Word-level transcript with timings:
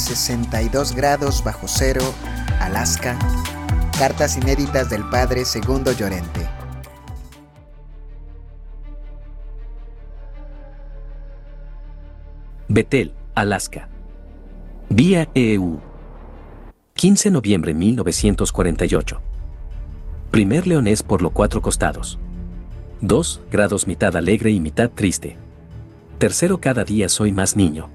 62 0.00 0.94
grados 0.94 1.44
bajo 1.44 1.68
cero, 1.68 2.02
Alaska. 2.60 3.18
Cartas 3.98 4.36
inéditas 4.36 4.88
del 4.88 5.04
padre 5.08 5.44
Segundo 5.44 5.92
Llorente. 5.92 6.48
Betel, 12.68 13.12
Alaska. 13.34 13.88
Vía 14.88 15.28
EU. 15.34 15.80
15 16.94 17.28
de 17.28 17.32
noviembre 17.32 17.74
1948. 17.74 19.20
Primer 20.30 20.66
leonés 20.66 21.02
por 21.02 21.20
los 21.20 21.32
cuatro 21.32 21.60
costados. 21.60 22.18
2 23.00 23.42
grados 23.50 23.86
mitad 23.86 24.16
alegre 24.16 24.50
y 24.50 24.60
mitad 24.60 24.90
triste. 24.90 25.36
Tercero 26.18 26.60
cada 26.60 26.84
día 26.84 27.08
soy 27.08 27.32
más 27.32 27.56
niño. 27.56 27.88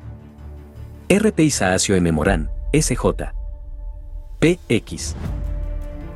RP 1.08 1.40
Isaacio 1.42 1.96
M. 1.96 2.12
Morán, 2.12 2.50
SJ. 2.74 3.06
PX. 4.40 5.16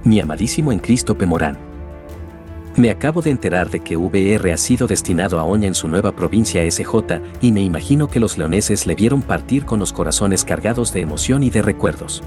Mi 0.03 0.19
amadísimo 0.19 0.71
en 0.71 0.79
Cristo 0.79 1.15
P. 1.15 1.27
Morán. 1.27 1.59
Me 2.75 2.89
acabo 2.89 3.21
de 3.21 3.29
enterar 3.29 3.69
de 3.69 3.81
que 3.81 3.97
VR 3.97 4.51
ha 4.51 4.57
sido 4.57 4.87
destinado 4.87 5.39
a 5.39 5.43
Oña 5.43 5.67
en 5.67 5.75
su 5.75 5.87
nueva 5.87 6.15
provincia 6.15 6.63
SJ 6.67 7.21
y 7.39 7.51
me 7.51 7.61
imagino 7.61 8.09
que 8.09 8.19
los 8.19 8.39
leoneses 8.39 8.87
le 8.87 8.95
vieron 8.95 9.21
partir 9.21 9.63
con 9.63 9.77
los 9.77 9.93
corazones 9.93 10.43
cargados 10.43 10.91
de 10.91 11.01
emoción 11.01 11.43
y 11.43 11.51
de 11.51 11.61
recuerdos. 11.61 12.23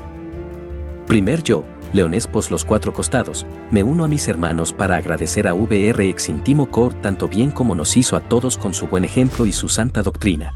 Primer 1.09 1.42
yo, 1.42 1.65
Leones 1.92 2.27
pos 2.29 2.51
los 2.53 2.65
cuatro 2.65 2.95
costados, 2.95 3.45
me 3.70 3.83
uno 3.83 4.05
a 4.05 4.09
mis 4.09 4.27
hermanos 4.29 4.73
para 4.73 4.97
agradecer 4.97 5.48
a 5.48 5.53
VR 5.53 6.09
ex 6.09 6.29
intimo 6.29 6.70
cor 6.70 6.95
tanto 6.95 7.27
bien 7.27 7.51
como 7.51 7.75
nos 7.75 7.97
hizo 7.97 8.17
a 8.17 8.20
todos 8.20 8.56
con 8.56 8.73
su 8.73 8.87
buen 8.87 9.05
ejemplo 9.05 9.47
y 9.47 9.53
su 9.53 9.69
santa 9.69 10.03
doctrina. 10.03 10.55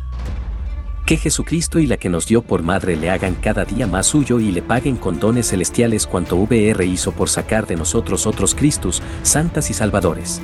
Que 1.06 1.16
Jesucristo 1.16 1.78
y 1.78 1.86
la 1.86 1.98
que 1.98 2.08
nos 2.08 2.26
dio 2.26 2.42
por 2.42 2.64
madre 2.64 2.96
le 2.96 3.10
hagan 3.10 3.36
cada 3.36 3.64
día 3.64 3.86
más 3.86 4.06
suyo 4.08 4.40
y 4.40 4.50
le 4.50 4.60
paguen 4.60 4.96
con 4.96 5.20
dones 5.20 5.50
celestiales 5.50 6.04
cuanto 6.04 6.34
VR 6.34 6.84
hizo 6.84 7.12
por 7.12 7.28
sacar 7.28 7.64
de 7.68 7.76
nosotros 7.76 8.26
otros 8.26 8.56
Cristos, 8.56 9.00
santas 9.22 9.70
y 9.70 9.74
salvadores. 9.74 10.42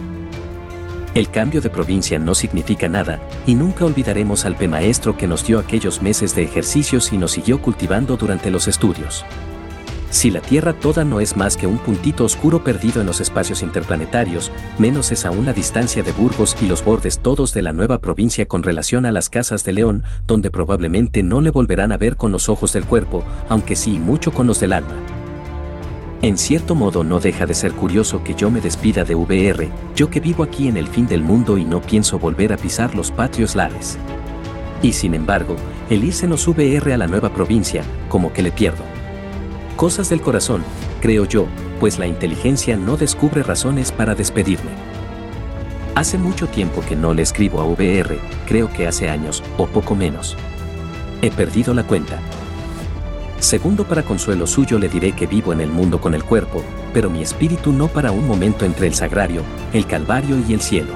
El 1.16 1.28
cambio 1.30 1.60
de 1.62 1.68
provincia 1.68 2.20
no 2.20 2.36
significa 2.36 2.88
nada, 2.88 3.20
y 3.44 3.56
nunca 3.56 3.84
olvidaremos 3.84 4.44
al 4.44 4.54
P 4.54 4.68
maestro 4.68 5.16
que 5.16 5.26
nos 5.26 5.44
dio 5.44 5.58
aquellos 5.58 6.00
meses 6.00 6.36
de 6.36 6.44
ejercicios 6.44 7.12
y 7.12 7.18
nos 7.18 7.32
siguió 7.32 7.60
cultivando 7.60 8.16
durante 8.16 8.52
los 8.52 8.68
estudios. 8.68 9.24
Si 10.12 10.30
la 10.30 10.42
Tierra 10.42 10.74
toda 10.74 11.04
no 11.04 11.20
es 11.20 11.38
más 11.38 11.56
que 11.56 11.66
un 11.66 11.78
puntito 11.78 12.26
oscuro 12.26 12.62
perdido 12.62 13.00
en 13.00 13.06
los 13.06 13.22
espacios 13.22 13.62
interplanetarios, 13.62 14.52
menos 14.78 15.10
es 15.10 15.24
aún 15.24 15.46
la 15.46 15.54
distancia 15.54 16.02
de 16.02 16.12
Burgos 16.12 16.54
y 16.60 16.66
los 16.66 16.84
bordes 16.84 17.20
todos 17.20 17.54
de 17.54 17.62
la 17.62 17.72
nueva 17.72 17.98
provincia 17.98 18.44
con 18.44 18.62
relación 18.62 19.06
a 19.06 19.10
las 19.10 19.30
casas 19.30 19.64
de 19.64 19.72
León, 19.72 20.04
donde 20.26 20.50
probablemente 20.50 21.22
no 21.22 21.40
le 21.40 21.50
volverán 21.50 21.92
a 21.92 21.96
ver 21.96 22.16
con 22.16 22.30
los 22.30 22.50
ojos 22.50 22.74
del 22.74 22.84
cuerpo, 22.84 23.24
aunque 23.48 23.74
sí 23.74 23.98
mucho 23.98 24.32
con 24.32 24.46
los 24.46 24.60
del 24.60 24.74
alma. 24.74 24.94
En 26.20 26.36
cierto 26.36 26.74
modo 26.74 27.04
no 27.04 27.18
deja 27.18 27.46
de 27.46 27.54
ser 27.54 27.72
curioso 27.72 28.22
que 28.22 28.34
yo 28.34 28.50
me 28.50 28.60
despida 28.60 29.04
de 29.04 29.14
VR, 29.14 29.70
yo 29.96 30.10
que 30.10 30.20
vivo 30.20 30.44
aquí 30.44 30.68
en 30.68 30.76
el 30.76 30.88
fin 30.88 31.06
del 31.06 31.22
mundo 31.22 31.56
y 31.56 31.64
no 31.64 31.80
pienso 31.80 32.18
volver 32.18 32.52
a 32.52 32.58
pisar 32.58 32.94
los 32.94 33.10
patrios 33.10 33.56
lares. 33.56 33.96
Y 34.82 34.92
sin 34.92 35.14
embargo, 35.14 35.56
el 35.88 36.04
irse 36.04 36.28
nos 36.28 36.46
VR 36.46 36.92
a 36.92 36.98
la 36.98 37.06
nueva 37.06 37.32
provincia, 37.32 37.82
como 38.10 38.30
que 38.34 38.42
le 38.42 38.52
pierdo. 38.52 39.01
Cosas 39.82 40.08
del 40.08 40.20
corazón, 40.20 40.62
creo 41.00 41.24
yo, 41.24 41.48
pues 41.80 41.98
la 41.98 42.06
inteligencia 42.06 42.76
no 42.76 42.96
descubre 42.96 43.42
razones 43.42 43.90
para 43.90 44.14
despedirme. 44.14 44.70
Hace 45.96 46.18
mucho 46.18 46.46
tiempo 46.46 46.82
que 46.88 46.94
no 46.94 47.12
le 47.12 47.22
escribo 47.22 47.60
a 47.60 47.64
VR, 47.64 48.20
creo 48.46 48.72
que 48.72 48.86
hace 48.86 49.08
años, 49.10 49.42
o 49.58 49.66
poco 49.66 49.96
menos. 49.96 50.36
He 51.20 51.32
perdido 51.32 51.74
la 51.74 51.82
cuenta. 51.82 52.20
Segundo, 53.40 53.82
para 53.82 54.04
consuelo 54.04 54.46
suyo 54.46 54.78
le 54.78 54.88
diré 54.88 55.16
que 55.16 55.26
vivo 55.26 55.52
en 55.52 55.60
el 55.60 55.70
mundo 55.70 56.00
con 56.00 56.14
el 56.14 56.22
cuerpo, 56.22 56.62
pero 56.94 57.10
mi 57.10 57.20
espíritu 57.20 57.72
no 57.72 57.88
para 57.88 58.12
un 58.12 58.28
momento 58.28 58.64
entre 58.64 58.86
el 58.86 58.94
sagrario, 58.94 59.42
el 59.72 59.84
calvario 59.88 60.36
y 60.48 60.54
el 60.54 60.60
cielo. 60.60 60.92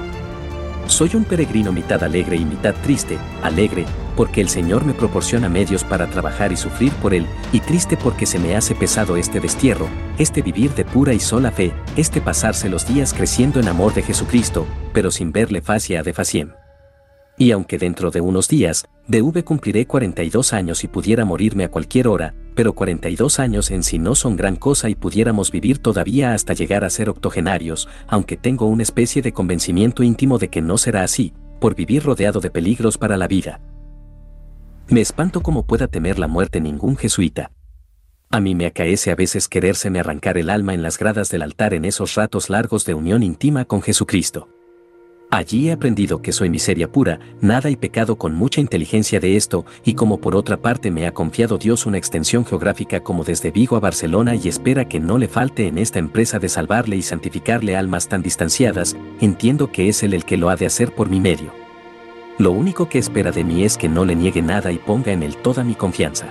Soy 0.85 1.13
un 1.13 1.25
peregrino 1.25 1.73
mitad 1.73 2.01
alegre 2.05 2.37
y 2.37 2.45
mitad 2.45 2.73
triste, 2.81 3.17
alegre, 3.43 3.83
porque 4.17 4.41
el 4.41 4.49
Señor 4.49 4.83
me 4.83 4.93
proporciona 4.93 5.47
medios 5.47 5.83
para 5.83 6.07
trabajar 6.07 6.51
y 6.51 6.57
sufrir 6.57 6.91
por 6.93 7.13
Él, 7.13 7.27
y 7.53 7.59
triste 7.59 7.95
porque 7.95 8.25
se 8.25 8.39
me 8.39 8.55
hace 8.55 8.73
pesado 8.73 9.15
este 9.15 9.39
destierro, 9.39 9.87
este 10.17 10.41
vivir 10.41 10.73
de 10.73 10.83
pura 10.83 11.13
y 11.13 11.19
sola 11.19 11.51
fe, 11.51 11.71
este 11.95 12.19
pasarse 12.19 12.67
los 12.67 12.87
días 12.87 13.13
creciendo 13.13 13.59
en 13.59 13.67
amor 13.67 13.93
de 13.93 14.01
Jesucristo, 14.01 14.65
pero 14.91 15.11
sin 15.11 15.31
verle 15.31 15.61
facia 15.61 16.01
de 16.01 16.13
faciem. 16.13 16.51
Y 17.37 17.51
aunque 17.51 17.77
dentro 17.77 18.09
de 18.09 18.19
unos 18.19 18.47
días, 18.47 18.87
de 19.07 19.21
V 19.21 19.43
cumpliré 19.43 19.85
42 19.85 20.51
años 20.53 20.83
y 20.83 20.87
pudiera 20.87 21.23
morirme 21.23 21.65
a 21.65 21.69
cualquier 21.69 22.07
hora, 22.07 22.33
pero 22.55 22.73
42 22.73 23.39
años 23.39 23.69
en 23.69 23.83
sí 23.83 23.99
no 23.99 24.15
son 24.15 24.35
gran 24.35 24.55
cosa 24.55 24.89
y 24.89 24.95
pudiéramos 24.95 25.51
vivir 25.51 25.77
todavía 25.77 26.33
hasta 26.33 26.53
llegar 26.55 26.83
a 26.83 26.89
ser 26.89 27.07
octogenarios, 27.07 27.87
aunque 28.07 28.35
tengo 28.35 28.65
una 28.65 28.81
especie 28.81 29.21
de 29.21 29.31
convencimiento 29.31 30.01
íntimo 30.01 30.39
de 30.39 30.47
que 30.47 30.63
no 30.63 30.79
será 30.79 31.03
así, 31.03 31.33
por 31.61 31.75
vivir 31.75 32.03
rodeado 32.03 32.39
de 32.39 32.49
peligros 32.49 32.97
para 32.97 33.17
la 33.17 33.27
vida. 33.27 33.61
Me 34.89 35.01
espanto 35.01 35.41
como 35.41 35.65
pueda 35.65 35.87
temer 35.87 36.17
la 36.17 36.27
muerte 36.27 36.61
ningún 36.61 36.95
jesuita. 36.95 37.51
A 38.29 38.39
mí 38.39 38.55
me 38.55 38.65
acaece 38.65 39.11
a 39.11 39.15
veces 39.15 39.49
querérseme 39.49 39.99
arrancar 39.99 40.37
el 40.37 40.49
alma 40.49 40.73
en 40.73 40.81
las 40.81 40.97
gradas 40.97 41.29
del 41.29 41.41
altar 41.41 41.73
en 41.73 41.83
esos 41.83 42.15
ratos 42.15 42.49
largos 42.49 42.85
de 42.85 42.93
unión 42.93 43.21
íntima 43.21 43.65
con 43.65 43.81
Jesucristo. 43.81 44.47
Allí 45.29 45.67
he 45.67 45.73
aprendido 45.73 46.21
que 46.21 46.31
soy 46.31 46.49
miseria 46.49 46.89
pura, 46.89 47.19
nada 47.41 47.69
y 47.69 47.75
pecado 47.75 48.17
con 48.17 48.33
mucha 48.33 48.61
inteligencia 48.61 49.19
de 49.19 49.35
esto, 49.35 49.65
y 49.83 49.93
como 49.93 50.21
por 50.21 50.37
otra 50.37 50.55
parte 50.55 50.89
me 50.89 51.05
ha 51.05 51.13
confiado 51.13 51.57
Dios 51.57 51.85
una 51.85 51.97
extensión 51.97 52.45
geográfica 52.45 53.01
como 53.01 53.25
desde 53.25 53.51
Vigo 53.51 53.75
a 53.75 53.81
Barcelona 53.81 54.35
y 54.35 54.47
espera 54.47 54.87
que 54.87 55.01
no 55.01 55.17
le 55.17 55.27
falte 55.27 55.67
en 55.67 55.79
esta 55.79 55.99
empresa 55.99 56.39
de 56.39 56.47
salvarle 56.47 56.95
y 56.95 57.01
santificarle 57.01 57.75
almas 57.75 58.07
tan 58.07 58.21
distanciadas, 58.21 58.95
entiendo 59.19 59.69
que 59.69 59.89
es 59.89 60.01
Él 60.01 60.13
el 60.13 60.23
que 60.23 60.37
lo 60.37 60.49
ha 60.49 60.55
de 60.55 60.65
hacer 60.65 60.95
por 60.95 61.09
mi 61.09 61.19
medio. 61.19 61.66
Lo 62.39 62.51
único 62.51 62.87
que 62.87 62.99
espera 62.99 63.31
de 63.31 63.43
mí 63.43 63.63
es 63.63 63.77
que 63.77 63.89
no 63.89 64.05
le 64.05 64.15
niegue 64.15 64.43
nada 64.43 64.71
y 64.71 64.77
ponga 64.77 65.11
en 65.11 65.23
Él 65.23 65.37
toda 65.37 65.63
mi 65.63 65.73
confianza. 65.73 66.27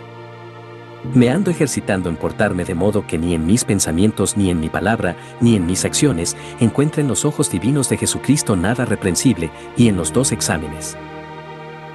Me 1.15 1.31
ando 1.31 1.51
ejercitando 1.51 2.09
en 2.09 2.17
portarme 2.17 2.65
de 2.65 2.75
modo 2.75 3.07
que 3.07 3.19
ni 3.19 3.35
en 3.35 3.45
mis 3.45 3.65
pensamientos, 3.65 4.37
ni 4.37 4.51
en 4.51 4.61
mi 4.61 4.69
palabra, 4.69 5.17
ni 5.41 5.57
en 5.57 5.67
mis 5.67 5.85
acciones 5.85 6.37
encuentren 6.61 7.09
los 7.09 7.25
ojos 7.25 7.51
divinos 7.51 7.89
de 7.89 7.97
Jesucristo 7.97 8.57
nada 8.57 8.85
reprensible, 8.85 9.51
y 9.77 9.89
en 9.89 9.97
los 9.97 10.13
dos 10.13 10.31
exámenes. 10.31 10.97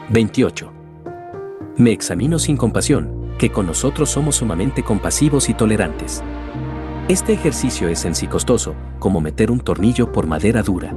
28. 0.10 0.72
Me 1.78 1.92
examino 1.92 2.38
sin 2.38 2.58
compasión, 2.58 3.34
que 3.38 3.50
con 3.50 3.66
nosotros 3.66 4.10
somos 4.10 4.36
sumamente 4.36 4.84
compasivos 4.84 5.50
y 5.50 5.54
tolerantes. 5.54 6.22
Este 7.08 7.34
ejercicio 7.34 7.88
es 7.88 8.06
en 8.06 8.16
sí 8.16 8.28
costoso, 8.28 8.76
como 9.00 9.22
meter 9.22 9.52
un 9.52 9.60
tornillo 9.60 10.12
por 10.12 10.28
madera 10.28 10.64
dura. 10.64 10.94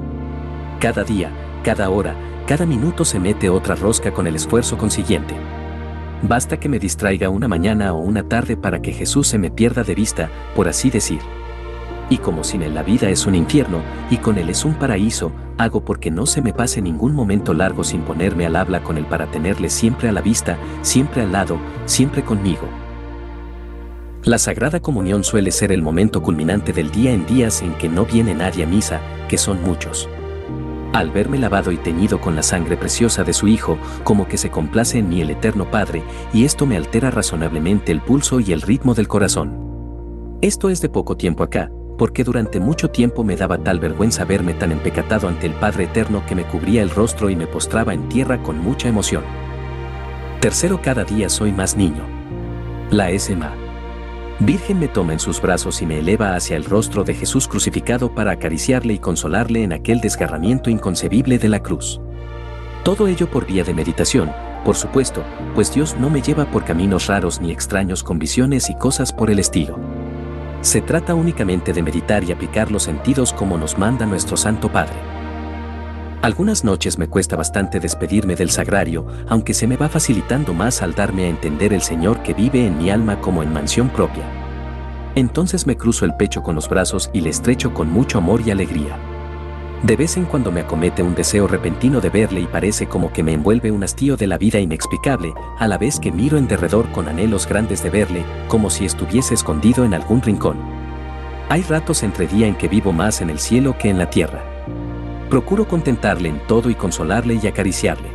Cada 0.81 1.05
día, 1.05 1.33
cada 1.63 1.91
hora, 1.91 2.15
cada 2.47 2.67
minuto 2.67 3.05
se 3.05 3.19
mete 3.19 3.49
otra 3.49 3.75
rosca 3.75 4.13
con 4.13 4.27
el 4.27 4.37
esfuerzo 4.37 4.77
consiguiente. 4.77 5.35
Basta 6.23 6.59
que 6.59 6.69
me 6.69 6.79
distraiga 6.79 7.31
una 7.31 7.49
mañana 7.49 7.93
o 7.95 7.99
una 7.99 8.23
tarde 8.23 8.57
para 8.57 8.83
que 8.83 8.93
Jesús 8.93 9.29
se 9.29 9.39
me 9.39 9.51
pierda 9.51 9.83
de 9.83 9.95
vista, 9.95 10.31
por 10.55 10.69
así 10.69 10.91
decir. 10.91 11.21
Y 12.11 12.19
como 12.19 12.45
sin 12.45 12.63
él 12.63 12.75
la 12.75 12.83
vida 12.83 13.09
es 13.09 13.27
un 13.27 13.35
infierno, 13.35 13.81
y 14.11 14.19
con 14.19 14.37
él 14.37 14.51
es 14.51 14.65
un 14.67 14.75
paraíso, 14.75 15.33
hago 15.57 15.85
porque 15.85 16.11
no 16.11 16.27
se 16.27 16.43
me 16.43 16.53
pase 16.53 16.83
ningún 16.83 17.15
momento 17.15 17.55
largo 17.55 17.83
sin 17.83 18.03
ponerme 18.03 18.45
al 18.45 18.57
habla 18.57 18.83
con 18.83 18.99
él 18.99 19.07
para 19.07 19.27
tenerle 19.31 19.71
siempre 19.71 20.11
a 20.11 20.13
la 20.13 20.21
vista, 20.21 20.59
siempre 20.83 21.23
al 21.23 21.33
lado, 21.33 21.59
siempre 21.87 22.23
conmigo. 22.23 22.69
La 24.23 24.39
Sagrada 24.39 24.81
Comunión 24.81 25.25
suele 25.25 25.51
ser 25.51 25.73
el 25.73 25.83
momento 25.83 26.23
culminante 26.23 26.73
del 26.73 26.91
día 26.91 27.13
en 27.13 27.27
días 27.27 27.63
en 27.63 27.75
que 27.75 27.89
no 27.89 28.05
viene 28.05 28.35
nadie 28.35 28.65
a 28.65 28.67
misa, 28.67 29.01
que 29.29 29.39
son 29.39 29.63
muchos 29.63 30.09
al 30.95 31.11
verme 31.11 31.39
lavado 31.39 31.73
y 31.73 31.77
teñido 31.77 32.21
con 32.21 32.37
la 32.37 32.45
sangre 32.45 32.77
preciosa 32.77 33.25
de 33.25 33.33
su 33.33 33.49
Hijo, 33.49 33.79
como 34.05 34.29
que 34.29 34.39
se 34.39 34.51
complace 34.51 34.99
en 34.99 35.09
mí 35.09 35.21
el 35.21 35.31
Eterno 35.31 35.69
Padre, 35.69 36.05
y 36.33 36.45
esto 36.45 36.67
me 36.67 36.77
altera 36.77 37.11
razonablemente 37.11 37.91
el 37.91 38.01
pulso 38.01 38.39
y 38.39 38.53
el 38.53 38.63
ritmo 38.63 38.95
del 38.95 39.09
corazón. 39.09 40.39
Esto 40.41 40.71
es 40.71 40.81
de 40.81 40.89
poco 40.89 41.17
tiempo 41.17 41.43
acá, 41.43 41.69
porque 41.99 42.23
durante 42.23 42.61
mucho 42.61 42.91
tiempo 42.91 43.25
me 43.25 43.35
daba 43.35 43.59
tal 43.59 43.81
vergüenza 43.81 44.25
verme 44.25 44.55
tan 44.55 44.71
empecatado 44.71 45.27
ante 45.27 45.49
el 45.49 45.55
Padre 45.55 45.85
Eterno 45.85 46.25
que 46.27 46.37
me 46.37 46.45
cubría 46.45 46.83
el 46.83 46.91
rostro 46.91 47.29
y 47.29 47.35
me 47.35 47.49
postraba 47.49 47.93
en 47.93 48.09
tierra 48.09 48.41
con 48.41 48.59
mucha 48.61 48.89
emoción. 48.89 49.25
Tercero, 50.41 50.81
cada 50.81 51.03
día 51.03 51.29
soy 51.29 51.51
más 51.51 51.77
niño. 51.77 52.05
La 52.91 53.09
SMA. 53.19 53.64
Virgen 54.41 54.81
me 54.81 54.89
toma 54.89 55.13
en 55.13 55.21
sus 55.21 55.41
brazos 55.41 55.81
y 55.81 55.87
me 55.87 56.01
eleva 56.01 56.35
hacia 56.35 56.57
el 56.57 56.65
rostro 56.65 57.05
de 57.05 57.15
Jesús 57.15 57.47
crucificado 57.47 58.13
para 58.15 58.33
acariciarle 58.33 58.95
y 58.95 58.99
consolarle 58.99 59.63
en 59.63 59.73
aquel 59.73 60.01
desgarramiento 60.01 60.71
inconcebible 60.71 61.39
de 61.39 61.49
la 61.49 61.63
cruz. 61.63 62.01
Todo 62.83 63.07
ello 63.07 63.31
por 63.31 63.47
vía 63.47 63.63
de 63.63 63.75
meditación, 63.75 64.33
por 64.65 64.75
supuesto, 64.75 65.23
pues 65.55 65.73
Dios 65.73 65.97
no 66.01 66.11
me 66.11 66.21
lleva 66.21 66.47
por 66.47 66.65
caminos 66.65 67.07
raros 67.07 67.41
ni 67.41 67.53
extraños 67.53 68.03
con 68.03 68.19
visiones 68.19 68.71
y 68.71 68.75
cosas 68.75 69.13
por 69.13 69.31
el 69.31 69.39
estilo. 69.39 69.79
Se 70.63 70.81
trata 70.81 71.15
únicamente 71.15 71.73
de 71.73 71.83
meditar 71.83 72.25
y 72.25 72.33
aplicar 72.33 72.73
los 72.73 72.83
sentidos 72.83 73.33
como 73.33 73.57
nos 73.57 73.79
manda 73.79 74.05
nuestro 74.05 74.37
Santo 74.37 74.73
Padre. 74.73 75.14
Algunas 76.25 76.65
noches 76.65 76.99
me 76.99 77.07
cuesta 77.07 77.37
bastante 77.37 77.81
despedirme 77.81 78.35
del 78.35 78.49
sagrario, 78.49 79.07
aunque 79.29 79.53
se 79.53 79.67
me 79.67 79.77
va 79.77 79.91
facilitando 79.91 80.55
más 80.55 80.81
al 80.81 80.95
darme 80.95 81.27
a 81.27 81.29
entender 81.29 81.75
el 81.75 81.83
Señor 81.83 82.23
que 82.23 82.33
vive 82.33 82.67
en 82.67 82.79
mi 82.79 82.89
alma 82.89 83.21
como 83.21 83.43
en 83.43 83.53
mansión 83.53 83.91
propia. 83.91 84.25
Entonces 85.17 85.67
me 85.67 85.77
cruzo 85.77 86.07
el 86.07 86.17
pecho 86.17 86.43
con 86.43 86.55
los 86.55 86.67
brazos 86.67 87.11
y 87.13 87.21
le 87.21 87.29
estrecho 87.29 87.75
con 87.75 87.91
mucho 87.91 88.17
amor 88.17 88.41
y 88.41 88.51
alegría. 88.51 88.99
De 89.83 89.97
vez 89.97 90.17
en 90.17 90.25
cuando 90.25 90.51
me 90.51 90.63
acomete 90.63 91.03
un 91.03 91.15
deseo 91.15 91.47
repentino 91.47 92.01
de 92.01 92.09
verle 92.09 92.41
y 92.41 92.47
parece 92.47 92.87
como 92.87 93.13
que 93.13 93.23
me 93.23 93.35
envuelve 93.35 93.71
un 93.71 93.85
hastío 93.85 94.17
de 94.17 94.27
la 94.27 94.39
vida 94.39 94.59
inexplicable, 94.59 95.35
a 95.59 95.69
la 95.69 95.77
vez 95.77 96.01
que 96.01 96.11
miro 96.11 96.39
en 96.39 96.49
derredor 96.49 96.91
con 96.93 97.07
anhelos 97.07 97.47
grandes 97.47 97.83
de 97.83 97.91
verle, 97.91 98.25
como 98.49 98.71
si 98.71 98.87
estuviese 98.87 99.35
escondido 99.35 99.85
en 99.85 99.93
algún 99.93 100.23
rincón. 100.23 100.57
Hay 101.51 101.61
ratos 101.65 102.03
entre 102.03 102.27
día 102.27 102.47
en 102.47 102.55
que 102.55 102.69
vivo 102.69 102.95
más 102.95 103.21
en 103.21 103.29
el 103.29 103.39
cielo 103.39 103.77
que 103.77 103.91
en 103.91 103.99
la 103.99 104.09
tierra. 104.09 104.54
Procuro 105.31 105.67
contentarle 105.67 106.29
en 106.29 106.39
todo 106.47 106.71
y 106.71 106.75
consolarle 106.75 107.39
y 107.43 107.47
acariciarle. 107.47 108.09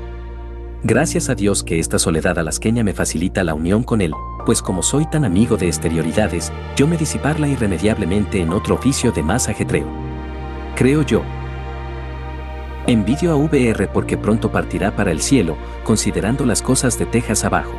Gracias 0.83 1.29
a 1.29 1.35
Dios 1.35 1.63
que 1.63 1.79
esta 1.79 1.99
soledad 1.99 2.39
alasqueña 2.39 2.83
me 2.83 2.93
facilita 2.93 3.43
la 3.43 3.53
unión 3.53 3.83
con 3.83 3.99
él, 3.99 4.13
pues 4.45 4.61
como 4.61 4.81
soy 4.81 5.05
tan 5.09 5.25
amigo 5.25 5.57
de 5.57 5.67
exterioridades, 5.67 6.53
yo 6.77 6.87
me 6.87 6.95
disiparla 6.95 7.47
irremediablemente 7.47 8.41
en 8.41 8.53
otro 8.53 8.75
oficio 8.75 9.11
de 9.11 9.23
más 9.23 9.49
ajetreo. 9.49 9.87
Creo 10.75 11.01
yo, 11.01 11.21
Envidio 12.87 13.31
a 13.31 13.35
VR 13.35 13.87
porque 13.87 14.17
pronto 14.17 14.51
partirá 14.51 14.95
para 14.95 15.11
el 15.11 15.21
cielo, 15.21 15.57
considerando 15.83 16.43
las 16.43 16.63
cosas 16.63 16.97
de 16.97 17.05
Texas 17.05 17.43
abajo. 17.43 17.73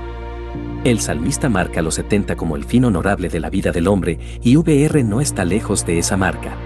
El 0.84 1.00
salmista 1.00 1.48
marca 1.48 1.82
los 1.82 1.96
70 1.96 2.36
como 2.36 2.54
el 2.54 2.64
fin 2.64 2.84
honorable 2.84 3.28
de 3.28 3.40
la 3.40 3.50
vida 3.50 3.72
del 3.72 3.88
hombre 3.88 4.20
y 4.42 4.54
VR 4.56 5.02
no 5.02 5.20
está 5.20 5.44
lejos 5.44 5.84
de 5.84 5.98
esa 5.98 6.16
marca. 6.16 6.56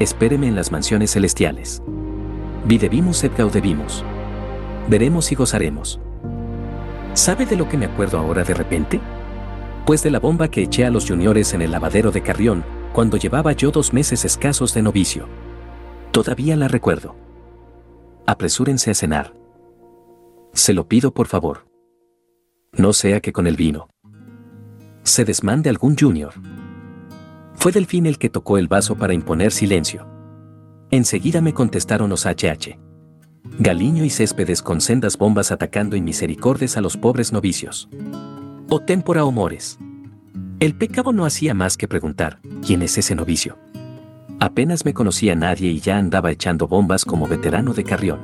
Espéreme 0.00 0.48
en 0.48 0.56
las 0.56 0.72
mansiones 0.72 1.12
celestiales. 1.12 1.80
Videbimus 2.64 3.22
et 3.22 3.36
gaudebimus. 3.36 4.02
Veremos 4.88 5.30
y 5.30 5.36
gozaremos. 5.36 6.00
¿Sabe 7.14 7.46
de 7.46 7.54
lo 7.54 7.68
que 7.68 7.78
me 7.78 7.86
acuerdo 7.86 8.18
ahora 8.18 8.42
de 8.42 8.54
repente? 8.54 9.00
Pues 9.86 10.02
de 10.02 10.10
la 10.10 10.18
bomba 10.18 10.48
que 10.48 10.62
eché 10.62 10.84
a 10.84 10.90
los 10.90 11.08
juniores 11.08 11.54
en 11.54 11.62
el 11.62 11.70
lavadero 11.70 12.10
de 12.10 12.22
Carrión, 12.22 12.64
cuando 12.92 13.16
llevaba 13.16 13.52
yo 13.52 13.70
dos 13.70 13.92
meses 13.92 14.24
escasos 14.24 14.74
de 14.74 14.82
novicio. 14.82 15.28
Todavía 16.10 16.56
la 16.56 16.66
recuerdo 16.66 17.14
apresúrense 18.30 18.92
a 18.92 18.94
cenar. 18.94 19.34
Se 20.52 20.72
lo 20.72 20.86
pido 20.86 21.12
por 21.12 21.26
favor. 21.26 21.66
No 22.72 22.92
sea 22.92 23.20
que 23.20 23.32
con 23.32 23.48
el 23.48 23.56
vino 23.56 23.88
se 25.02 25.24
desmande 25.24 25.68
algún 25.70 25.96
junior. 25.96 26.34
Fue 27.60 27.72
Delfín 27.72 28.06
el 28.06 28.16
que 28.16 28.30
tocó 28.30 28.56
el 28.56 28.68
vaso 28.68 28.96
para 28.96 29.12
imponer 29.12 29.52
silencio. 29.52 30.06
Enseguida 30.90 31.42
me 31.42 31.52
contestaron 31.52 32.08
los 32.08 32.24
HH. 32.24 32.78
Galiño 33.58 34.02
y 34.02 34.08
Céspedes 34.08 34.62
con 34.62 34.80
sendas 34.80 35.18
bombas 35.18 35.52
atacando 35.52 35.94
inmisericordes 35.94 36.78
a 36.78 36.80
los 36.80 36.96
pobres 36.96 37.34
novicios. 37.34 37.90
O 38.70 38.80
témpora 38.80 39.26
o 39.26 39.30
mores. 39.30 39.78
El 40.58 40.74
pecado 40.74 41.12
no 41.12 41.26
hacía 41.26 41.52
más 41.52 41.76
que 41.76 41.86
preguntar, 41.86 42.40
¿quién 42.66 42.80
es 42.80 42.96
ese 42.96 43.14
novicio? 43.14 43.58
Apenas 44.38 44.86
me 44.86 44.94
conocía 44.94 45.34
nadie 45.34 45.70
y 45.70 45.80
ya 45.80 45.98
andaba 45.98 46.30
echando 46.30 46.66
bombas 46.66 47.04
como 47.04 47.28
veterano 47.28 47.74
de 47.74 47.84
Carrión. 47.84 48.20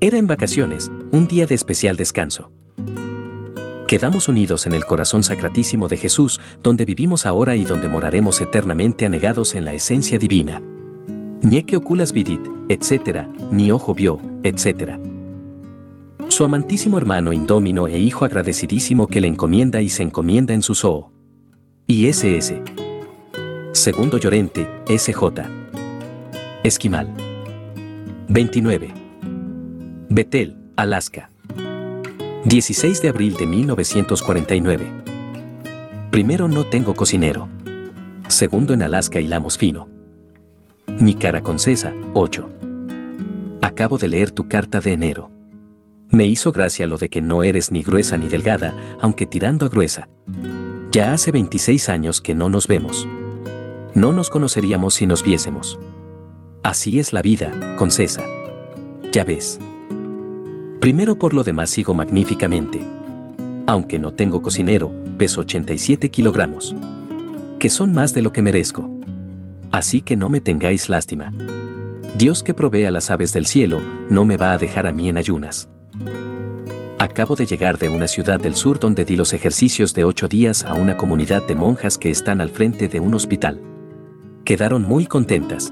Era 0.00 0.18
en 0.18 0.26
vacaciones, 0.26 0.90
un 1.12 1.28
día 1.28 1.46
de 1.46 1.54
especial 1.54 1.96
descanso. 1.96 2.50
Quedamos 3.90 4.28
unidos 4.28 4.68
en 4.68 4.74
el 4.74 4.84
corazón 4.84 5.24
sacratísimo 5.24 5.88
de 5.88 5.96
Jesús, 5.96 6.40
donde 6.62 6.84
vivimos 6.84 7.26
ahora 7.26 7.56
y 7.56 7.64
donde 7.64 7.88
moraremos 7.88 8.40
eternamente 8.40 9.04
anegados 9.04 9.56
en 9.56 9.64
la 9.64 9.72
esencia 9.72 10.16
divina. 10.16 10.62
que 11.66 11.76
oculas 11.76 12.12
vidit, 12.12 12.40
etc., 12.68 13.26
ni 13.50 13.72
ojo 13.72 13.92
vio, 13.92 14.20
etc. 14.44 14.92
Su 16.28 16.44
amantísimo 16.44 16.98
hermano 16.98 17.32
indómino 17.32 17.88
e 17.88 17.98
hijo 17.98 18.24
agradecidísimo 18.24 19.08
que 19.08 19.20
le 19.20 19.26
encomienda 19.26 19.82
y 19.82 19.88
se 19.88 20.04
encomienda 20.04 20.54
en 20.54 20.62
su 20.62 20.76
zoo. 20.76 21.10
Y 21.88 22.06
ese 22.06 22.38
Segundo 23.72 24.18
Llorente, 24.18 24.68
SJ. 24.86 25.20
Esquimal. 26.62 27.12
29. 28.28 28.94
Betel, 30.10 30.56
Alaska. 30.76 31.29
16 32.44 33.02
de 33.02 33.08
abril 33.10 33.34
de 33.36 33.46
1949. 33.46 34.86
Primero 36.10 36.48
no 36.48 36.64
tengo 36.64 36.94
cocinero. 36.94 37.48
Segundo 38.28 38.72
en 38.72 38.82
Alaska 38.82 39.20
hilamos 39.20 39.58
fino. 39.58 39.88
Mi 40.98 41.14
cara 41.14 41.42
con 41.42 41.58
César, 41.58 41.94
8. 42.14 42.48
Acabo 43.60 43.98
de 43.98 44.08
leer 44.08 44.30
tu 44.30 44.48
carta 44.48 44.80
de 44.80 44.94
enero. 44.94 45.30
Me 46.08 46.24
hizo 46.24 46.50
gracia 46.50 46.86
lo 46.86 46.96
de 46.96 47.10
que 47.10 47.20
no 47.20 47.42
eres 47.42 47.70
ni 47.72 47.82
gruesa 47.82 48.16
ni 48.16 48.28
delgada, 48.28 48.74
aunque 49.02 49.26
tirando 49.26 49.66
a 49.66 49.68
gruesa. 49.68 50.08
Ya 50.92 51.12
hace 51.12 51.32
26 51.32 51.90
años 51.90 52.22
que 52.22 52.34
no 52.34 52.48
nos 52.48 52.66
vemos. 52.66 53.06
No 53.94 54.12
nos 54.12 54.30
conoceríamos 54.30 54.94
si 54.94 55.06
nos 55.06 55.22
viésemos. 55.22 55.78
Así 56.62 57.00
es 57.00 57.12
la 57.12 57.20
vida, 57.20 57.76
con 57.76 57.90
César. 57.90 58.24
Ya 59.12 59.24
ves. 59.24 59.60
Primero 60.80 61.18
por 61.18 61.34
lo 61.34 61.44
demás 61.44 61.70
sigo 61.70 61.94
magníficamente. 61.94 62.80
Aunque 63.66 63.98
no 63.98 64.12
tengo 64.12 64.42
cocinero, 64.42 64.92
peso 65.18 65.42
87 65.42 66.10
kilogramos. 66.10 66.74
Que 67.58 67.68
son 67.68 67.92
más 67.92 68.14
de 68.14 68.22
lo 68.22 68.32
que 68.32 68.42
merezco. 68.42 68.90
Así 69.70 70.00
que 70.00 70.16
no 70.16 70.28
me 70.28 70.40
tengáis 70.40 70.88
lástima. 70.88 71.32
Dios 72.16 72.42
que 72.42 72.54
provee 72.54 72.86
a 72.86 72.90
las 72.90 73.10
aves 73.10 73.32
del 73.32 73.46
cielo, 73.46 73.80
no 74.08 74.24
me 74.24 74.36
va 74.36 74.52
a 74.52 74.58
dejar 74.58 74.86
a 74.86 74.92
mí 74.92 75.08
en 75.08 75.18
ayunas. 75.18 75.68
Acabo 76.98 77.36
de 77.36 77.46
llegar 77.46 77.78
de 77.78 77.88
una 77.88 78.08
ciudad 78.08 78.40
del 78.40 78.54
sur 78.54 78.78
donde 78.80 79.04
di 79.04 79.16
los 79.16 79.32
ejercicios 79.32 79.94
de 79.94 80.04
ocho 80.04 80.28
días 80.28 80.64
a 80.64 80.74
una 80.74 80.96
comunidad 80.96 81.46
de 81.46 81.54
monjas 81.54 81.98
que 81.98 82.10
están 82.10 82.40
al 82.40 82.50
frente 82.50 82.88
de 82.88 83.00
un 83.00 83.14
hospital 83.14 83.60
quedaron 84.50 84.82
muy 84.82 85.06
contentas. 85.06 85.70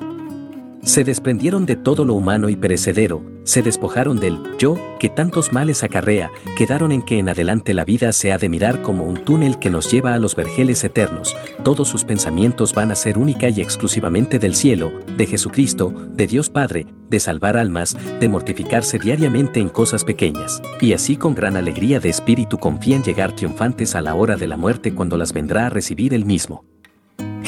Se 0.89 1.05
desprendieron 1.05 1.67
de 1.67 1.77
todo 1.77 2.07
lo 2.07 2.15
humano 2.15 2.49
y 2.49 2.57
perecedero, 2.57 3.23
se 3.45 3.61
despojaron 3.61 4.21
del 4.21 4.39
yo 4.59 4.79
que 4.99 5.11
tantos 5.11 5.53
males 5.53 5.85
acarrea, 5.85 6.31
quedaron 6.57 6.93
en 6.93 7.03
que 7.03 7.19
en 7.19 7.29
adelante 7.29 7.75
la 7.75 7.85
vida 7.85 8.11
se 8.13 8.33
ha 8.33 8.39
de 8.39 8.49
mirar 8.49 8.81
como 8.81 9.05
un 9.05 9.23
túnel 9.23 9.59
que 9.59 9.69
nos 9.69 9.93
lleva 9.93 10.15
a 10.15 10.19
los 10.19 10.35
vergeles 10.35 10.83
eternos, 10.85 11.37
todos 11.63 11.89
sus 11.89 12.05
pensamientos 12.05 12.73
van 12.73 12.91
a 12.91 12.95
ser 12.95 13.19
única 13.19 13.51
y 13.51 13.61
exclusivamente 13.61 14.39
del 14.39 14.55
cielo, 14.55 14.91
de 15.15 15.27
Jesucristo, 15.27 15.91
de 15.91 16.27
Dios 16.27 16.49
Padre, 16.49 16.87
de 17.11 17.21
salvar 17.21 17.59
almas, 17.59 17.95
de 18.19 18.29
mortificarse 18.31 18.99
diariamente 18.99 19.61
en 19.61 19.69
cosas 19.69 20.05
pequeñas, 20.05 20.63
y 20.81 20.95
así 20.95 21.19
con 21.19 21.35
gran 21.35 21.59
alegría 21.59 22.01
de 22.01 22.09
espíritu 22.09 22.57
confían 22.57 23.03
llegar 23.03 23.37
triunfantes 23.37 23.95
a 23.95 24.01
la 24.01 24.15
hora 24.15 24.37
de 24.37 24.47
la 24.47 24.57
muerte 24.57 24.95
cuando 24.95 25.19
las 25.19 25.35
vendrá 25.35 25.67
a 25.67 25.71
recibir 25.71 26.15
el 26.15 26.25
mismo. 26.25 26.65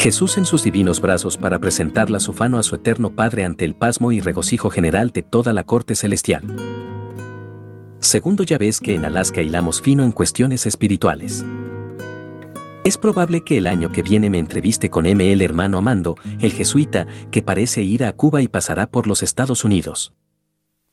Jesús 0.01 0.39
en 0.39 0.47
sus 0.47 0.63
divinos 0.63 0.99
brazos 1.03 1.37
para 1.37 1.59
presentarla 1.59 2.21
su 2.21 2.33
fano 2.33 2.59
a 2.59 2.63
su 2.63 2.75
eterno 2.75 3.11
Padre 3.15 3.45
ante 3.45 3.67
el 3.67 3.75
pasmo 3.75 4.13
y 4.13 4.21
regocijo 4.21 4.71
general 4.71 5.11
de 5.11 5.23
toda 5.23 5.53
la 5.53 5.65
corte 5.65 5.95
celestial. 5.95 6.43
Segundo 7.99 8.43
ya 8.43 8.57
ves 8.57 8.81
que 8.81 8.95
en 8.95 9.05
Alaska 9.05 9.43
hilamos 9.43 9.83
fino 9.83 10.03
en 10.03 10.13
cuestiones 10.13 10.65
espirituales. 10.65 11.45
Es 12.83 12.97
probable 12.97 13.45
que 13.45 13.59
el 13.59 13.67
año 13.67 13.93
que 13.93 14.03
viene 14.03 14.31
me 14.31 14.39
entreviste 14.39 14.89
con 14.89 15.05
M. 15.05 15.31
el 15.31 15.43
hermano 15.43 15.77
Amando, 15.77 16.17
el 16.41 16.53
jesuita, 16.53 17.07
que 17.31 17.43
parece 17.43 17.83
ir 17.83 18.05
a 18.05 18.15
Cuba 18.15 18.41
y 18.41 18.49
pasará 18.49 18.91
por 18.91 19.07
los 19.07 19.23
Estados 19.23 19.67
Unidos. 19.67 20.15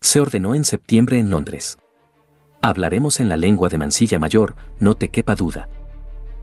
Se 0.02 0.20
ordenó 0.20 0.54
en 0.54 0.66
septiembre 0.66 1.18
en 1.18 1.30
Londres. 1.30 1.78
Hablaremos 2.62 3.22
en 3.22 3.30
la 3.30 3.38
lengua 3.38 3.70
de 3.70 3.78
Mansilla 3.78 4.20
Mayor, 4.20 4.58
no 4.82 4.96
te 4.96 5.08
quepa 5.08 5.36
duda 5.36 5.70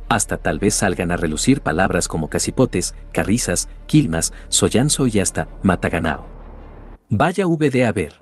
hasta 0.08 0.36
tal 0.38 0.58
vez 0.58 0.74
salgan 0.74 1.10
a 1.10 1.16
relucir 1.16 1.60
palabras 1.60 2.08
como 2.08 2.28
casipotes, 2.28 2.94
carrizas, 3.12 3.68
quilmas, 3.86 4.32
soyanzo 4.48 5.06
y 5.06 5.20
hasta 5.20 5.48
mataganao. 5.62 6.26
Vaya 7.08 7.46
VD 7.46 7.84
a 7.84 7.92
ver. 7.92 8.14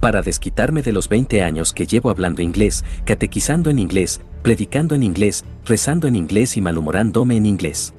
Para 0.00 0.22
desquitarme 0.22 0.82
de 0.82 0.92
los 0.92 1.08
20 1.08 1.42
años 1.42 1.72
que 1.72 1.86
llevo 1.86 2.10
hablando 2.10 2.42
inglés, 2.42 2.84
catequizando 3.04 3.70
en 3.70 3.78
inglés, 3.78 4.20
predicando 4.42 4.94
en 4.94 5.04
inglés, 5.04 5.44
rezando 5.64 6.08
en 6.08 6.16
inglés 6.16 6.56
y 6.56 6.60
malhumorándome 6.60 7.36
en 7.36 7.46
inglés. 7.46 7.94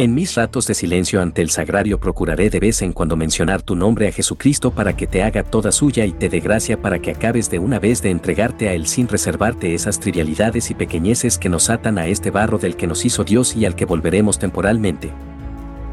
En 0.00 0.14
mis 0.14 0.36
ratos 0.36 0.68
de 0.68 0.74
silencio 0.74 1.20
ante 1.20 1.42
el 1.42 1.50
sagrario 1.50 1.98
procuraré 1.98 2.50
de 2.50 2.60
vez 2.60 2.82
en 2.82 2.92
cuando 2.92 3.16
mencionar 3.16 3.62
tu 3.62 3.74
nombre 3.74 4.06
a 4.06 4.12
Jesucristo 4.12 4.70
para 4.70 4.94
que 4.94 5.08
te 5.08 5.24
haga 5.24 5.42
toda 5.42 5.72
suya 5.72 6.04
y 6.04 6.12
te 6.12 6.28
dé 6.28 6.38
gracia 6.38 6.80
para 6.80 7.00
que 7.00 7.10
acabes 7.10 7.50
de 7.50 7.58
una 7.58 7.80
vez 7.80 8.00
de 8.00 8.10
entregarte 8.10 8.68
a 8.68 8.74
Él 8.74 8.86
sin 8.86 9.08
reservarte 9.08 9.74
esas 9.74 9.98
trivialidades 9.98 10.70
y 10.70 10.74
pequeñeces 10.74 11.36
que 11.36 11.48
nos 11.48 11.68
atan 11.68 11.98
a 11.98 12.06
este 12.06 12.30
barro 12.30 12.58
del 12.58 12.76
que 12.76 12.86
nos 12.86 13.04
hizo 13.04 13.24
Dios 13.24 13.56
y 13.56 13.66
al 13.66 13.74
que 13.74 13.86
volveremos 13.86 14.38
temporalmente. 14.38 15.10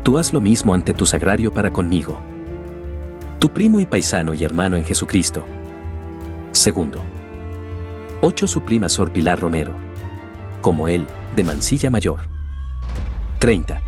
Tú 0.04 0.20
haz 0.20 0.34
lo 0.34 0.40
mismo 0.40 0.76
ante 0.76 0.94
tu 0.94 1.08
sagrario 1.08 1.52
para 1.52 1.74
conmigo. 1.74 2.22
Tu 3.40 3.50
primo 3.50 3.80
y 3.80 3.88
paisano 3.88 4.36
y 4.36 4.44
hermano 4.44 4.78
en 4.78 4.86
Jesucristo. 4.86 5.44
Segundo. 6.52 7.02
8. 8.22 8.46
Su 8.46 8.62
prima 8.62 8.88
Sor 8.88 9.12
Pilar 9.12 9.40
Romero. 9.40 9.74
Como 10.62 10.88
él, 10.88 11.08
de 11.36 11.44
Mansilla 11.44 11.90
Mayor. 11.90 12.20
30. 13.40 13.85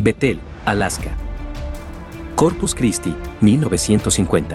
Betel, 0.00 0.38
Alaska. 0.64 1.10
Corpus 2.36 2.72
Christi, 2.72 3.12
1950. 3.40 4.54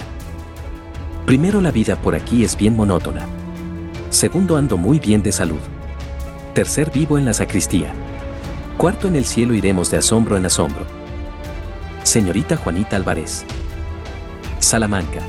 Primero 1.26 1.60
la 1.60 1.70
vida 1.70 1.98
por 1.98 2.16
aquí 2.16 2.46
es 2.46 2.56
bien 2.56 2.78
monótona. 2.78 3.28
Segundo 4.10 4.56
ando 4.56 4.78
muy 4.78 5.00
bien 5.00 5.22
de 5.22 5.34
salud. 5.34 5.60
Tercer 6.54 6.92
vivo 6.92 7.18
en 7.18 7.26
la 7.26 7.34
sacristía. 7.34 7.94
Cuarto 8.78 9.10
en 9.10 9.18
el 9.18 9.26
cielo 9.26 9.54
iremos 9.54 9.92
de 9.92 9.98
asombro 9.98 10.38
en 10.38 10.46
asombro. 10.46 10.86
Señorita 12.04 12.56
Juanita 12.56 12.96
Álvarez. 12.96 13.44
Salamanca. 14.60 15.20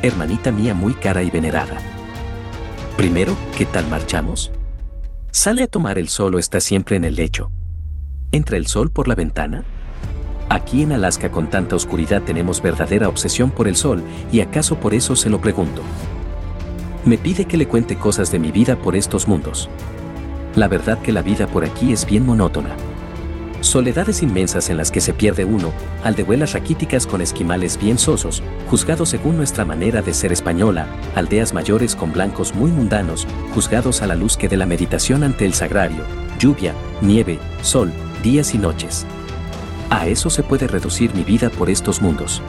Hermanita 0.00 0.52
mía 0.52 0.74
muy 0.74 0.94
cara 0.94 1.24
y 1.24 1.30
venerada. 1.30 1.78
Primero, 2.96 3.36
¿qué 3.58 3.66
tal 3.66 3.88
marchamos? 3.88 4.52
¿Sale 5.32 5.64
a 5.64 5.66
tomar 5.66 5.98
el 5.98 6.08
sol 6.08 6.38
está 6.38 6.60
siempre 6.60 6.94
en 6.94 7.04
el 7.04 7.16
lecho? 7.16 7.50
¿Entra 8.34 8.56
el 8.56 8.66
sol 8.66 8.90
por 8.90 9.08
la 9.08 9.14
ventana? 9.14 9.62
Aquí 10.48 10.82
en 10.82 10.92
Alaska 10.92 11.30
con 11.30 11.50
tanta 11.50 11.76
oscuridad 11.76 12.22
tenemos 12.22 12.62
verdadera 12.62 13.10
obsesión 13.10 13.50
por 13.50 13.68
el 13.68 13.76
sol 13.76 14.02
y 14.32 14.40
acaso 14.40 14.76
por 14.76 14.94
eso 14.94 15.16
se 15.16 15.28
lo 15.28 15.38
pregunto. 15.38 15.82
Me 17.04 17.18
pide 17.18 17.44
que 17.44 17.58
le 17.58 17.68
cuente 17.68 17.96
cosas 17.96 18.32
de 18.32 18.38
mi 18.38 18.50
vida 18.50 18.76
por 18.76 18.96
estos 18.96 19.28
mundos. 19.28 19.68
La 20.56 20.66
verdad 20.66 20.98
que 21.02 21.12
la 21.12 21.20
vida 21.20 21.46
por 21.46 21.62
aquí 21.62 21.92
es 21.92 22.06
bien 22.06 22.24
monótona. 22.24 22.70
Soledades 23.60 24.22
inmensas 24.22 24.70
en 24.70 24.78
las 24.78 24.90
que 24.90 25.02
se 25.02 25.12
pierde 25.12 25.44
uno, 25.44 25.70
aldehuelas 26.02 26.54
raquíticas 26.54 27.06
con 27.06 27.20
esquimales 27.20 27.78
bien 27.78 27.98
sosos, 27.98 28.42
juzgados 28.70 29.10
según 29.10 29.36
nuestra 29.36 29.66
manera 29.66 30.00
de 30.00 30.14
ser 30.14 30.32
española, 30.32 30.86
aldeas 31.14 31.52
mayores 31.52 31.94
con 31.94 32.12
blancos 32.12 32.54
muy 32.54 32.70
mundanos, 32.70 33.26
juzgados 33.54 34.00
a 34.00 34.06
la 34.06 34.14
luz 34.14 34.38
que 34.38 34.48
de 34.48 34.56
la 34.56 34.64
meditación 34.64 35.22
ante 35.22 35.44
el 35.44 35.52
sagrario, 35.52 36.02
lluvia, 36.38 36.72
nieve, 37.02 37.38
sol, 37.60 37.92
días 38.22 38.54
y 38.54 38.58
noches. 38.58 39.04
A 39.90 40.06
eso 40.06 40.30
se 40.30 40.42
puede 40.42 40.68
reducir 40.68 41.14
mi 41.14 41.24
vida 41.24 41.50
por 41.50 41.68
estos 41.68 42.00
mundos. 42.00 42.40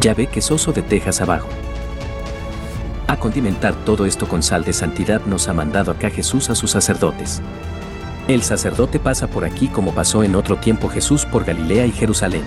Ya 0.00 0.14
ve 0.14 0.28
que 0.28 0.40
soso 0.40 0.72
de 0.72 0.82
tejas 0.82 1.20
abajo. 1.20 1.48
A 3.06 3.18
condimentar 3.18 3.74
todo 3.84 4.06
esto 4.06 4.28
con 4.28 4.42
sal 4.42 4.64
de 4.64 4.72
santidad 4.72 5.20
nos 5.26 5.48
ha 5.48 5.52
mandado 5.52 5.90
acá 5.90 6.10
Jesús 6.10 6.48
a 6.48 6.54
sus 6.54 6.70
sacerdotes. 6.70 7.42
El 8.28 8.42
sacerdote 8.42 8.98
pasa 8.98 9.26
por 9.26 9.44
aquí 9.44 9.68
como 9.68 9.92
pasó 9.92 10.24
en 10.24 10.34
otro 10.34 10.56
tiempo 10.56 10.88
Jesús 10.88 11.26
por 11.26 11.44
Galilea 11.44 11.86
y 11.86 11.92
Jerusalén. 11.92 12.44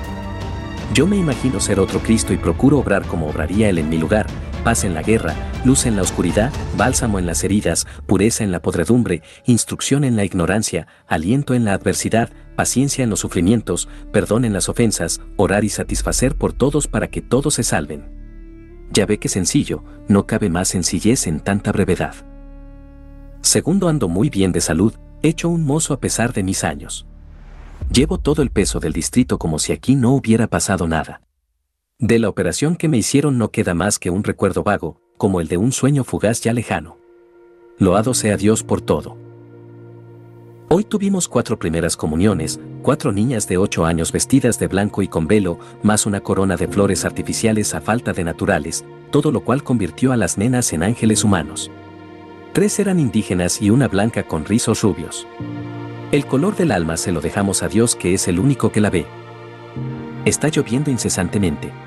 Yo 0.94 1.06
me 1.06 1.18
imagino 1.18 1.60
ser 1.60 1.80
otro 1.80 2.00
Cristo 2.00 2.34
y 2.34 2.38
procuro 2.38 2.80
obrar 2.80 3.06
como 3.06 3.28
obraría 3.28 3.70
Él 3.70 3.78
en 3.78 3.90
mi 3.90 3.98
lugar, 3.98 4.26
paz 4.68 4.84
en 4.84 4.94
la 4.94 5.02
guerra, 5.02 5.34
luz 5.64 5.86
en 5.86 5.96
la 5.96 6.02
oscuridad, 6.02 6.52
bálsamo 6.76 7.20
en 7.20 7.26
las 7.26 7.42
heridas, 7.46 7.88
pureza 8.06 8.44
en 8.44 8.52
la 8.52 8.62
podredumbre, 8.62 9.22
instrucción 9.46 10.04
en 10.04 10.18
la 10.18 10.26
ignorancia, 10.26 10.88
aliento 11.08 11.54
en 11.54 11.64
la 11.64 11.72
adversidad, 11.72 12.32
paciencia 12.58 13.02
en 13.06 13.10
los 13.10 13.22
sufrimientos, 13.22 13.88
perdón 14.12 14.44
en 14.44 14.52
las 14.52 14.68
ofensas, 14.68 15.22
orar 15.38 15.64
y 15.64 15.70
satisfacer 15.70 16.36
por 16.36 16.52
todos 16.52 16.90
para 16.90 17.08
que 17.08 17.22
todos 17.22 17.54
se 17.54 17.64
salven. 17.64 18.90
Ya 18.92 19.06
ve 19.06 19.20
que 19.20 19.30
sencillo, 19.30 19.86
no 20.10 20.28
cabe 20.28 20.50
más 20.50 20.68
sencillez 20.68 21.28
en 21.28 21.40
tanta 21.40 21.72
brevedad. 21.72 22.16
Segundo 23.40 23.88
ando 23.88 24.10
muy 24.10 24.30
bien 24.30 24.52
de 24.52 24.60
salud, 24.60 24.94
hecho 25.24 25.48
un 25.48 25.64
mozo 25.64 25.94
a 25.94 26.02
pesar 26.02 26.34
de 26.34 26.44
mis 26.44 26.66
años. 26.66 27.08
Llevo 27.90 28.18
todo 28.18 28.42
el 28.42 28.50
peso 28.50 28.82
del 28.82 28.92
distrito 28.92 29.40
como 29.40 29.60
si 29.60 29.72
aquí 29.72 29.96
no 29.96 30.12
hubiera 30.12 30.48
pasado 30.48 30.90
nada. 30.90 31.22
De 32.00 32.20
la 32.20 32.30
operación 32.30 32.76
que 32.76 32.90
me 32.90 32.98
hicieron 32.98 33.40
no 33.40 33.50
queda 33.50 33.74
más 33.74 33.98
que 33.98 34.12
un 34.12 34.24
recuerdo 34.24 34.62
vago, 34.62 35.02
como 35.18 35.42
el 35.42 35.48
de 35.48 35.58
un 35.58 35.72
sueño 35.72 36.04
fugaz 36.04 36.42
ya 36.42 36.54
lejano. 36.54 37.00
Loado 37.80 38.14
sea 38.14 38.38
Dios 38.38 38.62
por 38.62 38.82
todo. 38.82 39.18
Hoy 40.70 40.84
tuvimos 40.84 41.28
cuatro 41.28 41.58
primeras 41.58 41.98
comuniones, 41.98 42.60
cuatro 42.84 43.12
niñas 43.12 43.48
de 43.48 43.58
ocho 43.58 43.84
años 43.84 44.12
vestidas 44.12 44.60
de 44.60 44.68
blanco 44.68 45.02
y 45.02 45.08
con 45.08 45.26
velo, 45.26 45.58
más 45.82 46.06
una 46.06 46.20
corona 46.22 46.56
de 46.56 46.68
flores 46.68 47.04
artificiales 47.04 47.74
a 47.74 47.82
falta 47.82 48.14
de 48.14 48.24
naturales, 48.24 48.86
todo 49.10 49.32
lo 49.32 49.42
cual 49.44 49.64
convirtió 49.64 50.12
a 50.12 50.18
las 50.18 50.38
nenas 50.38 50.74
en 50.74 50.84
ángeles 50.84 51.24
humanos. 51.24 51.72
Tres 52.54 52.78
eran 52.78 53.00
indígenas 53.00 53.60
y 53.60 53.72
una 53.72 53.88
blanca 53.88 54.22
con 54.22 54.46
rizos 54.46 54.84
rubios. 54.84 55.28
El 56.12 56.28
color 56.28 56.56
del 56.58 56.74
alma 56.74 56.96
se 56.96 57.12
lo 57.12 57.22
dejamos 57.22 57.64
a 57.64 57.70
Dios 57.70 57.96
que 57.96 58.14
es 58.14 58.28
el 58.28 58.38
único 58.38 58.72
que 58.72 58.82
la 58.82 58.92
ve. 58.92 59.08
Está 60.26 60.50
lloviendo 60.50 60.92
incesantemente. 60.92 61.87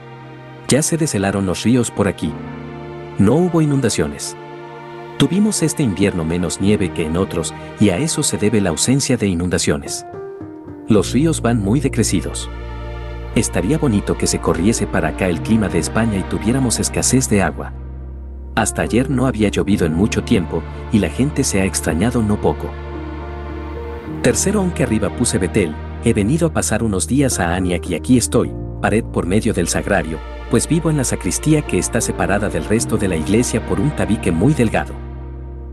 Ya 0.70 0.82
se 0.82 0.96
deshelaron 0.96 1.46
los 1.46 1.64
ríos 1.64 1.90
por 1.90 2.06
aquí. 2.06 2.32
No 3.18 3.34
hubo 3.34 3.60
inundaciones. 3.60 4.36
Tuvimos 5.18 5.64
este 5.64 5.82
invierno 5.82 6.24
menos 6.24 6.60
nieve 6.60 6.92
que 6.92 7.04
en 7.04 7.16
otros 7.16 7.52
y 7.80 7.90
a 7.90 7.96
eso 7.96 8.22
se 8.22 8.38
debe 8.38 8.60
la 8.60 8.70
ausencia 8.70 9.16
de 9.16 9.26
inundaciones. 9.26 10.06
Los 10.86 11.12
ríos 11.12 11.42
van 11.42 11.58
muy 11.58 11.80
decrecidos. 11.80 12.48
Estaría 13.34 13.78
bonito 13.78 14.16
que 14.16 14.28
se 14.28 14.38
corriese 14.38 14.86
para 14.86 15.08
acá 15.08 15.26
el 15.26 15.40
clima 15.40 15.68
de 15.68 15.80
España 15.80 16.18
y 16.18 16.22
tuviéramos 16.22 16.78
escasez 16.78 17.28
de 17.28 17.42
agua. 17.42 17.72
Hasta 18.54 18.82
ayer 18.82 19.10
no 19.10 19.26
había 19.26 19.48
llovido 19.48 19.86
en 19.86 19.94
mucho 19.94 20.22
tiempo 20.22 20.62
y 20.92 21.00
la 21.00 21.08
gente 21.08 21.42
se 21.42 21.60
ha 21.60 21.64
extrañado 21.64 22.22
no 22.22 22.40
poco. 22.40 22.70
Tercero, 24.22 24.60
aunque 24.60 24.84
arriba 24.84 25.16
puse 25.16 25.38
Betel, 25.38 25.74
he 26.04 26.12
venido 26.12 26.46
a 26.46 26.52
pasar 26.52 26.84
unos 26.84 27.08
días 27.08 27.40
a 27.40 27.56
Aniak 27.56 27.90
y 27.90 27.96
aquí 27.96 28.16
estoy, 28.16 28.52
pared 28.80 29.02
por 29.02 29.26
medio 29.26 29.52
del 29.52 29.66
sagrario, 29.66 30.18
pues 30.50 30.66
vivo 30.66 30.90
en 30.90 30.96
la 30.96 31.04
sacristía 31.04 31.62
que 31.62 31.78
está 31.78 32.00
separada 32.00 32.48
del 32.48 32.64
resto 32.64 32.96
de 32.96 33.06
la 33.06 33.16
iglesia 33.16 33.64
por 33.64 33.78
un 33.80 33.94
tabique 33.94 34.32
muy 34.32 34.52
delgado. 34.52 34.94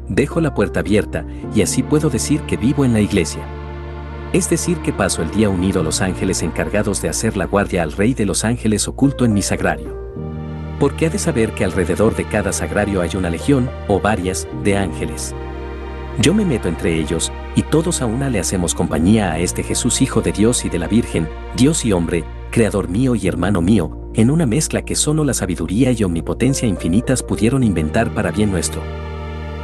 Dejo 0.07 0.39
la 0.39 0.53
puerta 0.53 0.81
abierta 0.81 1.25
y 1.53 1.63
así 1.63 1.81
puedo 1.81 2.09
decir 2.09 2.41
que 2.41 2.57
vivo 2.57 2.85
en 2.85 2.93
la 2.93 3.01
iglesia. 3.01 3.41
Es 4.33 4.49
decir, 4.49 4.77
que 4.79 4.93
paso 4.93 5.23
el 5.23 5.31
día 5.31 5.49
unido 5.49 5.81
a 5.81 5.83
los 5.83 6.01
ángeles 6.01 6.43
encargados 6.43 7.01
de 7.01 7.09
hacer 7.09 7.37
la 7.37 7.45
guardia 7.45 7.81
al 7.81 7.91
Rey 7.91 8.13
de 8.13 8.25
los 8.25 8.45
ángeles 8.45 8.87
oculto 8.87 9.25
en 9.25 9.33
mi 9.33 9.41
sagrario. 9.41 9.97
Porque 10.79 11.07
ha 11.07 11.09
de 11.09 11.17
saber 11.17 11.53
que 11.53 11.65
alrededor 11.65 12.15
de 12.15 12.25
cada 12.25 12.53
sagrario 12.53 13.01
hay 13.01 13.11
una 13.15 13.29
legión, 13.31 13.69
o 13.87 13.99
varias, 13.99 14.47
de 14.63 14.77
ángeles. 14.77 15.33
Yo 16.19 16.33
me 16.33 16.45
meto 16.45 16.67
entre 16.67 16.99
ellos, 16.99 17.31
y 17.55 17.63
todos 17.63 18.01
a 18.01 18.05
una 18.05 18.29
le 18.29 18.39
hacemos 18.39 18.75
compañía 18.75 19.31
a 19.31 19.39
este 19.39 19.63
Jesús 19.63 20.01
Hijo 20.01 20.21
de 20.21 20.33
Dios 20.33 20.65
y 20.65 20.69
de 20.69 20.79
la 20.79 20.87
Virgen, 20.87 21.27
Dios 21.55 21.83
y 21.85 21.93
hombre, 21.93 22.23
Creador 22.51 22.89
mío 22.89 23.15
y 23.15 23.27
hermano 23.27 23.61
mío, 23.61 23.96
en 24.17 24.31
una 24.31 24.47
mezcla 24.47 24.81
que 24.81 24.95
solo 24.95 25.23
la 25.23 25.33
sabiduría 25.33 25.91
y 25.91 26.03
omnipotencia 26.03 26.67
infinitas 26.67 27.21
pudieron 27.21 27.63
inventar 27.63 28.13
para 28.13 28.31
bien 28.31 28.51
nuestro 28.51 28.81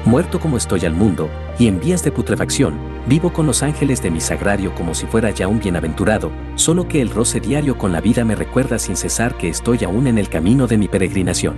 muerto 0.06 0.40
como 0.40 0.58
estoy 0.58 0.86
al 0.86 0.94
mundo, 0.94 1.30
y 1.58 1.68
en 1.68 1.80
vías 1.80 2.04
de 2.04 2.12
putrefacción, 2.12 2.78
vivo 3.08 3.32
con 3.32 3.48
los 3.48 3.64
ángeles 3.64 4.02
de 4.02 4.12
mi 4.12 4.20
sagrario 4.20 4.76
como 4.76 4.94
si 4.94 5.06
fuera 5.06 5.30
ya 5.32 5.48
un 5.48 5.60
bienaventurado, 5.60 6.32
solo 6.56 6.88
que 6.88 7.02
el 7.02 7.10
roce 7.10 7.40
diario 7.40 7.78
con 7.78 7.92
la 7.92 8.02
vida 8.02 8.26
me 8.26 8.36
recuerda 8.36 8.80
sin 8.80 8.96
cesar 8.96 9.38
que 9.38 9.50
estoy 9.50 9.84
aún 9.84 10.08
en 10.08 10.18
el 10.18 10.30
camino 10.30 10.68
de 10.68 10.78
mi 10.78 10.88
peregrinación. 10.88 11.56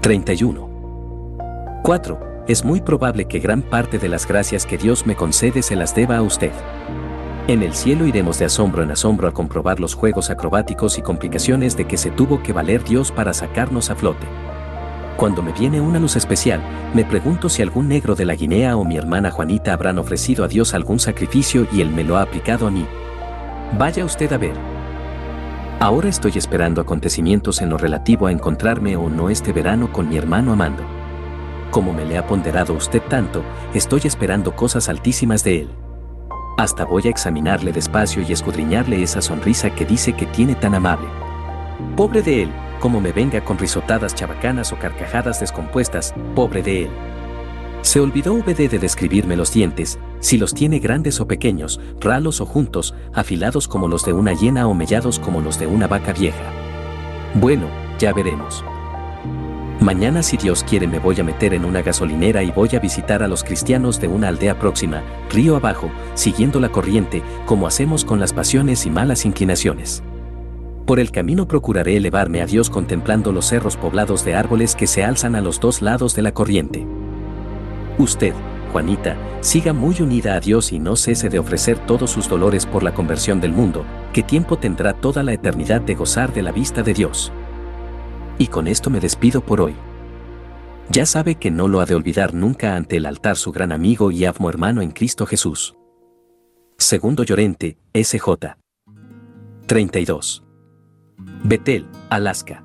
31. 0.00 0.70
4. 1.84 2.44
Es 2.48 2.64
muy 2.64 2.80
probable 2.80 3.26
que 3.26 3.38
gran 3.38 3.62
parte 3.62 3.98
de 3.98 4.08
las 4.08 4.26
gracias 4.26 4.66
que 4.66 4.78
Dios 4.78 5.06
me 5.06 5.14
concede 5.14 5.62
se 5.62 5.76
las 5.76 5.94
deba 5.94 6.16
a 6.16 6.22
usted. 6.22 6.52
En 7.48 7.64
el 7.64 7.74
cielo 7.74 8.06
iremos 8.06 8.38
de 8.38 8.44
asombro 8.44 8.84
en 8.84 8.92
asombro 8.92 9.26
a 9.26 9.32
comprobar 9.32 9.80
los 9.80 9.94
juegos 9.94 10.30
acrobáticos 10.30 10.96
y 10.98 11.02
complicaciones 11.02 11.76
de 11.76 11.86
que 11.86 11.96
se 11.96 12.12
tuvo 12.12 12.40
que 12.40 12.52
valer 12.52 12.84
Dios 12.84 13.10
para 13.10 13.32
sacarnos 13.32 13.90
a 13.90 13.96
flote. 13.96 14.28
Cuando 15.16 15.42
me 15.42 15.52
viene 15.52 15.80
una 15.80 15.98
luz 15.98 16.14
especial, 16.14 16.62
me 16.94 17.04
pregunto 17.04 17.48
si 17.48 17.60
algún 17.60 17.88
negro 17.88 18.14
de 18.14 18.26
la 18.26 18.36
Guinea 18.36 18.76
o 18.76 18.84
mi 18.84 18.96
hermana 18.96 19.32
Juanita 19.32 19.72
habrán 19.72 19.98
ofrecido 19.98 20.44
a 20.44 20.48
Dios 20.48 20.72
algún 20.72 21.00
sacrificio 21.00 21.66
y 21.72 21.80
Él 21.80 21.90
me 21.90 22.04
lo 22.04 22.16
ha 22.16 22.22
aplicado 22.22 22.68
a 22.68 22.70
mí. 22.70 22.86
Vaya 23.76 24.04
usted 24.04 24.32
a 24.32 24.38
ver. 24.38 24.54
Ahora 25.80 26.08
estoy 26.08 26.32
esperando 26.36 26.80
acontecimientos 26.80 27.60
en 27.60 27.70
lo 27.70 27.76
relativo 27.76 28.28
a 28.28 28.32
encontrarme 28.32 28.94
o 28.94 29.08
no 29.08 29.30
este 29.30 29.52
verano 29.52 29.92
con 29.92 30.08
mi 30.08 30.16
hermano 30.16 30.52
amando. 30.52 30.84
Como 31.72 31.92
me 31.92 32.04
le 32.04 32.18
ha 32.18 32.26
ponderado 32.26 32.72
usted 32.72 33.02
tanto, 33.02 33.42
estoy 33.74 34.02
esperando 34.04 34.54
cosas 34.54 34.88
altísimas 34.88 35.42
de 35.42 35.62
él. 35.62 35.81
Hasta 36.56 36.84
voy 36.84 37.06
a 37.06 37.10
examinarle 37.10 37.72
despacio 37.72 38.22
y 38.22 38.32
escudriñarle 38.32 39.02
esa 39.02 39.22
sonrisa 39.22 39.70
que 39.70 39.86
dice 39.86 40.12
que 40.12 40.26
tiene 40.26 40.54
tan 40.54 40.74
amable. 40.74 41.08
Pobre 41.96 42.22
de 42.22 42.42
él, 42.42 42.52
como 42.78 43.00
me 43.00 43.12
venga 43.12 43.42
con 43.44 43.58
risotadas 43.58 44.14
chabacanas 44.14 44.72
o 44.72 44.78
carcajadas 44.78 45.40
descompuestas, 45.40 46.14
pobre 46.34 46.62
de 46.62 46.84
él. 46.84 46.90
Se 47.80 47.98
olvidó 47.98 48.34
VD 48.34 48.68
de 48.68 48.78
describirme 48.78 49.36
los 49.36 49.52
dientes, 49.52 49.98
si 50.20 50.38
los 50.38 50.54
tiene 50.54 50.78
grandes 50.78 51.20
o 51.20 51.26
pequeños, 51.26 51.80
ralos 52.00 52.40
o 52.40 52.46
juntos, 52.46 52.94
afilados 53.12 53.66
como 53.66 53.88
los 53.88 54.04
de 54.04 54.12
una 54.12 54.34
hiena 54.34 54.68
o 54.68 54.74
mellados 54.74 55.18
como 55.18 55.40
los 55.40 55.58
de 55.58 55.66
una 55.66 55.88
vaca 55.88 56.12
vieja. 56.12 56.44
Bueno, 57.34 57.66
ya 57.98 58.12
veremos. 58.12 58.64
Mañana 59.82 60.22
si 60.22 60.36
Dios 60.36 60.62
quiere 60.62 60.86
me 60.86 61.00
voy 61.00 61.18
a 61.18 61.24
meter 61.24 61.54
en 61.54 61.64
una 61.64 61.82
gasolinera 61.82 62.44
y 62.44 62.52
voy 62.52 62.68
a 62.76 62.78
visitar 62.78 63.20
a 63.24 63.26
los 63.26 63.42
cristianos 63.42 64.00
de 64.00 64.06
una 64.06 64.28
aldea 64.28 64.56
próxima, 64.56 65.02
río 65.28 65.56
abajo, 65.56 65.90
siguiendo 66.14 66.60
la 66.60 66.68
corriente, 66.68 67.20
como 67.46 67.66
hacemos 67.66 68.04
con 68.04 68.20
las 68.20 68.32
pasiones 68.32 68.86
y 68.86 68.90
malas 68.90 69.26
inclinaciones. 69.26 70.04
Por 70.86 71.00
el 71.00 71.10
camino 71.10 71.48
procuraré 71.48 71.96
elevarme 71.96 72.42
a 72.42 72.46
Dios 72.46 72.70
contemplando 72.70 73.32
los 73.32 73.46
cerros 73.46 73.76
poblados 73.76 74.24
de 74.24 74.36
árboles 74.36 74.76
que 74.76 74.86
se 74.86 75.02
alzan 75.02 75.34
a 75.34 75.40
los 75.40 75.58
dos 75.58 75.82
lados 75.82 76.14
de 76.14 76.22
la 76.22 76.32
corriente. 76.32 76.86
Usted, 77.98 78.34
Juanita, 78.70 79.16
siga 79.40 79.72
muy 79.72 80.00
unida 80.00 80.36
a 80.36 80.40
Dios 80.40 80.70
y 80.70 80.78
no 80.78 80.94
cese 80.94 81.28
de 81.28 81.40
ofrecer 81.40 81.80
todos 81.80 82.08
sus 82.08 82.28
dolores 82.28 82.66
por 82.66 82.84
la 82.84 82.94
conversión 82.94 83.40
del 83.40 83.52
mundo, 83.52 83.84
que 84.12 84.22
tiempo 84.22 84.58
tendrá 84.58 84.92
toda 84.92 85.24
la 85.24 85.32
eternidad 85.32 85.80
de 85.80 85.96
gozar 85.96 86.32
de 86.32 86.42
la 86.42 86.52
vista 86.52 86.84
de 86.84 86.94
Dios. 86.94 87.32
Y 88.42 88.48
con 88.48 88.66
esto 88.66 88.90
me 88.90 88.98
despido 88.98 89.40
por 89.40 89.60
hoy. 89.60 89.76
Ya 90.90 91.06
sabe 91.06 91.36
que 91.36 91.52
no 91.52 91.68
lo 91.68 91.80
ha 91.80 91.86
de 91.86 91.94
olvidar 91.94 92.34
nunca 92.34 92.74
ante 92.74 92.96
el 92.96 93.06
altar 93.06 93.36
su 93.36 93.52
gran 93.52 93.70
amigo 93.70 94.10
y 94.10 94.24
afmo 94.24 94.50
hermano 94.50 94.82
en 94.82 94.90
Cristo 94.90 95.26
Jesús. 95.26 95.76
Segundo 96.76 97.22
Llorente, 97.22 97.78
SJ. 97.94 98.56
32. 99.66 100.42
Betel, 101.44 101.86
Alaska. 102.10 102.64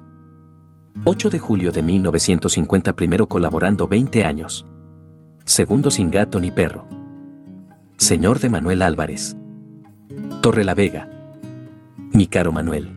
8 1.04 1.30
de 1.30 1.38
julio 1.38 1.72
de 1.72 1.84
1950 1.84 2.96
primero 2.96 3.28
colaborando 3.28 3.88
20 3.88 4.26
años. 4.26 4.66
Segundo 5.46 5.92
sin 5.92 6.10
gato 6.10 6.40
ni 6.40 6.50
perro. 6.50 6.88
Señor 7.98 8.40
de 8.40 8.50
Manuel 8.50 8.82
Álvarez. 8.82 9.38
Torre 10.42 10.64
la 10.64 10.74
Vega. 10.74 11.08
Mi 12.14 12.26
caro 12.26 12.52
Manuel. 12.52 12.97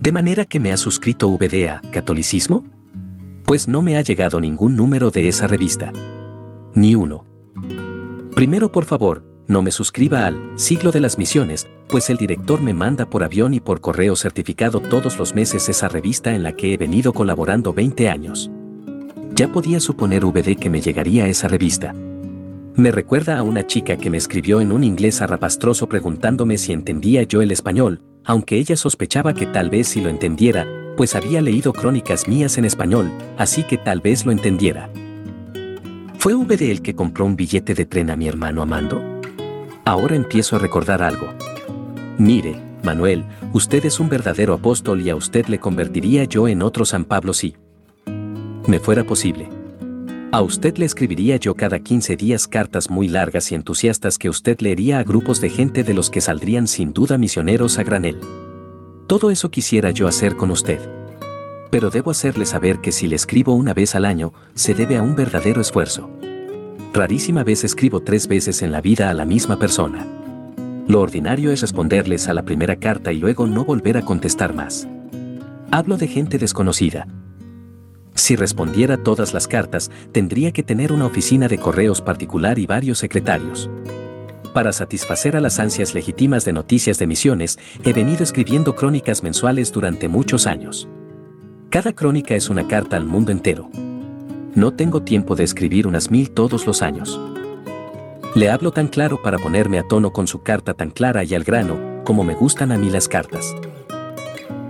¿De 0.00 0.12
manera 0.12 0.44
que 0.44 0.60
me 0.60 0.70
ha 0.70 0.76
suscrito 0.76 1.28
VDA, 1.28 1.82
Catolicismo? 1.90 2.64
Pues 3.44 3.66
no 3.66 3.82
me 3.82 3.96
ha 3.96 4.02
llegado 4.02 4.40
ningún 4.40 4.76
número 4.76 5.10
de 5.10 5.26
esa 5.26 5.48
revista. 5.48 5.92
Ni 6.74 6.94
uno. 6.94 7.24
Primero, 8.36 8.70
por 8.70 8.84
favor, 8.84 9.24
no 9.48 9.60
me 9.60 9.72
suscriba 9.72 10.26
al 10.26 10.52
Siglo 10.54 10.92
de 10.92 11.00
las 11.00 11.18
Misiones, 11.18 11.66
pues 11.88 12.10
el 12.10 12.16
director 12.16 12.60
me 12.60 12.74
manda 12.74 13.06
por 13.06 13.24
avión 13.24 13.54
y 13.54 13.60
por 13.60 13.80
correo 13.80 14.14
certificado 14.14 14.78
todos 14.78 15.18
los 15.18 15.34
meses 15.34 15.68
esa 15.68 15.88
revista 15.88 16.32
en 16.32 16.44
la 16.44 16.52
que 16.52 16.74
he 16.74 16.76
venido 16.76 17.12
colaborando 17.12 17.72
20 17.72 18.08
años. 18.08 18.52
Ya 19.34 19.48
podía 19.48 19.80
suponer 19.80 20.24
VD 20.24 20.56
que 20.60 20.70
me 20.70 20.80
llegaría 20.80 21.26
esa 21.26 21.48
revista. 21.48 21.92
Me 22.78 22.92
recuerda 22.92 23.36
a 23.36 23.42
una 23.42 23.66
chica 23.66 23.96
que 23.96 24.08
me 24.08 24.18
escribió 24.18 24.60
en 24.60 24.70
un 24.70 24.84
inglés 24.84 25.20
arrapastroso 25.20 25.88
preguntándome 25.88 26.58
si 26.58 26.72
entendía 26.72 27.24
yo 27.24 27.42
el 27.42 27.50
español, 27.50 28.02
aunque 28.24 28.56
ella 28.56 28.76
sospechaba 28.76 29.34
que 29.34 29.46
tal 29.46 29.68
vez 29.68 29.88
si 29.88 30.00
lo 30.00 30.08
entendiera, 30.08 30.64
pues 30.96 31.16
había 31.16 31.40
leído 31.40 31.72
crónicas 31.72 32.28
mías 32.28 32.56
en 32.56 32.64
español, 32.64 33.10
así 33.36 33.64
que 33.64 33.78
tal 33.78 34.00
vez 34.00 34.24
lo 34.24 34.30
entendiera. 34.30 34.90
¿Fue 36.18 36.34
VD 36.34 36.70
el 36.70 36.80
que 36.80 36.94
compró 36.94 37.24
un 37.24 37.34
billete 37.34 37.74
de 37.74 37.84
tren 37.84 38.10
a 38.10 38.16
mi 38.16 38.28
hermano 38.28 38.62
Amando? 38.62 39.02
Ahora 39.84 40.14
empiezo 40.14 40.54
a 40.54 40.60
recordar 40.60 41.02
algo. 41.02 41.34
Mire, 42.16 42.62
Manuel, 42.84 43.24
usted 43.52 43.84
es 43.86 43.98
un 43.98 44.08
verdadero 44.08 44.54
apóstol 44.54 45.00
y 45.00 45.10
a 45.10 45.16
usted 45.16 45.46
le 45.46 45.58
convertiría 45.58 46.26
yo 46.26 46.46
en 46.46 46.62
otro 46.62 46.84
San 46.84 47.04
Pablo 47.04 47.34
si 47.34 47.56
me 48.68 48.78
fuera 48.78 49.02
posible. 49.02 49.57
A 50.30 50.42
usted 50.42 50.76
le 50.76 50.84
escribiría 50.84 51.36
yo 51.36 51.54
cada 51.54 51.78
15 51.78 52.14
días 52.16 52.46
cartas 52.46 52.90
muy 52.90 53.08
largas 53.08 53.50
y 53.50 53.54
entusiastas 53.54 54.18
que 54.18 54.28
usted 54.28 54.60
leería 54.60 54.98
a 54.98 55.02
grupos 55.02 55.40
de 55.40 55.48
gente 55.48 55.84
de 55.84 55.94
los 55.94 56.10
que 56.10 56.20
saldrían 56.20 56.66
sin 56.66 56.92
duda 56.92 57.16
misioneros 57.16 57.78
a 57.78 57.82
granel. 57.82 58.20
Todo 59.06 59.30
eso 59.30 59.50
quisiera 59.50 59.90
yo 59.90 60.06
hacer 60.06 60.36
con 60.36 60.50
usted. 60.50 60.80
Pero 61.70 61.88
debo 61.88 62.10
hacerle 62.10 62.44
saber 62.44 62.80
que 62.82 62.92
si 62.92 63.06
le 63.06 63.16
escribo 63.16 63.54
una 63.54 63.72
vez 63.72 63.94
al 63.94 64.04
año, 64.04 64.34
se 64.52 64.74
debe 64.74 64.98
a 64.98 65.02
un 65.02 65.16
verdadero 65.16 65.62
esfuerzo. 65.62 66.10
Rarísima 66.92 67.42
vez 67.42 67.64
escribo 67.64 68.00
tres 68.00 68.28
veces 68.28 68.60
en 68.60 68.70
la 68.70 68.82
vida 68.82 69.08
a 69.08 69.14
la 69.14 69.24
misma 69.24 69.58
persona. 69.58 70.06
Lo 70.88 71.00
ordinario 71.00 71.52
es 71.52 71.62
responderles 71.62 72.28
a 72.28 72.34
la 72.34 72.42
primera 72.42 72.76
carta 72.76 73.12
y 73.12 73.18
luego 73.18 73.46
no 73.46 73.64
volver 73.64 73.96
a 73.96 74.04
contestar 74.04 74.54
más. 74.54 74.86
Hablo 75.70 75.96
de 75.96 76.06
gente 76.06 76.36
desconocida. 76.36 77.06
Si 78.18 78.34
respondiera 78.34 78.96
todas 78.96 79.32
las 79.32 79.46
cartas, 79.46 79.92
tendría 80.10 80.50
que 80.50 80.64
tener 80.64 80.92
una 80.92 81.06
oficina 81.06 81.46
de 81.46 81.56
correos 81.56 82.02
particular 82.02 82.58
y 82.58 82.66
varios 82.66 82.98
secretarios. 82.98 83.70
Para 84.52 84.72
satisfacer 84.72 85.36
a 85.36 85.40
las 85.40 85.60
ansias 85.60 85.94
legítimas 85.94 86.44
de 86.44 86.52
noticias 86.52 86.98
de 86.98 87.06
misiones, 87.06 87.60
he 87.84 87.92
venido 87.92 88.24
escribiendo 88.24 88.74
crónicas 88.74 89.22
mensuales 89.22 89.70
durante 89.70 90.08
muchos 90.08 90.48
años. 90.48 90.88
Cada 91.70 91.92
crónica 91.92 92.34
es 92.34 92.50
una 92.50 92.66
carta 92.66 92.96
al 92.96 93.04
mundo 93.06 93.30
entero. 93.30 93.70
No 94.52 94.72
tengo 94.72 95.02
tiempo 95.02 95.36
de 95.36 95.44
escribir 95.44 95.86
unas 95.86 96.10
mil 96.10 96.32
todos 96.32 96.66
los 96.66 96.82
años. 96.82 97.20
Le 98.34 98.50
hablo 98.50 98.72
tan 98.72 98.88
claro 98.88 99.22
para 99.22 99.38
ponerme 99.38 99.78
a 99.78 99.84
tono 99.84 100.12
con 100.12 100.26
su 100.26 100.42
carta 100.42 100.74
tan 100.74 100.90
clara 100.90 101.22
y 101.22 101.36
al 101.36 101.44
grano, 101.44 102.02
como 102.04 102.24
me 102.24 102.34
gustan 102.34 102.72
a 102.72 102.78
mí 102.78 102.90
las 102.90 103.06
cartas. 103.06 103.54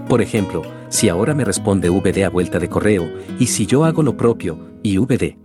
Por 0.09 0.23
ejemplo, 0.23 0.63
si 0.89 1.11
ahora 1.11 1.35
me 1.35 1.45
responde 1.45 1.91
VD 1.91 2.25
a 2.25 2.31
vuelta 2.31 2.59
de 2.59 2.71
correo, 2.71 3.13
y 3.39 3.47
si 3.47 3.67
yo 3.67 3.85
hago 3.85 4.03
lo 4.03 4.17
propio, 4.17 4.59
y 4.83 4.97
VD 4.97 5.37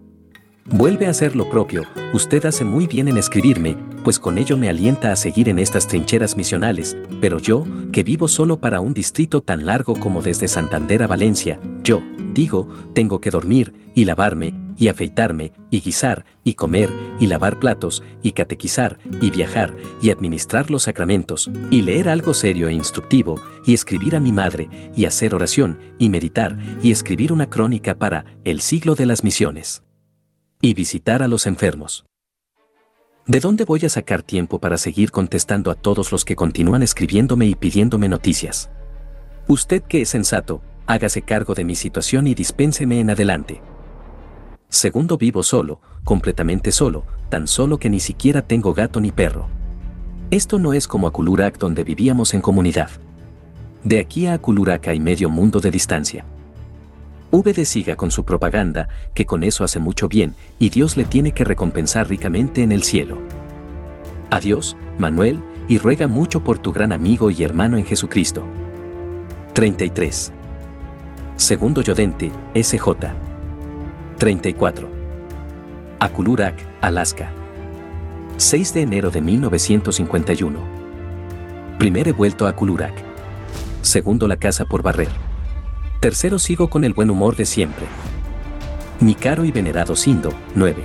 vuelve 0.66 1.08
a 1.08 1.10
hacer 1.10 1.36
lo 1.36 1.50
propio, 1.50 1.84
usted 2.14 2.46
hace 2.46 2.64
muy 2.64 2.88
bien 2.88 3.10
en 3.10 3.18
escribirme, 3.18 3.76
pues 4.06 4.20
con 4.20 4.38
ello 4.38 4.56
me 4.56 4.70
alienta 4.70 5.12
a 5.12 5.18
seguir 5.18 5.50
en 5.50 5.60
estas 5.60 5.88
trincheras 5.88 6.38
misionales, 6.38 6.96
pero 7.20 7.40
yo, 7.40 7.66
que 7.92 8.04
vivo 8.04 8.30
solo 8.30 8.60
para 8.62 8.80
un 8.80 8.94
distrito 8.94 9.42
tan 9.42 9.66
largo 9.66 10.00
como 10.00 10.22
desde 10.22 10.48
Santander 10.48 11.04
a 11.04 11.08
Valencia, 11.08 11.60
yo, 11.84 12.02
digo, 12.34 12.70
tengo 12.94 13.20
que 13.20 13.32
dormir, 13.32 13.74
y 13.94 14.06
lavarme, 14.06 14.54
y 14.78 14.88
afeitarme, 14.88 15.54
y 15.70 15.82
guisar, 15.82 16.26
y 16.44 16.54
comer, 16.54 16.90
y 17.20 17.28
lavar 17.28 17.60
platos, 17.60 18.04
y 18.22 18.32
catequizar, 18.32 19.00
y 19.22 19.30
viajar, 19.30 19.76
y 20.02 20.10
administrar 20.10 20.72
los 20.72 20.84
sacramentos, 20.84 21.50
y 21.72 21.82
leer 21.82 22.10
algo 22.10 22.34
serio 22.34 22.68
e 22.68 22.74
instructivo, 22.74 23.42
y 23.66 23.74
escribir 23.74 24.16
a 24.16 24.20
mi 24.20 24.32
madre, 24.32 24.70
y 24.96 25.06
hacer 25.06 25.36
oración, 25.36 25.80
y 26.00 26.10
meditar, 26.10 26.58
y 26.82 26.92
escribir 26.92 27.34
una 27.34 27.50
crónica 27.50 27.96
para 27.96 28.26
el 28.44 28.62
siglo 28.62 28.96
de 28.96 29.06
las 29.06 29.24
misiones. 29.24 29.84
Y 30.62 30.74
visitar 30.74 31.24
a 31.24 31.28
los 31.28 31.46
enfermos. 31.48 32.06
¿De 33.26 33.40
dónde 33.40 33.64
voy 33.64 33.86
a 33.86 33.90
sacar 33.90 34.22
tiempo 34.22 34.60
para 34.60 34.78
seguir 34.78 35.12
contestando 35.12 35.72
a 35.72 35.76
todos 35.76 36.12
los 36.12 36.26
que 36.26 36.36
continúan 36.36 36.84
escribiéndome 36.84 37.46
y 37.46 37.56
pidiéndome 37.56 38.10
noticias? 38.10 38.70
Usted 39.48 39.82
que 39.84 40.02
es 40.02 40.10
sensato, 40.10 40.62
hágase 40.88 41.22
cargo 41.22 41.54
de 41.54 41.64
mi 41.64 41.76
situación 41.76 42.28
y 42.28 42.34
dispénseme 42.34 43.00
en 43.00 43.10
adelante. 43.10 43.62
Segundo, 44.74 45.20
vivo 45.20 45.44
solo, 45.44 45.82
completamente 46.04 46.72
solo, 46.72 47.04
tan 47.30 47.46
solo 47.46 47.78
que 47.78 47.92
ni 47.92 48.00
siquiera 48.00 48.42
tengo 48.42 48.74
gato 48.74 49.00
ni 49.00 49.12
perro. 49.12 49.46
Esto 50.32 50.58
no 50.58 50.74
es 50.74 50.88
como 50.88 51.06
Akulurak 51.06 51.60
donde 51.60 51.84
vivíamos 51.84 52.34
en 52.34 52.42
comunidad. 52.42 52.90
De 53.84 54.00
aquí 54.00 54.26
a 54.26 54.34
Akulurak 54.34 54.88
hay 54.88 55.00
medio 55.00 55.30
mundo 55.30 55.60
de 55.60 55.70
distancia. 55.70 56.26
VD 57.32 57.66
siga 57.66 57.96
con 57.96 58.10
su 58.10 58.26
propaganda, 58.26 58.90
que 59.14 59.28
con 59.28 59.44
eso 59.44 59.64
hace 59.64 59.78
mucho 59.78 60.08
bien, 60.08 60.34
y 60.58 60.72
Dios 60.72 60.98
le 60.98 61.04
tiene 61.04 61.34
que 61.34 61.44
recompensar 61.44 62.10
ricamente 62.10 62.64
en 62.64 62.72
el 62.72 62.82
cielo. 62.82 63.20
Adiós, 64.32 64.76
Manuel, 64.98 65.40
y 65.68 65.78
ruega 65.78 66.08
mucho 66.08 66.44
por 66.44 66.58
tu 66.58 66.74
gran 66.74 66.92
amigo 66.92 67.30
y 67.30 67.44
hermano 67.44 67.78
en 67.78 67.86
Jesucristo. 67.86 68.44
33. 69.54 70.32
Segundo 71.36 71.84
Yodente, 71.84 72.32
SJ. 72.56 73.33
34. 74.24 74.88
Akulurak, 76.00 76.56
Alaska. 76.80 77.30
6 78.38 78.74
de 78.74 78.82
enero 78.84 79.12
de 79.12 79.20
1951. 79.20 80.60
Primero 81.78 82.10
he 82.10 82.14
vuelto 82.14 82.46
a 82.48 82.52
Akulurak. 82.52 82.94
Segundo 83.82 84.30
la 84.30 84.38
casa 84.38 84.64
por 84.64 84.82
barrer. 84.82 85.10
Tercero 86.00 86.40
sigo 86.40 86.70
con 86.70 86.86
el 86.86 86.94
buen 86.94 87.10
humor 87.10 87.36
de 87.36 87.46
siempre. 87.46 87.86
Mi 89.02 89.14
caro 89.14 89.44
y 89.44 89.52
venerado 89.52 89.94
Sindo, 89.94 90.32
9. 90.56 90.82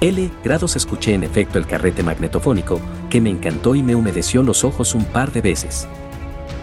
L. 0.00 0.30
Grados 0.42 0.74
escuché 0.74 1.14
en 1.14 1.22
efecto 1.22 1.56
el 1.56 1.68
carrete 1.68 2.02
magnetofónico, 2.02 2.80
que 3.10 3.20
me 3.20 3.30
encantó 3.30 3.76
y 3.76 3.84
me 3.84 3.94
humedeció 3.94 4.42
los 4.42 4.64
ojos 4.64 4.96
un 4.96 5.04
par 5.04 5.30
de 5.30 5.40
veces. 5.40 5.86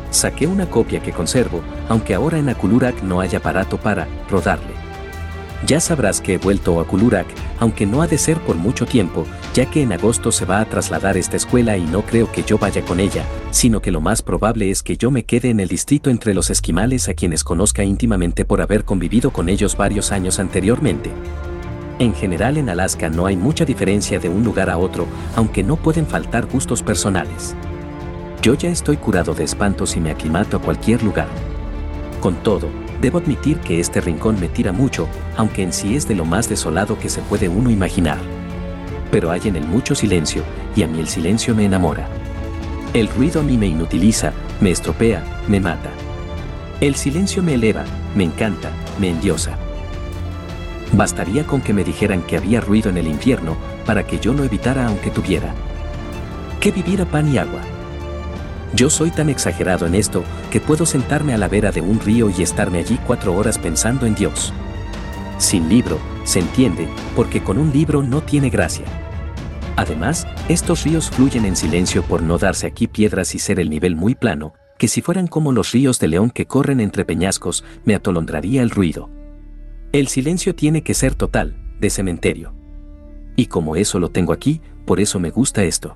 Saqué 0.09 0.47
una 0.47 0.69
copia 0.69 1.01
que 1.01 1.13
conservo, 1.13 1.61
aunque 1.87 2.13
ahora 2.13 2.39
en 2.39 2.49
Akulurak 2.49 3.03
no 3.03 3.21
hay 3.21 3.33
aparato 3.37 3.77
para 3.77 4.05
rodarle. 4.29 4.85
Ya 5.65 5.79
sabrás 5.79 6.21
que 6.21 6.35
he 6.35 6.37
vuelto 6.37 6.79
a 6.79 6.83
Akulurak, 6.83 7.25
aunque 7.59 7.85
no 7.85 8.01
ha 8.01 8.07
de 8.07 8.17
ser 8.17 8.39
por 8.39 8.55
mucho 8.55 8.85
tiempo, 8.85 9.25
ya 9.53 9.65
que 9.65 9.81
en 9.81 9.93
agosto 9.93 10.31
se 10.31 10.45
va 10.45 10.59
a 10.59 10.65
trasladar 10.65 11.17
esta 11.17 11.37
escuela 11.37 11.77
y 11.77 11.83
no 11.83 12.01
creo 12.03 12.31
que 12.31 12.43
yo 12.43 12.57
vaya 12.57 12.83
con 12.83 12.99
ella, 12.99 13.23
sino 13.51 13.81
que 13.81 13.91
lo 13.91 14.01
más 14.01 14.21
probable 14.21 14.69
es 14.69 14.83
que 14.83 14.97
yo 14.97 15.09
me 15.11 15.23
quede 15.23 15.49
en 15.49 15.59
el 15.59 15.67
distrito 15.67 16.09
entre 16.09 16.33
los 16.33 16.49
esquimales 16.49 17.09
a 17.09 17.13
quienes 17.13 17.43
conozca 17.43 17.83
íntimamente 17.83 18.45
por 18.45 18.61
haber 18.61 18.83
convivido 18.83 19.31
con 19.31 19.49
ellos 19.49 19.75
varios 19.75 20.11
años 20.11 20.39
anteriormente. 20.39 21.11
En 21.97 22.13
general 22.13 22.57
en 22.57 22.69
Alaska 22.69 23.09
no 23.09 23.25
hay 23.25 23.37
mucha 23.37 23.63
diferencia 23.63 24.19
de 24.19 24.27
un 24.27 24.43
lugar 24.43 24.69
a 24.69 24.77
otro, 24.77 25.07
aunque 25.35 25.63
no 25.63 25.77
pueden 25.77 26.05
faltar 26.05 26.45
gustos 26.45 26.83
personales. 26.83 27.55
Yo 28.41 28.53
ya 28.53 28.69
estoy 28.69 28.97
curado 28.97 29.33
de 29.33 29.45
espantos 29.45 29.95
y 29.95 30.01
me 30.01 30.11
aclimato 30.11 30.57
a 30.57 30.61
cualquier 30.61 31.01
lugar. 31.01 31.29
Con 32.19 32.35
todo, 32.43 32.69
debo 33.05 33.19
admitir 33.19 33.59
que 33.59 33.79
este 33.79 34.01
rincón 34.01 34.39
me 34.39 34.47
tira 34.47 34.71
mucho, 34.71 35.07
aunque 35.37 35.61
en 35.61 35.73
sí 35.73 35.95
es 35.95 36.07
de 36.07 36.15
lo 36.15 36.25
más 36.25 36.49
desolado 36.49 36.97
que 36.97 37.07
se 37.07 37.21
puede 37.21 37.47
uno 37.47 37.69
imaginar. 37.69 38.17
Pero 39.11 39.29
hay 39.29 39.41
en 39.45 39.55
él 39.55 39.67
mucho 39.67 39.93
silencio, 39.93 40.41
y 40.75 40.81
a 40.81 40.87
mí 40.87 40.99
el 40.99 41.07
silencio 41.07 41.53
me 41.53 41.65
enamora. 41.65 42.07
El 42.95 43.07
ruido 43.07 43.41
a 43.41 43.43
mí 43.43 43.59
me 43.59 43.67
inutiliza, 43.67 44.33
me 44.59 44.71
estropea, 44.71 45.23
me 45.47 45.59
mata. 45.59 45.91
El 46.81 46.95
silencio 46.95 47.43
me 47.43 47.53
eleva, 47.53 47.83
me 48.15 48.23
encanta, 48.23 48.71
me 48.99 49.11
endiosa. 49.11 49.55
Bastaría 50.93 51.45
con 51.45 51.61
que 51.61 51.73
me 51.73 51.83
dijeran 51.83 52.23
que 52.23 52.37
había 52.37 52.59
ruido 52.59 52.89
en 52.89 52.97
el 52.97 53.05
infierno 53.05 53.55
para 53.85 54.07
que 54.07 54.17
yo 54.17 54.33
lo 54.33 54.43
evitara 54.43 54.87
aunque 54.87 55.11
tuviera 55.11 55.53
que 56.59 56.71
vivir 56.71 57.03
a 57.03 57.05
pan 57.05 57.31
y 57.31 57.37
agua. 57.37 57.61
Yo 58.75 58.89
soy 58.89 59.09
tan 59.09 59.29
exagerado 59.29 59.85
en 59.85 59.95
esto 59.95 60.25
que 60.51 60.59
puedo 60.59 60.85
sentarme 60.85 61.33
a 61.33 61.38
la 61.38 61.47
vera 61.47 61.71
de 61.71 61.79
un 61.79 62.01
río 62.01 62.29
y 62.29 62.41
estarme 62.41 62.79
allí 62.79 62.99
cuatro 63.07 63.33
horas 63.33 63.57
pensando 63.57 64.05
en 64.05 64.15
Dios. 64.15 64.51
Sin 65.38 65.69
libro, 65.69 65.97
se 66.25 66.39
entiende, 66.39 66.89
porque 67.15 67.41
con 67.41 67.57
un 67.57 67.71
libro 67.71 68.03
no 68.03 68.21
tiene 68.21 68.49
gracia. 68.49 68.85
Además, 69.77 70.27
estos 70.49 70.83
ríos 70.83 71.09
fluyen 71.09 71.45
en 71.45 71.55
silencio 71.55 72.03
por 72.03 72.21
no 72.21 72.38
darse 72.38 72.67
aquí 72.67 72.88
piedras 72.88 73.33
y 73.33 73.39
ser 73.39 73.61
el 73.61 73.69
nivel 73.69 73.95
muy 73.95 74.13
plano, 74.13 74.53
que 74.77 74.89
si 74.89 75.01
fueran 75.01 75.27
como 75.27 75.53
los 75.53 75.71
ríos 75.71 75.99
de 75.99 76.09
León 76.09 76.29
que 76.29 76.45
corren 76.45 76.81
entre 76.81 77.05
peñascos, 77.05 77.63
me 77.85 77.95
atolondraría 77.95 78.61
el 78.61 78.71
ruido. 78.71 79.09
El 79.93 80.09
silencio 80.09 80.53
tiene 80.53 80.83
que 80.83 80.93
ser 80.93 81.15
total, 81.15 81.55
de 81.79 81.89
cementerio. 81.89 82.53
Y 83.38 83.45
como 83.45 83.77
eso 83.77 83.99
lo 83.99 84.09
tengo 84.09 84.33
aquí, 84.33 84.61
por 84.85 84.99
eso 84.99 85.19
me 85.19 85.29
gusta 85.29 85.63
esto. 85.63 85.95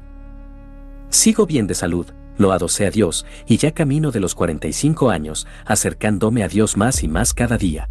Sigo 1.09 1.45
bien 1.45 1.67
de 1.67 1.75
salud, 1.75 2.07
loado 2.39 2.67
sea 2.67 2.89
Dios, 2.89 3.25
y 3.47 3.58
ya 3.58 3.71
camino 3.71 4.12
de 4.12 4.19
los 4.19 4.34
45 4.34 5.10
años, 5.10 5.45
acercándome 5.65 6.43
a 6.43 6.47
Dios 6.47 6.78
más 6.78 7.04
y 7.04 7.08
más 7.08 7.34
cada 7.34 7.58
día. 7.58 7.89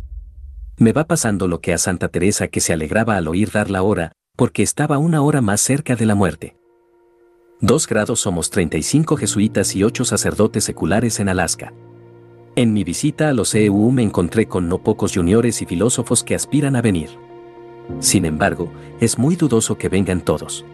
Me 0.77 0.93
va 0.93 1.05
pasando 1.05 1.49
lo 1.49 1.61
que 1.61 1.73
a 1.73 1.79
Santa 1.79 2.09
Teresa 2.09 2.49
que 2.49 2.61
se 2.61 2.73
alegraba 2.73 3.17
al 3.17 3.29
oír 3.29 3.51
dar 3.51 3.71
la 3.71 3.83
hora, 3.83 4.13
porque 4.37 4.63
estaba 4.63 4.99
una 4.99 5.23
hora 5.23 5.41
más 5.41 5.61
cerca 5.61 5.97
de 5.97 6.07
la 6.07 6.15
muerte. 6.15 6.57
Dos 7.61 7.89
grados 7.89 8.21
somos 8.21 8.51
35 8.51 9.17
jesuitas 9.17 9.75
y 9.75 9.83
8 9.83 10.05
sacerdotes 10.05 10.65
seculares 10.65 11.19
en 11.19 11.29
Alaska. 11.29 11.73
En 12.55 12.73
mi 12.73 12.85
visita 12.85 13.29
a 13.29 13.33
los 13.33 13.55
EU 13.55 13.91
me 13.91 14.03
encontré 14.03 14.47
con 14.47 14.69
no 14.69 14.79
pocos 14.79 15.15
juniores 15.15 15.61
y 15.63 15.67
filósofos 15.67 16.25
que 16.25 16.35
aspiran 16.35 16.77
a 16.77 16.83
venir. 16.83 17.11
Sin 18.01 18.25
embargo, 18.25 18.73
es 19.01 19.19
muy 19.19 19.37
dudoso 19.37 19.77
que 19.77 19.89
vengan 19.89 20.21
todos. 20.21 20.65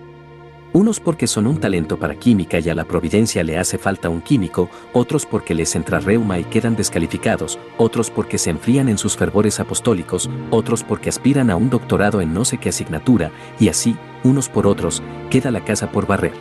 Unos 0.74 0.98
porque 0.98 1.28
son 1.28 1.46
un 1.46 1.60
talento 1.60 2.00
para 2.00 2.16
química 2.16 2.58
y 2.58 2.68
a 2.68 2.74
la 2.74 2.84
providencia 2.84 3.44
le 3.44 3.58
hace 3.58 3.78
falta 3.78 4.08
un 4.08 4.20
químico, 4.20 4.68
otros 4.92 5.24
porque 5.24 5.54
les 5.54 5.76
entra 5.76 6.00
reuma 6.00 6.40
y 6.40 6.42
quedan 6.42 6.74
descalificados, 6.74 7.60
otros 7.78 8.10
porque 8.10 8.38
se 8.38 8.50
enfrían 8.50 8.88
en 8.88 8.98
sus 8.98 9.16
fervores 9.16 9.60
apostólicos, 9.60 10.28
otros 10.50 10.82
porque 10.82 11.10
aspiran 11.10 11.48
a 11.50 11.54
un 11.54 11.70
doctorado 11.70 12.20
en 12.20 12.34
no 12.34 12.44
sé 12.44 12.58
qué 12.58 12.70
asignatura, 12.70 13.30
y 13.60 13.68
así, 13.68 13.94
unos 14.24 14.48
por 14.48 14.66
otros, 14.66 15.00
queda 15.30 15.52
la 15.52 15.64
casa 15.64 15.92
por 15.92 16.08
barrer. 16.08 16.34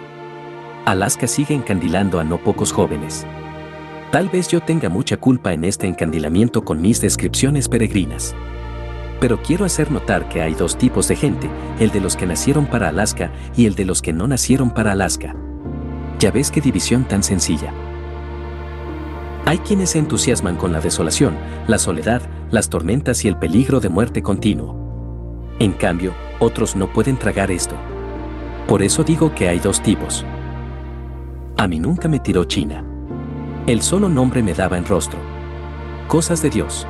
Alaska 0.85 1.27
sigue 1.27 1.53
encandilando 1.53 2.19
a 2.19 2.23
no 2.23 2.39
pocos 2.39 2.71
jóvenes. 2.71 3.27
Tal 4.11 4.29
vez 4.29 4.47
yo 4.47 4.61
tenga 4.61 4.89
mucha 4.89 5.15
culpa 5.15 5.53
en 5.53 5.63
este 5.63 5.85
encandilamiento 5.85 6.65
con 6.65 6.81
mis 6.81 6.99
descripciones 6.99 7.69
peregrinas. 7.69 8.33
Pero 9.23 9.41
quiero 9.41 9.63
hacer 9.63 9.89
notar 9.89 10.27
que 10.27 10.41
hay 10.41 10.53
dos 10.53 10.77
tipos 10.77 11.07
de 11.07 11.15
gente, 11.15 11.49
el 11.79 11.91
de 11.91 12.01
los 12.01 12.17
que 12.17 12.25
nacieron 12.25 12.65
para 12.65 12.89
Alaska 12.89 13.31
y 13.55 13.67
el 13.67 13.73
de 13.73 13.85
los 13.85 14.01
que 14.01 14.11
no 14.11 14.27
nacieron 14.27 14.69
para 14.69 14.91
Alaska. 14.91 15.33
Ya 16.19 16.29
ves 16.29 16.51
qué 16.51 16.59
división 16.59 17.05
tan 17.05 17.23
sencilla. 17.23 17.73
Hay 19.45 19.59
quienes 19.59 19.91
se 19.91 19.99
entusiasman 19.99 20.57
con 20.57 20.73
la 20.73 20.81
desolación, 20.81 21.37
la 21.67 21.77
soledad, 21.77 22.21
las 22.51 22.67
tormentas 22.67 23.23
y 23.23 23.29
el 23.29 23.37
peligro 23.37 23.79
de 23.79 23.87
muerte 23.87 24.21
continuo. 24.21 24.75
En 25.57 25.71
cambio, 25.71 26.13
otros 26.39 26.75
no 26.75 26.91
pueden 26.91 27.15
tragar 27.15 27.49
esto. 27.49 27.77
Por 28.67 28.83
eso 28.83 29.05
digo 29.05 29.33
que 29.33 29.47
hay 29.47 29.59
dos 29.59 29.81
tipos. 29.81 30.25
A 31.55 31.65
mí 31.69 31.79
nunca 31.79 32.09
me 32.09 32.19
tiró 32.19 32.43
China. 32.43 32.83
El 33.67 33.83
solo 33.83 34.09
nombre 34.09 34.43
me 34.43 34.53
daba 34.53 34.77
en 34.77 34.85
rostro. 34.85 35.19
Cosas 36.09 36.41
de 36.41 36.49
Dios. 36.49 36.85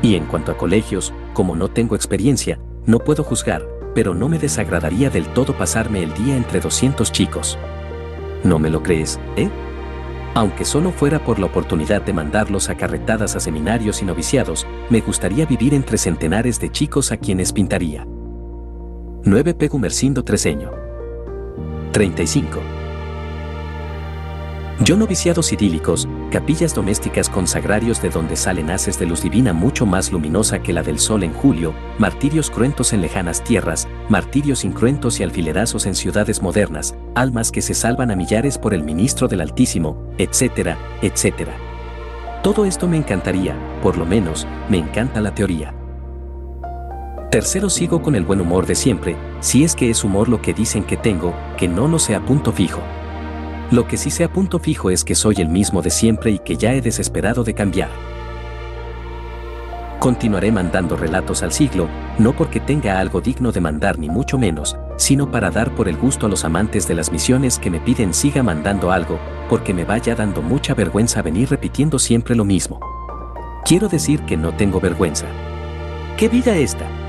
Y 0.00 0.14
en 0.14 0.24
cuanto 0.24 0.50
a 0.50 0.56
colegios, 0.56 1.12
como 1.32 1.56
no 1.56 1.68
tengo 1.68 1.96
experiencia, 1.96 2.58
no 2.86 2.98
puedo 2.98 3.24
juzgar, 3.24 3.66
pero 3.94 4.14
no 4.14 4.28
me 4.28 4.38
desagradaría 4.38 5.10
del 5.10 5.26
todo 5.28 5.56
pasarme 5.56 6.02
el 6.02 6.12
día 6.14 6.36
entre 6.36 6.60
200 6.60 7.12
chicos. 7.12 7.58
¿No 8.44 8.58
me 8.58 8.70
lo 8.70 8.82
crees, 8.82 9.20
eh? 9.36 9.48
Aunque 10.34 10.64
solo 10.64 10.92
fuera 10.92 11.22
por 11.22 11.38
la 11.38 11.46
oportunidad 11.46 12.02
de 12.02 12.14
mandarlos 12.14 12.70
a 12.70 12.76
carretadas 12.76 13.36
a 13.36 13.40
seminarios 13.40 14.00
y 14.00 14.06
noviciados, 14.06 14.66
me 14.88 15.00
gustaría 15.00 15.44
vivir 15.44 15.74
entre 15.74 15.98
centenares 15.98 16.58
de 16.58 16.70
chicos 16.70 17.12
a 17.12 17.18
quienes 17.18 17.52
pintaría. 17.52 18.06
9 19.24 19.54
Pegumercindo 19.54 20.24
Treseño. 20.24 20.70
35. 21.92 22.81
Yo 24.80 24.96
noviciados 24.96 25.52
idílicos, 25.52 26.08
capillas 26.30 26.74
domésticas 26.74 27.28
con 27.28 27.46
sagrarios 27.46 28.02
de 28.02 28.08
donde 28.08 28.34
salen 28.34 28.70
haces 28.70 28.98
de 28.98 29.06
luz 29.06 29.22
divina 29.22 29.52
mucho 29.52 29.86
más 29.86 30.10
luminosa 30.10 30.60
que 30.60 30.72
la 30.72 30.82
del 30.82 30.98
sol 30.98 31.22
en 31.22 31.32
julio, 31.32 31.72
martirios 31.98 32.50
cruentos 32.50 32.92
en 32.92 33.00
lejanas 33.00 33.44
tierras, 33.44 33.86
martirios 34.08 34.64
incruentos 34.64 35.20
y 35.20 35.22
alfilerazos 35.22 35.86
en 35.86 35.94
ciudades 35.94 36.42
modernas, 36.42 36.96
almas 37.14 37.52
que 37.52 37.62
se 37.62 37.74
salvan 37.74 38.10
a 38.10 38.16
millares 38.16 38.58
por 38.58 38.74
el 38.74 38.82
ministro 38.82 39.28
del 39.28 39.42
Altísimo, 39.42 39.96
etcétera, 40.18 40.76
etcétera. 41.00 41.52
Todo 42.42 42.64
esto 42.64 42.88
me 42.88 42.96
encantaría, 42.96 43.54
por 43.82 43.96
lo 43.96 44.06
menos, 44.06 44.48
me 44.68 44.78
encanta 44.78 45.20
la 45.20 45.32
teoría. 45.32 45.74
Tercero 47.30 47.70
sigo 47.70 48.02
con 48.02 48.16
el 48.16 48.24
buen 48.24 48.40
humor 48.40 48.66
de 48.66 48.74
siempre, 48.74 49.16
si 49.40 49.62
es 49.62 49.76
que 49.76 49.90
es 49.90 50.02
humor 50.02 50.28
lo 50.28 50.42
que 50.42 50.54
dicen 50.54 50.82
que 50.82 50.96
tengo, 50.96 51.34
que 51.56 51.68
no 51.68 51.86
lo 51.86 51.98
sea 51.98 52.20
punto 52.24 52.52
fijo. 52.52 52.80
Lo 53.72 53.88
que 53.88 53.96
sí 53.96 54.10
sé 54.10 54.22
a 54.22 54.30
punto 54.30 54.58
fijo 54.58 54.90
es 54.90 55.02
que 55.02 55.14
soy 55.14 55.36
el 55.38 55.48
mismo 55.48 55.80
de 55.80 55.88
siempre 55.88 56.30
y 56.30 56.38
que 56.38 56.56
ya 56.56 56.74
he 56.74 56.82
desesperado 56.82 57.42
de 57.42 57.54
cambiar. 57.54 57.88
Continuaré 59.98 60.52
mandando 60.52 60.94
relatos 60.94 61.42
al 61.42 61.52
siglo, 61.52 61.88
no 62.18 62.34
porque 62.34 62.60
tenga 62.60 62.98
algo 62.98 63.22
digno 63.22 63.50
de 63.50 63.62
mandar 63.62 63.98
ni 63.98 64.10
mucho 64.10 64.36
menos, 64.36 64.76
sino 64.98 65.30
para 65.30 65.50
dar 65.50 65.74
por 65.74 65.88
el 65.88 65.96
gusto 65.96 66.26
a 66.26 66.28
los 66.28 66.44
amantes 66.44 66.86
de 66.86 66.94
las 66.94 67.10
misiones 67.10 67.58
que 67.58 67.70
me 67.70 67.80
piden 67.80 68.12
siga 68.12 68.42
mandando 68.42 68.92
algo, 68.92 69.18
porque 69.48 69.72
me 69.72 69.86
vaya 69.86 70.14
dando 70.14 70.42
mucha 70.42 70.74
vergüenza 70.74 71.22
venir 71.22 71.48
repitiendo 71.48 71.98
siempre 71.98 72.34
lo 72.34 72.44
mismo. 72.44 72.78
Quiero 73.64 73.88
decir 73.88 74.20
que 74.26 74.36
no 74.36 74.52
tengo 74.52 74.80
vergüenza. 74.80 75.28
¿Qué 76.18 76.28
vida 76.28 76.54
esta? 76.58 77.01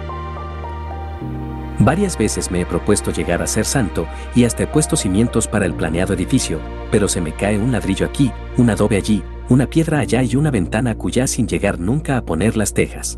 Varias 1.83 2.17
veces 2.17 2.49
me 2.49 2.61
he 2.61 2.65
propuesto 2.65 3.11
llegar 3.11 3.41
a 3.41 3.47
ser 3.47 3.65
santo 3.65 4.07
y 4.35 4.45
hasta 4.45 4.63
he 4.63 4.67
puesto 4.67 4.95
cimientos 4.95 5.49
para 5.49 5.65
el 5.65 5.73
planeado 5.73 6.13
edificio, 6.13 6.61
pero 6.89 7.09
se 7.09 7.19
me 7.19 7.33
cae 7.33 7.57
un 7.57 7.73
ladrillo 7.73 8.05
aquí, 8.05 8.31
un 8.55 8.69
adobe 8.69 8.95
allí, 8.95 9.21
una 9.49 9.67
piedra 9.67 9.99
allá 9.99 10.23
y 10.23 10.37
una 10.37 10.49
ventana 10.49 10.95
cuya 10.95 11.27
sin 11.27 11.45
llegar 11.45 11.81
nunca 11.81 12.15
a 12.15 12.23
poner 12.23 12.55
las 12.55 12.73
tejas. 12.73 13.17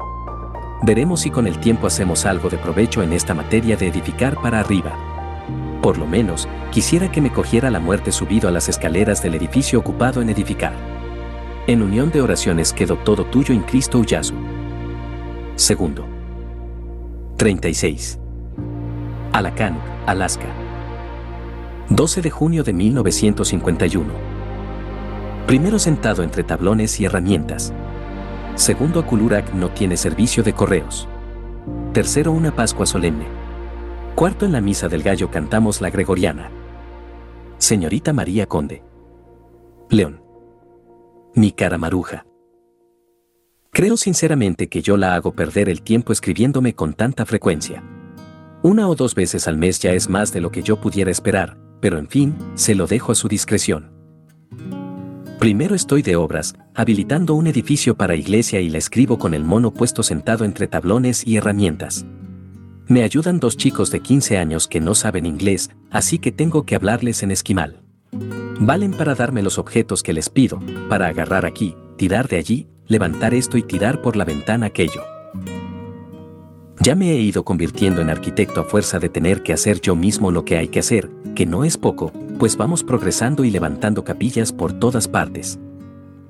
Veremos 0.82 1.22
si 1.22 1.30
con 1.30 1.46
el 1.46 1.60
tiempo 1.60 1.86
hacemos 1.86 2.26
algo 2.26 2.50
de 2.50 2.58
provecho 2.58 3.04
en 3.04 3.14
esta 3.14 3.36
materia 3.36 3.78
de 3.78 3.88
edificar 3.88 4.42
para 4.42 4.62
arriba. 4.62 4.98
Por 5.84 6.00
lo 6.00 6.08
menos, 6.08 6.48
quisiera 6.72 7.12
que 7.12 7.22
me 7.22 7.32
cogiera 7.32 7.70
la 7.70 7.80
muerte 7.80 8.12
subido 8.12 8.50
a 8.50 8.52
las 8.52 8.68
escaleras 8.68 9.22
del 9.22 9.36
edificio 9.36 9.78
ocupado 9.78 10.24
en 10.24 10.30
edificar. 10.32 10.74
En 11.68 11.84
unión 11.84 12.10
de 12.10 12.22
oraciones 12.22 12.74
quedó 12.74 12.98
todo 12.98 13.26
tuyo 13.26 13.54
en 13.54 13.62
Cristo 13.62 14.00
Uyasu. 14.00 14.34
Segundo. 15.56 16.08
36. 17.38 18.25
Alacan, 19.36 19.78
Alaska. 20.06 20.48
12 21.90 22.22
de 22.22 22.32
junio 22.32 22.64
de 22.64 22.72
1951. 22.72 24.14
Primero 25.46 25.78
sentado 25.78 26.24
entre 26.24 26.46
tablones 26.46 26.98
y 27.02 27.04
herramientas. 27.04 27.74
Segundo, 28.56 29.02
Akulurak 29.02 29.54
no 29.54 29.72
tiene 29.72 29.98
servicio 29.98 30.42
de 30.42 30.54
correos. 30.54 31.10
Tercero, 31.92 32.32
una 32.32 32.56
Pascua 32.56 32.86
solemne. 32.86 33.26
Cuarto, 34.16 34.46
en 34.46 34.54
la 34.54 34.62
misa 34.62 34.88
del 34.88 35.04
gallo 35.04 35.30
cantamos 35.30 35.82
la 35.82 35.90
gregoriana. 35.90 36.50
Señorita 37.58 38.14
María 38.14 38.46
Conde. 38.46 38.84
León. 39.90 40.22
Mi 41.34 41.52
cara 41.52 41.78
maruja. 41.78 42.26
Creo 43.74 43.98
sinceramente 43.98 44.70
que 44.70 44.82
yo 44.82 44.96
la 44.96 45.14
hago 45.14 45.34
perder 45.34 45.68
el 45.68 45.82
tiempo 45.82 46.14
escribiéndome 46.14 46.74
con 46.74 46.94
tanta 46.94 47.26
frecuencia. 47.26 47.84
Una 48.66 48.90
o 48.90 48.96
dos 48.96 49.14
veces 49.14 49.48
al 49.48 49.60
mes 49.60 49.78
ya 49.78 49.94
es 49.94 50.10
más 50.10 50.34
de 50.34 50.42
lo 50.42 50.50
que 50.50 50.64
yo 50.64 50.82
pudiera 50.82 51.12
esperar, 51.12 51.56
pero 51.82 52.00
en 52.00 52.08
fin, 52.08 52.36
se 52.56 52.74
lo 52.74 52.88
dejo 52.88 53.12
a 53.12 53.16
su 53.16 53.28
discreción. 53.28 53.92
Primero 55.38 55.76
estoy 55.76 56.02
de 56.02 56.16
obras, 56.16 56.56
habilitando 56.74 57.36
un 57.36 57.46
edificio 57.46 57.96
para 57.96 58.16
iglesia 58.16 58.62
y 58.62 58.72
la 58.72 58.80
escribo 58.80 59.20
con 59.20 59.36
el 59.36 59.44
mono 59.44 59.72
puesto 59.72 60.02
sentado 60.02 60.46
entre 60.46 60.66
tablones 60.66 61.28
y 61.28 61.38
herramientas. 61.38 62.08
Me 62.88 63.04
ayudan 63.04 63.40
dos 63.40 63.56
chicos 63.56 63.92
de 63.92 64.00
15 64.00 64.40
años 64.40 64.68
que 64.68 64.80
no 64.80 64.96
saben 64.96 65.28
inglés, 65.28 65.70
así 65.92 66.18
que 66.18 66.32
tengo 66.32 66.66
que 66.66 66.74
hablarles 66.74 67.22
en 67.22 67.30
esquimal. 67.30 67.84
Valen 68.60 68.94
para 68.94 69.14
darme 69.14 69.44
los 69.44 69.60
objetos 69.60 70.02
que 70.02 70.14
les 70.14 70.30
pido, 70.30 70.60
para 70.90 71.06
agarrar 71.06 71.46
aquí, 71.46 71.76
tirar 71.98 72.28
de 72.28 72.38
allí, 72.38 72.68
levantar 72.88 73.36
esto 73.36 73.60
y 73.60 73.62
tirar 73.62 74.02
por 74.02 74.16
la 74.16 74.26
ventana 74.26 74.66
aquello. 74.66 75.04
Ya 76.86 76.94
me 76.94 77.14
he 77.14 77.20
ido 77.20 77.44
convirtiendo 77.44 78.00
en 78.02 78.12
arquitecto 78.12 78.62
a 78.62 78.64
fuerza 78.64 79.00
de 79.00 79.10
tener 79.10 79.42
que 79.42 79.54
hacer 79.54 79.82
yo 79.82 79.96
mismo 79.96 80.30
lo 80.30 80.46
que 80.46 80.56
hay 80.56 80.68
que 80.68 80.78
hacer, 80.78 81.10
que 81.34 81.48
no 81.48 81.64
es 81.64 81.80
poco, 81.80 82.14
pues 82.38 82.58
vamos 82.58 82.84
progresando 82.84 83.44
y 83.44 83.50
levantando 83.50 84.04
capillas 84.04 84.54
por 84.54 84.72
todas 84.72 85.08
partes. 85.08 85.58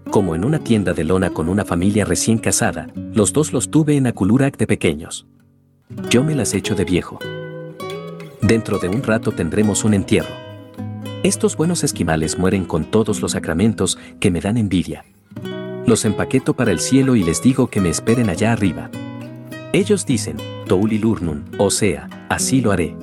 Como 0.10 0.34
en 0.34 0.46
una 0.46 0.60
tienda 0.60 0.94
de 0.94 1.04
lona 1.04 1.32
con 1.32 1.50
una 1.50 1.66
familia 1.66 2.06
recién 2.06 2.38
casada, 2.38 2.88
los 2.96 3.34
dos 3.34 3.52
los 3.52 3.70
tuve 3.70 3.98
en 3.98 4.08
Akulurak 4.08 4.56
de 4.56 4.66
pequeños. 4.66 5.28
Yo 6.10 6.24
me 6.24 6.36
las 6.36 6.54
echo 6.54 6.74
de 6.74 6.86
viejo. 6.86 7.20
Dentro 8.42 8.80
de 8.80 8.88
un 8.88 9.04
rato 9.04 9.34
tendremos 9.34 9.84
un 9.84 9.94
entierro. 9.94 10.36
Estos 11.24 11.58
buenos 11.58 11.84
esquimales 11.84 12.40
mueren 12.40 12.64
con 12.64 12.86
todos 12.86 13.20
los 13.20 13.34
sacramentos 13.34 13.98
que 14.22 14.32
me 14.32 14.40
dan 14.40 14.56
envidia. 14.56 15.04
Los 15.86 16.06
empaqueto 16.06 16.54
para 16.54 16.72
el 16.72 16.80
cielo 16.80 17.18
y 17.18 17.26
les 17.26 17.42
digo 17.42 17.68
que 17.68 17.82
me 17.82 17.90
esperen 17.90 18.30
allá 18.30 18.54
arriba. 18.54 18.90
Ellos 19.76 20.06
dicen, 20.06 20.38
Toulilurnun, 20.68 21.44
o 21.58 21.70
sea, 21.70 22.08
así 22.30 22.62
lo 22.62 22.72
haré. 22.72 22.96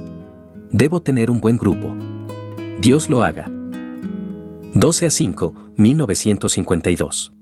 Debo 0.70 1.02
tener 1.02 1.30
un 1.30 1.38
buen 1.38 1.58
grupo. 1.58 1.94
Dios 2.80 3.10
lo 3.10 3.22
haga. 3.22 3.52
12 4.72 5.04
a 5.04 5.10
5, 5.10 5.54
1952. 5.76 7.34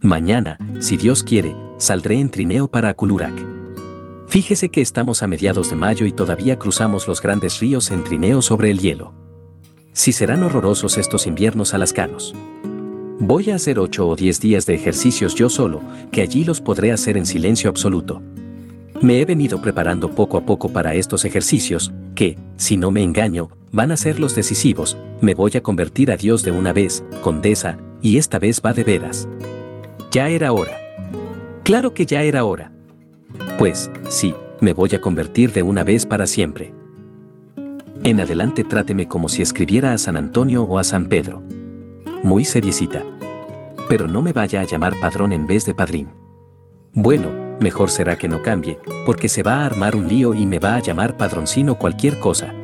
Mañana, 0.00 0.58
si 0.78 0.96
Dios 0.96 1.24
quiere, 1.24 1.56
saldré 1.76 2.20
en 2.20 2.30
trineo 2.30 2.68
para 2.68 2.90
Akulurak. 2.90 3.34
Fíjese 4.28 4.68
que 4.68 4.80
estamos 4.80 5.24
a 5.24 5.26
mediados 5.26 5.70
de 5.70 5.74
mayo 5.74 6.06
y 6.06 6.12
todavía 6.12 6.56
cruzamos 6.56 7.08
los 7.08 7.20
grandes 7.20 7.58
ríos 7.58 7.90
en 7.90 8.04
trineo 8.04 8.42
sobre 8.42 8.70
el 8.70 8.78
hielo. 8.78 9.12
Si 9.92 10.12
serán 10.12 10.44
horrorosos 10.44 10.98
estos 10.98 11.26
inviernos 11.26 11.74
alascanos. 11.74 12.32
Voy 13.18 13.50
a 13.50 13.56
hacer 13.56 13.80
8 13.80 14.06
o 14.06 14.14
10 14.14 14.38
días 14.38 14.66
de 14.66 14.76
ejercicios 14.76 15.34
yo 15.34 15.48
solo, 15.48 15.80
que 16.12 16.22
allí 16.22 16.44
los 16.44 16.60
podré 16.60 16.92
hacer 16.92 17.16
en 17.16 17.26
silencio 17.26 17.68
absoluto. 17.68 18.22
Me 19.02 19.20
he 19.20 19.24
venido 19.24 19.60
preparando 19.60 20.12
poco 20.12 20.38
a 20.38 20.46
poco 20.46 20.68
para 20.68 20.94
estos 20.94 21.24
ejercicios, 21.24 21.92
que, 22.14 22.38
si 22.56 22.76
no 22.76 22.92
me 22.92 23.02
engaño, 23.02 23.50
van 23.72 23.90
a 23.90 23.96
ser 23.96 24.20
los 24.20 24.36
decisivos, 24.36 24.96
me 25.20 25.34
voy 25.34 25.50
a 25.56 25.60
convertir 25.60 26.12
a 26.12 26.16
Dios 26.16 26.44
de 26.44 26.52
una 26.52 26.72
vez, 26.72 27.02
condesa, 27.20 27.78
y 28.00 28.18
esta 28.18 28.38
vez 28.38 28.62
va 28.64 28.72
de 28.72 28.84
veras. 28.84 29.28
Ya 30.12 30.28
era 30.28 30.52
hora. 30.52 30.78
Claro 31.64 31.94
que 31.94 32.06
ya 32.06 32.22
era 32.22 32.44
hora. 32.44 32.70
Pues, 33.58 33.90
sí, 34.08 34.36
me 34.60 34.72
voy 34.72 34.90
a 34.94 35.00
convertir 35.00 35.52
de 35.52 35.64
una 35.64 35.82
vez 35.82 36.06
para 36.06 36.28
siempre. 36.28 36.72
En 38.04 38.20
adelante 38.20 38.62
tráteme 38.62 39.08
como 39.08 39.28
si 39.28 39.42
escribiera 39.42 39.92
a 39.92 39.98
San 39.98 40.16
Antonio 40.16 40.62
o 40.62 40.78
a 40.78 40.84
San 40.84 41.08
Pedro. 41.08 41.42
Muy 42.22 42.44
seriecita. 42.44 43.02
Pero 43.88 44.06
no 44.06 44.22
me 44.22 44.32
vaya 44.32 44.60
a 44.60 44.64
llamar 44.64 44.94
padrón 45.00 45.32
en 45.32 45.48
vez 45.48 45.66
de 45.66 45.74
padrín. 45.74 46.08
Bueno, 46.92 47.41
mejor 47.60 47.90
será 47.90 48.16
que 48.16 48.28
no 48.28 48.42
cambie, 48.42 48.78
porque 49.06 49.28
se 49.28 49.42
va 49.42 49.56
a 49.56 49.66
armar 49.66 49.96
un 49.96 50.08
lío 50.08 50.34
y 50.34 50.46
me 50.46 50.58
va 50.58 50.76
a 50.76 50.80
llamar 50.80 51.16
padroncino 51.16 51.76
cualquier 51.76 52.18
cosa. 52.18 52.54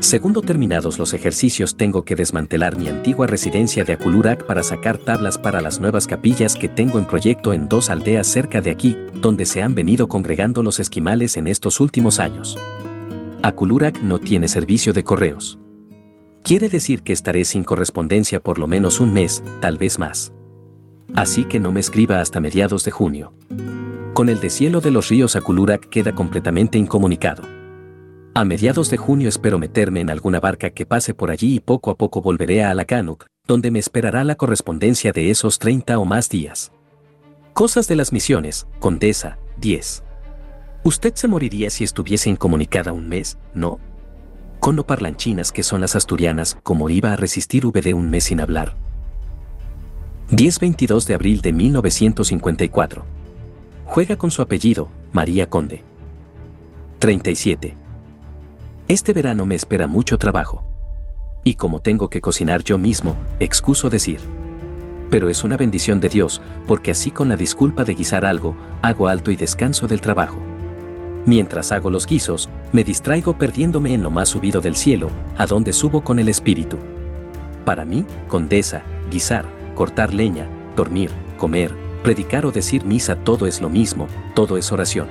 Segundo 0.00 0.42
terminados 0.42 0.98
los 0.98 1.14
ejercicios 1.14 1.76
tengo 1.76 2.04
que 2.04 2.14
desmantelar 2.14 2.76
mi 2.76 2.86
antigua 2.88 3.26
residencia 3.26 3.82
de 3.82 3.94
Akulurak 3.94 4.44
para 4.44 4.62
sacar 4.62 4.98
tablas 4.98 5.36
para 5.36 5.60
las 5.60 5.80
nuevas 5.80 6.06
capillas 6.06 6.54
que 6.54 6.68
tengo 6.68 6.98
en 6.98 7.06
proyecto 7.06 7.52
en 7.52 7.68
dos 7.68 7.90
aldeas 7.90 8.26
cerca 8.26 8.60
de 8.60 8.70
aquí, 8.70 8.96
donde 9.14 9.46
se 9.46 9.62
han 9.62 9.74
venido 9.74 10.06
congregando 10.06 10.62
los 10.62 10.78
esquimales 10.78 11.36
en 11.36 11.48
estos 11.48 11.80
últimos 11.80 12.20
años. 12.20 12.56
Akulurak 13.42 14.00
no 14.02 14.18
tiene 14.18 14.48
servicio 14.48 14.92
de 14.92 15.02
correos. 15.02 15.58
Quiere 16.44 16.68
decir 16.68 17.02
que 17.02 17.12
estaré 17.12 17.44
sin 17.44 17.64
correspondencia 17.64 18.38
por 18.38 18.60
lo 18.60 18.68
menos 18.68 19.00
un 19.00 19.12
mes, 19.12 19.42
tal 19.60 19.78
vez 19.78 19.98
más. 19.98 20.32
Así 21.14 21.44
que 21.44 21.60
no 21.60 21.72
me 21.72 21.80
escriba 21.80 22.20
hasta 22.20 22.40
mediados 22.40 22.84
de 22.84 22.90
junio. 22.90 23.32
Con 24.12 24.28
el 24.28 24.40
deshielo 24.40 24.80
de 24.80 24.90
los 24.90 25.08
ríos 25.08 25.36
Akulurak 25.36 25.88
queda 25.88 26.14
completamente 26.14 26.78
incomunicado. 26.78 27.42
A 28.34 28.44
mediados 28.44 28.90
de 28.90 28.96
junio 28.96 29.28
espero 29.28 29.58
meterme 29.58 30.00
en 30.00 30.10
alguna 30.10 30.40
barca 30.40 30.70
que 30.70 30.84
pase 30.84 31.14
por 31.14 31.30
allí 31.30 31.54
y 31.56 31.60
poco 31.60 31.90
a 31.90 31.96
poco 31.96 32.20
volveré 32.20 32.64
a 32.64 32.70
Alacanuk, 32.70 33.26
donde 33.46 33.70
me 33.70 33.78
esperará 33.78 34.24
la 34.24 34.34
correspondencia 34.34 35.12
de 35.12 35.30
esos 35.30 35.58
30 35.58 35.98
o 35.98 36.04
más 36.04 36.28
días. 36.28 36.72
Cosas 37.54 37.88
de 37.88 37.96
las 37.96 38.12
misiones, 38.12 38.66
Condesa, 38.78 39.38
10. 39.58 40.02
Usted 40.84 41.14
se 41.14 41.28
moriría 41.28 41.70
si 41.70 41.84
estuviese 41.84 42.28
incomunicada 42.28 42.92
un 42.92 43.08
mes, 43.08 43.38
¿no? 43.54 43.80
Con 44.60 44.76
lo 44.76 44.86
parlanchinas 44.86 45.52
que 45.52 45.62
son 45.62 45.80
las 45.80 45.96
asturianas, 45.96 46.58
como 46.62 46.90
iba 46.90 47.12
a 47.12 47.16
resistir 47.16 47.66
VD 47.66 47.94
un 47.94 48.10
mes 48.10 48.24
sin 48.24 48.40
hablar. 48.40 48.76
10-22 50.30 51.06
de 51.06 51.14
abril 51.14 51.40
de 51.40 51.52
1954. 51.52 53.04
Juega 53.84 54.16
con 54.16 54.32
su 54.32 54.42
apellido, 54.42 54.88
María 55.12 55.48
Conde. 55.48 55.84
37. 56.98 57.76
Este 58.88 59.12
verano 59.12 59.46
me 59.46 59.54
espera 59.54 59.86
mucho 59.86 60.18
trabajo. 60.18 60.64
Y 61.44 61.54
como 61.54 61.80
tengo 61.80 62.10
que 62.10 62.20
cocinar 62.20 62.64
yo 62.64 62.76
mismo, 62.76 63.14
excuso 63.38 63.88
decir. 63.88 64.18
Pero 65.10 65.28
es 65.28 65.44
una 65.44 65.56
bendición 65.56 66.00
de 66.00 66.08
Dios, 66.08 66.42
porque 66.66 66.90
así 66.90 67.12
con 67.12 67.28
la 67.28 67.36
disculpa 67.36 67.84
de 67.84 67.94
guisar 67.94 68.24
algo, 68.24 68.56
hago 68.82 69.06
alto 69.06 69.30
y 69.30 69.36
descanso 69.36 69.86
del 69.86 70.00
trabajo. 70.00 70.38
Mientras 71.24 71.70
hago 71.70 71.88
los 71.88 72.04
guisos, 72.04 72.48
me 72.72 72.82
distraigo 72.82 73.38
perdiéndome 73.38 73.94
en 73.94 74.02
lo 74.02 74.10
más 74.10 74.30
subido 74.30 74.60
del 74.60 74.74
cielo, 74.74 75.08
a 75.38 75.46
donde 75.46 75.72
subo 75.72 76.02
con 76.02 76.18
el 76.18 76.28
espíritu. 76.28 76.78
Para 77.64 77.84
mí, 77.84 78.04
condesa, 78.26 78.82
guisar, 79.08 79.55
cortar 79.76 80.12
leña, 80.12 80.48
dormir, 80.74 81.12
comer, 81.38 81.72
predicar 82.02 82.44
o 82.46 82.50
decir 82.50 82.84
misa 82.84 83.14
todo 83.14 83.46
es 83.46 83.60
lo 83.60 83.68
mismo, 83.68 84.08
todo 84.34 84.56
es 84.56 84.72
oración. 84.72 85.06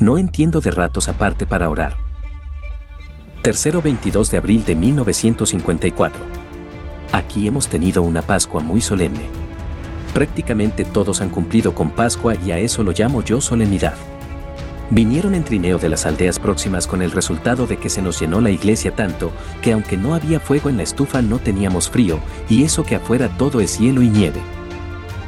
No 0.00 0.18
entiendo 0.18 0.60
de 0.60 0.72
ratos 0.72 1.08
aparte 1.08 1.46
para 1.46 1.70
orar. 1.70 1.96
Tercero 3.42 3.80
22 3.80 4.32
de 4.32 4.38
abril 4.38 4.64
de 4.64 4.74
1954. 4.74 6.20
Aquí 7.12 7.46
hemos 7.46 7.68
tenido 7.68 8.02
una 8.02 8.22
Pascua 8.22 8.60
muy 8.60 8.80
solemne. 8.80 9.28
Prácticamente 10.12 10.84
todos 10.84 11.20
han 11.20 11.28
cumplido 11.28 11.72
con 11.72 11.90
Pascua 11.90 12.34
y 12.34 12.50
a 12.50 12.58
eso 12.58 12.82
lo 12.82 12.90
llamo 12.90 13.22
yo 13.22 13.40
solemnidad. 13.40 13.94
Vinieron 14.90 15.34
en 15.34 15.42
trineo 15.42 15.78
de 15.78 15.88
las 15.88 16.06
aldeas 16.06 16.38
próximas 16.38 16.86
con 16.86 17.02
el 17.02 17.10
resultado 17.10 17.66
de 17.66 17.76
que 17.76 17.90
se 17.90 18.02
nos 18.02 18.20
llenó 18.20 18.40
la 18.40 18.50
iglesia 18.50 18.94
tanto 18.94 19.32
que 19.60 19.72
aunque 19.72 19.96
no 19.96 20.14
había 20.14 20.38
fuego 20.38 20.70
en 20.70 20.76
la 20.76 20.84
estufa 20.84 21.22
no 21.22 21.38
teníamos 21.38 21.90
frío, 21.90 22.20
y 22.48 22.62
eso 22.62 22.84
que 22.84 22.94
afuera 22.94 23.28
todo 23.36 23.60
es 23.60 23.78
hielo 23.78 24.02
y 24.02 24.08
nieve. 24.08 24.40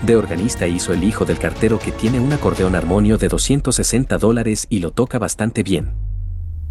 De 0.02 0.14
organista 0.14 0.68
hizo 0.68 0.92
el 0.92 1.02
hijo 1.02 1.24
del 1.24 1.38
cartero 1.38 1.80
que 1.80 1.90
tiene 1.90 2.20
un 2.20 2.32
acordeón 2.32 2.76
armonio 2.76 3.18
de 3.18 3.26
260 3.26 4.16
dólares 4.18 4.66
y 4.70 4.78
lo 4.78 4.92
toca 4.92 5.18
bastante 5.18 5.64
bien. 5.64 5.90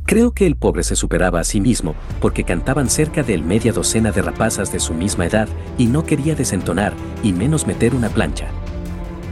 Creo 0.05 0.31
que 0.31 0.47
el 0.47 0.55
pobre 0.55 0.83
se 0.83 0.95
superaba 0.95 1.41
a 1.41 1.43
sí 1.43 1.59
mismo, 1.59 1.93
porque 2.21 2.45
cantaban 2.45 2.89
cerca 2.89 3.23
de 3.23 3.37
media 3.39 3.73
docena 3.73 4.13
de 4.13 4.21
rapazas 4.21 4.71
de 4.71 4.79
su 4.79 4.93
misma 4.93 5.25
edad 5.25 5.49
y 5.77 5.87
no 5.87 6.05
quería 6.05 6.35
desentonar, 6.35 6.93
y 7.21 7.33
menos 7.33 7.67
meter 7.67 7.93
una 7.93 8.07
plancha. 8.07 8.47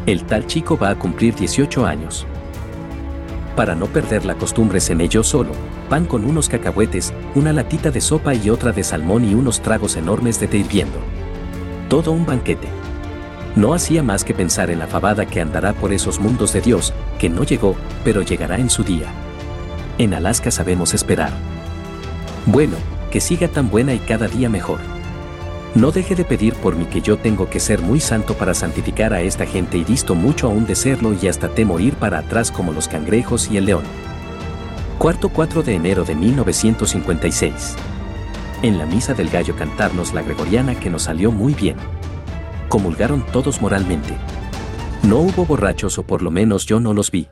El 0.06 0.26
tal 0.26 0.46
chico 0.46 0.78
va 0.78 0.90
a 0.90 1.00
cumplir 1.00 1.34
18 1.34 1.86
años. 1.86 2.28
Para 3.56 3.74
no 3.74 3.88
perder 3.88 4.26
la 4.26 4.36
costumbre 4.36 4.80
yo 5.08 5.24
solo, 5.24 5.52
pan 5.90 6.06
con 6.06 6.26
unos 6.26 6.50
cacahuetes, 6.50 7.14
una 7.36 7.54
latita 7.54 7.90
de 7.90 8.02
sopa 8.02 8.34
y 8.34 8.50
otra 8.50 8.74
de 8.74 8.84
salmón 8.84 9.24
y 9.24 9.34
unos 9.34 9.62
tragos 9.62 9.96
enormes 9.96 10.40
de 10.40 10.48
té 10.48 10.58
hirviendo. 10.58 10.98
Todo 11.88 12.12
un 12.12 12.26
banquete. 12.26 12.68
No 13.56 13.74
hacía 13.74 14.04
más 14.04 14.26
que 14.26 14.34
pensar 14.34 14.70
en 14.70 14.80
la 14.80 14.88
fabada 14.88 15.26
que 15.26 15.40
andará 15.40 15.72
por 15.72 15.94
esos 15.94 16.20
mundos 16.20 16.52
de 16.52 16.60
Dios, 16.60 16.94
que 17.18 17.30
no 17.30 17.44
llegó, 17.44 17.76
pero 18.04 18.22
llegará 18.22 18.58
en 18.58 18.70
su 18.70 18.84
día. 18.84 19.08
En 19.98 20.14
Alaska 20.14 20.52
sabemos 20.52 20.94
esperar. 20.94 21.32
Bueno, 22.46 22.76
que 23.10 23.22
siga 23.22 23.48
tan 23.48 23.70
buena 23.70 23.94
y 23.94 24.00
cada 24.00 24.28
día 24.28 24.50
mejor. 24.50 24.95
No 25.76 25.92
deje 25.92 26.16
de 26.16 26.26
pedir 26.26 26.56
por 26.56 26.76
mí 26.76 26.86
que 26.86 27.02
yo 27.02 27.18
tengo 27.18 27.50
que 27.50 27.60
ser 27.60 27.82
muy 27.82 28.00
santo 28.00 28.34
para 28.34 28.54
santificar 28.54 29.14
a 29.14 29.22
esta 29.22 29.46
gente 29.46 29.78
y 29.78 29.84
visto 29.84 30.16
mucho 30.16 30.48
aún 30.48 30.66
de 30.66 30.76
serlo 30.76 31.14
y 31.14 31.28
hasta 31.28 31.50
te 31.50 31.66
morir 31.66 31.96
para 31.96 32.20
atrás 32.20 32.50
como 32.50 32.72
los 32.72 32.88
cangrejos 32.88 33.52
y 33.52 33.58
el 33.58 33.66
león. 33.66 33.84
Cuarto 34.98 35.30
4 35.30 35.64
de 35.64 35.76
enero 35.76 36.06
de 36.06 36.16
1956. 36.16 37.76
En 38.62 38.78
la 38.78 38.86
misa 38.86 39.14
del 39.14 39.30
gallo 39.30 39.56
cantarnos 39.56 40.14
la 40.14 40.22
gregoriana 40.22 40.80
que 40.80 40.90
nos 40.90 41.04
salió 41.04 41.32
muy 41.32 41.54
bien 41.54 41.76
comulgaron 42.76 43.26
todos 43.32 43.62
moralmente. 43.62 44.18
No 45.04 45.20
hubo 45.20 45.46
borrachos 45.46 45.98
o 45.98 46.04
por 46.04 46.22
lo 46.22 46.30
menos 46.30 46.66
yo 46.66 46.82
no 46.82 46.94
los 46.94 47.10
vi. 47.10 47.30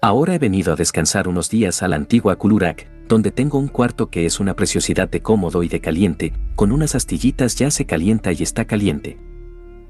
Ahora 0.00 0.34
he 0.34 0.38
venido 0.40 0.72
a 0.72 0.76
descansar 0.76 1.28
unos 1.28 1.50
días 1.50 1.84
a 1.84 1.88
la 1.88 1.94
antigua 1.94 2.34
Kulurak, 2.34 2.88
donde 3.08 3.30
tengo 3.30 3.58
un 3.58 3.68
cuarto 3.68 4.10
que 4.10 4.26
es 4.26 4.40
una 4.40 4.54
preciosidad 4.54 5.08
de 5.08 5.22
cómodo 5.22 5.62
y 5.62 5.68
de 5.68 5.80
caliente, 5.80 6.32
con 6.54 6.72
unas 6.72 6.94
astillitas 6.94 7.56
ya 7.56 7.70
se 7.70 7.86
calienta 7.86 8.32
y 8.32 8.42
está 8.42 8.64
caliente. 8.64 9.18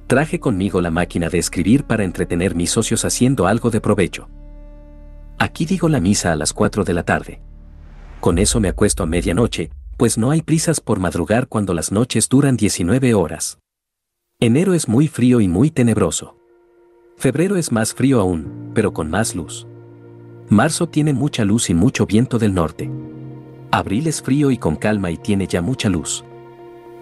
Traje 0.07 0.39
conmigo 0.39 0.81
la 0.81 0.91
máquina 0.91 1.29
de 1.29 1.39
escribir 1.39 1.85
para 1.85 2.05
entretener 2.05 2.55
mis 2.55 2.71
socios 2.71 3.05
haciendo 3.05 3.47
algo 3.47 3.71
de 3.71 3.81
provecho. 3.81 4.29
Aquí 5.39 5.67
digo 5.67 5.89
la 5.89 6.01
misa 6.01 6.33
a 6.33 6.37
las 6.37 6.53
4 6.53 6.85
de 6.85 6.95
la 6.95 7.03
tarde. 7.03 7.41
Con 8.21 8.39
eso 8.39 8.61
me 8.61 8.69
acuesto 8.69 9.03
a 9.03 9.07
medianoche, 9.07 9.71
pues 9.97 10.17
no 10.19 10.31
hay 10.31 10.43
prisas 10.43 10.81
por 10.81 11.01
madrugar 11.01 11.49
cuando 11.49 11.75
las 11.75 11.91
noches 11.91 12.29
duran 12.29 12.57
19 12.57 13.15
horas. 13.15 13.59
Enero 14.39 14.75
es 14.75 14.89
muy 14.89 15.09
frío 15.09 15.41
y 15.41 15.49
muy 15.49 15.71
tenebroso. 15.71 16.37
Febrero 17.17 17.57
es 17.57 17.73
más 17.73 17.95
frío 17.95 18.21
aún, 18.21 18.73
pero 18.75 18.93
con 18.93 19.11
más 19.11 19.35
luz. 19.35 19.67
Marzo 20.49 20.89
tiene 20.89 21.13
mucha 21.13 21.45
luz 21.45 21.71
y 21.71 21.75
mucho 21.75 22.07
viento 22.07 22.39
del 22.39 22.55
norte. 22.55 22.89
Abril 23.73 24.07
es 24.07 24.23
frío 24.23 24.53
y 24.53 24.59
con 24.59 24.77
calma 24.77 25.11
y 25.11 25.17
tiene 25.17 25.49
ya 25.49 25.61
mucha 25.61 25.89
luz. 25.89 26.25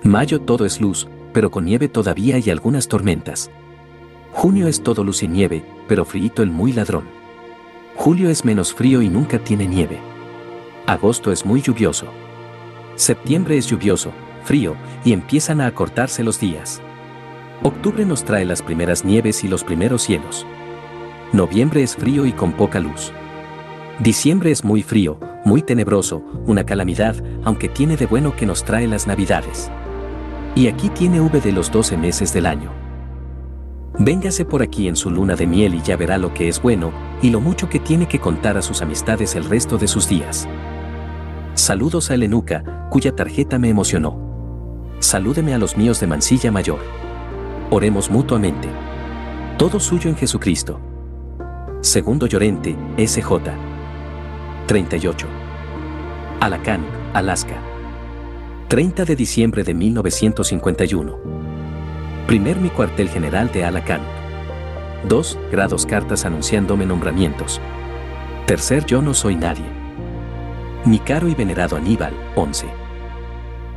Mayo 0.02 0.40
todo 0.40 0.64
es 0.64 0.80
luz, 0.80 1.06
pero 1.34 1.50
con 1.50 1.66
nieve 1.66 1.88
todavía 1.88 2.38
y 2.38 2.48
algunas 2.48 2.88
tormentas. 2.88 3.50
Junio 4.32 4.66
es 4.66 4.82
todo 4.82 5.04
luz 5.04 5.22
y 5.22 5.28
nieve, 5.28 5.62
pero 5.86 6.06
frío 6.06 6.32
el 6.38 6.50
muy 6.50 6.72
ladrón. 6.72 7.04
Julio 7.96 8.30
es 8.30 8.46
menos 8.46 8.72
frío 8.72 9.02
y 9.02 9.10
nunca 9.10 9.38
tiene 9.38 9.66
nieve. 9.66 10.00
Agosto 10.86 11.30
es 11.30 11.44
muy 11.44 11.60
lluvioso. 11.60 12.06
Septiembre 12.96 13.58
es 13.58 13.66
lluvioso, 13.66 14.12
frío, 14.44 14.74
y 15.04 15.12
empiezan 15.12 15.60
a 15.60 15.66
acortarse 15.66 16.24
los 16.24 16.40
días. 16.40 16.80
Octubre 17.62 18.06
nos 18.06 18.24
trae 18.24 18.46
las 18.46 18.62
primeras 18.62 19.04
nieves 19.04 19.44
y 19.44 19.48
los 19.48 19.64
primeros 19.64 20.02
cielos. 20.02 20.46
Noviembre 21.32 21.82
es 21.82 21.94
frío 21.94 22.24
y 22.24 22.32
con 22.32 22.52
poca 22.52 22.80
luz. 22.80 23.12
Diciembre 24.00 24.50
es 24.50 24.64
muy 24.64 24.82
frío, 24.82 25.20
muy 25.44 25.62
tenebroso, 25.62 26.24
una 26.46 26.64
calamidad, 26.66 27.14
aunque 27.44 27.68
tiene 27.68 27.96
de 27.96 28.06
bueno 28.06 28.34
que 28.34 28.44
nos 28.44 28.64
trae 28.64 28.88
las 28.88 29.06
navidades. 29.06 29.70
Y 30.56 30.66
aquí 30.66 30.88
tiene 30.88 31.20
V 31.20 31.40
de 31.40 31.52
los 31.52 31.70
12 31.70 31.96
meses 31.96 32.32
del 32.32 32.46
año. 32.46 32.72
Véngase 33.96 34.44
por 34.44 34.62
aquí 34.62 34.88
en 34.88 34.96
su 34.96 35.10
luna 35.10 35.36
de 35.36 35.46
miel 35.46 35.76
y 35.76 35.82
ya 35.82 35.96
verá 35.96 36.18
lo 36.18 36.34
que 36.34 36.48
es 36.48 36.60
bueno 36.60 36.92
y 37.22 37.30
lo 37.30 37.40
mucho 37.40 37.68
que 37.68 37.78
tiene 37.78 38.08
que 38.08 38.18
contar 38.18 38.56
a 38.56 38.62
sus 38.62 38.82
amistades 38.82 39.36
el 39.36 39.44
resto 39.44 39.78
de 39.78 39.86
sus 39.86 40.08
días. 40.08 40.48
Saludos 41.54 42.10
a 42.10 42.14
Elenuca, 42.14 42.88
cuya 42.90 43.14
tarjeta 43.14 43.60
me 43.60 43.68
emocionó. 43.68 44.18
Salúdeme 44.98 45.54
a 45.54 45.58
los 45.58 45.76
míos 45.76 46.00
de 46.00 46.08
Mansilla 46.08 46.50
Mayor. 46.50 46.80
Oremos 47.70 48.10
mutuamente. 48.10 48.68
Todo 49.56 49.78
suyo 49.78 50.10
en 50.10 50.16
Jesucristo. 50.16 50.80
Segundo 51.80 52.26
Llorente, 52.26 52.76
SJ. 52.98 53.73
38. 54.66 55.26
Alacant, 56.40 56.86
Alaska. 57.12 57.60
30 58.68 59.04
de 59.04 59.14
diciembre 59.14 59.62
de 59.62 59.74
1951. 59.74 61.18
Primer 62.26 62.58
mi 62.58 62.70
cuartel 62.70 63.10
general 63.10 63.52
de 63.52 63.62
Alacant. 63.62 64.02
2. 65.06 65.38
Grados 65.52 65.84
cartas 65.84 66.24
anunciándome 66.24 66.86
nombramientos. 66.86 67.60
Tercer 68.46 68.86
yo 68.86 69.02
no 69.02 69.12
soy 69.12 69.36
nadie. 69.36 69.66
Mi 70.86 70.98
caro 70.98 71.28
y 71.28 71.34
venerado 71.34 71.76
Aníbal, 71.76 72.14
11. 72.34 72.66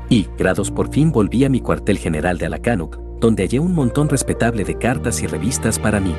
Y, 0.07 0.29
grados 0.37 0.71
por 0.71 0.89
fin 0.89 1.11
volví 1.11 1.43
a 1.43 1.49
mi 1.49 1.59
cuartel 1.59 1.97
general 1.97 2.37
de 2.37 2.45
Alacanuc, 2.45 2.97
donde 3.19 3.43
hallé 3.43 3.59
un 3.59 3.75
montón 3.75 4.07
respetable 4.07 4.63
de 4.63 4.77
cartas 4.77 5.21
y 5.21 5.27
revistas 5.27 5.79
para 5.79 5.99
mí. 5.99 6.15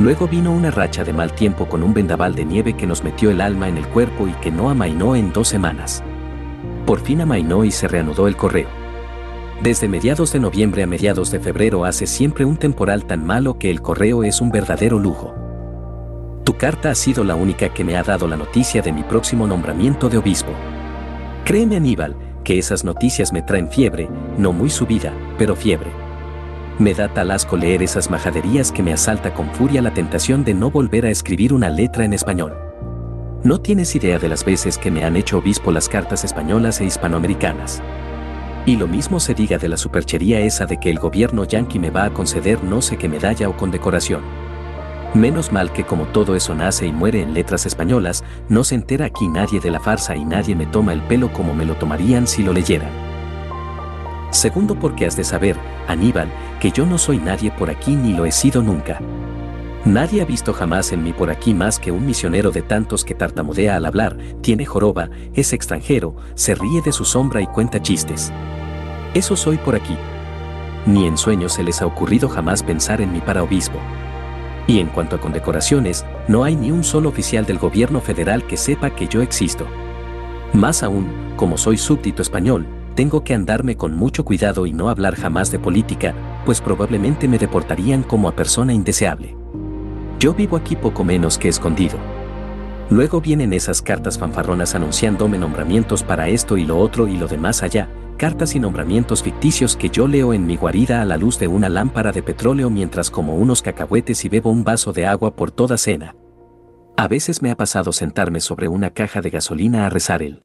Luego 0.00 0.26
vino 0.26 0.52
una 0.52 0.72
racha 0.72 1.04
de 1.04 1.12
mal 1.12 1.32
tiempo 1.32 1.66
con 1.68 1.82
un 1.82 1.94
vendaval 1.94 2.34
de 2.34 2.44
nieve 2.44 2.74
que 2.74 2.86
nos 2.86 3.04
metió 3.04 3.30
el 3.30 3.40
alma 3.40 3.68
en 3.68 3.76
el 3.76 3.86
cuerpo 3.86 4.26
y 4.26 4.32
que 4.32 4.50
no 4.50 4.68
amainó 4.68 5.14
en 5.14 5.32
dos 5.32 5.48
semanas. 5.48 6.02
Por 6.84 7.00
fin 7.00 7.20
amainó 7.20 7.64
y 7.64 7.70
se 7.70 7.86
reanudó 7.86 8.26
el 8.26 8.36
correo. 8.36 8.68
Desde 9.62 9.88
mediados 9.88 10.32
de 10.32 10.40
noviembre 10.40 10.82
a 10.82 10.86
mediados 10.86 11.30
de 11.30 11.38
febrero 11.38 11.84
hace 11.84 12.06
siempre 12.06 12.44
un 12.44 12.56
temporal 12.56 13.04
tan 13.04 13.24
malo 13.24 13.56
que 13.56 13.70
el 13.70 13.82
correo 13.82 14.24
es 14.24 14.40
un 14.40 14.50
verdadero 14.50 14.98
lujo. 14.98 15.32
Tu 16.44 16.56
carta 16.56 16.90
ha 16.90 16.94
sido 16.94 17.22
la 17.22 17.36
única 17.36 17.68
que 17.72 17.84
me 17.84 17.96
ha 17.96 18.02
dado 18.02 18.26
la 18.26 18.36
noticia 18.36 18.82
de 18.82 18.92
mi 18.92 19.04
próximo 19.04 19.46
nombramiento 19.46 20.08
de 20.08 20.18
obispo. 20.18 20.52
Créeme 21.44 21.76
Aníbal, 21.76 22.16
que 22.42 22.58
esas 22.58 22.84
noticias 22.84 23.32
me 23.32 23.42
traen 23.42 23.70
fiebre, 23.70 24.08
no 24.36 24.52
muy 24.52 24.70
subida, 24.70 25.12
pero 25.38 25.54
fiebre. 25.56 26.03
Me 26.78 26.92
da 26.92 27.06
tal 27.06 27.30
asco 27.30 27.56
leer 27.56 27.84
esas 27.84 28.10
majaderías 28.10 28.72
que 28.72 28.82
me 28.82 28.92
asalta 28.92 29.32
con 29.32 29.48
furia 29.54 29.80
la 29.80 29.94
tentación 29.94 30.42
de 30.42 30.54
no 30.54 30.72
volver 30.72 31.06
a 31.06 31.10
escribir 31.10 31.52
una 31.52 31.70
letra 31.70 32.04
en 32.04 32.12
español. 32.12 32.52
No 33.44 33.60
tienes 33.60 33.94
idea 33.94 34.18
de 34.18 34.28
las 34.28 34.44
veces 34.44 34.76
que 34.76 34.90
me 34.90 35.04
han 35.04 35.14
hecho 35.14 35.38
obispo 35.38 35.70
las 35.70 35.88
cartas 35.88 36.24
españolas 36.24 36.80
e 36.80 36.84
hispanoamericanas. 36.86 37.80
Y 38.66 38.76
lo 38.76 38.88
mismo 38.88 39.20
se 39.20 39.34
diga 39.34 39.56
de 39.56 39.68
la 39.68 39.76
superchería 39.76 40.40
esa 40.40 40.66
de 40.66 40.80
que 40.80 40.90
el 40.90 40.98
gobierno 40.98 41.44
yanqui 41.44 41.78
me 41.78 41.90
va 41.90 42.06
a 42.06 42.12
conceder 42.12 42.64
no 42.64 42.82
sé 42.82 42.96
qué 42.96 43.08
medalla 43.08 43.48
o 43.48 43.56
condecoración. 43.56 44.22
Menos 45.14 45.52
mal 45.52 45.72
que 45.72 45.84
como 45.84 46.06
todo 46.06 46.34
eso 46.34 46.56
nace 46.56 46.86
y 46.86 46.92
muere 46.92 47.22
en 47.22 47.34
letras 47.34 47.66
españolas, 47.66 48.24
no 48.48 48.64
se 48.64 48.74
entera 48.74 49.06
aquí 49.06 49.28
nadie 49.28 49.60
de 49.60 49.70
la 49.70 49.78
farsa 49.78 50.16
y 50.16 50.24
nadie 50.24 50.56
me 50.56 50.66
toma 50.66 50.92
el 50.92 51.02
pelo 51.02 51.32
como 51.32 51.54
me 51.54 51.66
lo 51.66 51.76
tomarían 51.76 52.26
si 52.26 52.42
lo 52.42 52.52
leyeran. 52.52 53.03
Segundo 54.34 54.74
porque 54.74 55.06
has 55.06 55.16
de 55.16 55.22
saber, 55.22 55.56
Aníbal, 55.86 56.28
que 56.58 56.72
yo 56.72 56.84
no 56.86 56.98
soy 56.98 57.18
nadie 57.18 57.52
por 57.52 57.70
aquí 57.70 57.94
ni 57.94 58.14
lo 58.14 58.26
he 58.26 58.32
sido 58.32 58.62
nunca. 58.62 59.00
Nadie 59.84 60.22
ha 60.22 60.24
visto 60.24 60.52
jamás 60.52 60.90
en 60.90 61.04
mí 61.04 61.12
por 61.12 61.30
aquí 61.30 61.54
más 61.54 61.78
que 61.78 61.92
un 61.92 62.04
misionero 62.04 62.50
de 62.50 62.60
tantos 62.60 63.04
que 63.04 63.14
tartamudea 63.14 63.76
al 63.76 63.86
hablar, 63.86 64.18
tiene 64.40 64.66
joroba, 64.66 65.08
es 65.34 65.52
extranjero, 65.52 66.16
se 66.34 66.56
ríe 66.56 66.82
de 66.82 66.90
su 66.90 67.04
sombra 67.04 67.42
y 67.42 67.46
cuenta 67.46 67.80
chistes. 67.80 68.32
Eso 69.14 69.36
soy 69.36 69.56
por 69.56 69.76
aquí. 69.76 69.96
Ni 70.84 71.06
en 71.06 71.16
sueños 71.16 71.52
se 71.52 71.62
les 71.62 71.80
ha 71.80 71.86
ocurrido 71.86 72.28
jamás 72.28 72.64
pensar 72.64 73.00
en 73.00 73.12
mí 73.12 73.20
para 73.20 73.44
obispo. 73.44 73.78
Y 74.66 74.80
en 74.80 74.88
cuanto 74.88 75.14
a 75.14 75.20
condecoraciones, 75.20 76.04
no 76.26 76.42
hay 76.42 76.56
ni 76.56 76.72
un 76.72 76.82
solo 76.82 77.08
oficial 77.08 77.46
del 77.46 77.58
gobierno 77.58 78.00
federal 78.00 78.44
que 78.48 78.56
sepa 78.56 78.90
que 78.90 79.06
yo 79.06 79.22
existo. 79.22 79.64
Más 80.52 80.82
aún, 80.82 81.06
como 81.36 81.56
soy 81.56 81.78
súbdito 81.78 82.20
español, 82.20 82.66
tengo 82.94 83.24
que 83.24 83.34
andarme 83.34 83.76
con 83.76 83.96
mucho 83.96 84.24
cuidado 84.24 84.66
y 84.66 84.72
no 84.72 84.88
hablar 84.88 85.16
jamás 85.16 85.50
de 85.50 85.58
política, 85.58 86.14
pues 86.44 86.60
probablemente 86.60 87.28
me 87.28 87.38
deportarían 87.38 88.02
como 88.02 88.28
a 88.28 88.36
persona 88.36 88.72
indeseable. 88.72 89.36
Yo 90.18 90.34
vivo 90.34 90.56
aquí 90.56 90.76
poco 90.76 91.04
menos 91.04 91.36
que 91.36 91.48
escondido. 91.48 91.98
Luego 92.90 93.20
vienen 93.20 93.52
esas 93.52 93.82
cartas 93.82 94.18
fanfarronas 94.18 94.74
anunciándome 94.74 95.38
nombramientos 95.38 96.02
para 96.02 96.28
esto 96.28 96.56
y 96.56 96.64
lo 96.64 96.78
otro 96.78 97.08
y 97.08 97.16
lo 97.16 97.26
demás 97.26 97.62
allá, 97.62 97.88
cartas 98.16 98.54
y 98.54 98.60
nombramientos 98.60 99.22
ficticios 99.22 99.76
que 99.76 99.90
yo 99.90 100.06
leo 100.06 100.32
en 100.32 100.46
mi 100.46 100.56
guarida 100.56 101.02
a 101.02 101.04
la 101.04 101.16
luz 101.16 101.38
de 101.38 101.48
una 101.48 101.68
lámpara 101.68 102.12
de 102.12 102.22
petróleo 102.22 102.70
mientras 102.70 103.10
como 103.10 103.34
unos 103.36 103.62
cacahuetes 103.62 104.24
y 104.24 104.28
bebo 104.28 104.50
un 104.50 104.64
vaso 104.64 104.92
de 104.92 105.06
agua 105.06 105.34
por 105.34 105.50
toda 105.50 105.76
cena. 105.78 106.14
A 106.96 107.08
veces 107.08 107.42
me 107.42 107.50
ha 107.50 107.56
pasado 107.56 107.92
sentarme 107.92 108.40
sobre 108.40 108.68
una 108.68 108.90
caja 108.90 109.20
de 109.20 109.30
gasolina 109.30 109.86
a 109.86 109.90
rezar 109.90 110.22
el 110.22 110.44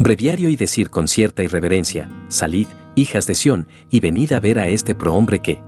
breviario 0.00 0.48
y 0.48 0.56
decir 0.56 0.88
con 0.88 1.08
cierta 1.08 1.42
irreverencia, 1.42 2.08
salid, 2.28 2.66
hijas 2.94 3.26
de 3.26 3.34
Sión, 3.34 3.68
y 3.90 4.00
venid 4.00 4.32
a 4.32 4.40
ver 4.40 4.58
a 4.58 4.66
este 4.66 4.94
prohombre 4.94 5.40
que 5.40 5.60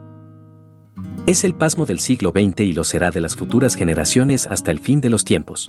es 1.27 1.45
el 1.45 1.55
pasmo 1.55 1.85
del 1.85 2.01
siglo 2.01 2.31
XX 2.31 2.61
y 2.61 2.73
lo 2.73 2.83
será 2.83 3.11
de 3.11 3.21
las 3.21 3.37
futuras 3.37 3.75
generaciones 3.75 4.47
hasta 4.47 4.71
el 4.71 4.81
fin 4.81 5.01
de 5.03 5.11
los 5.11 5.25
tiempos. 5.25 5.69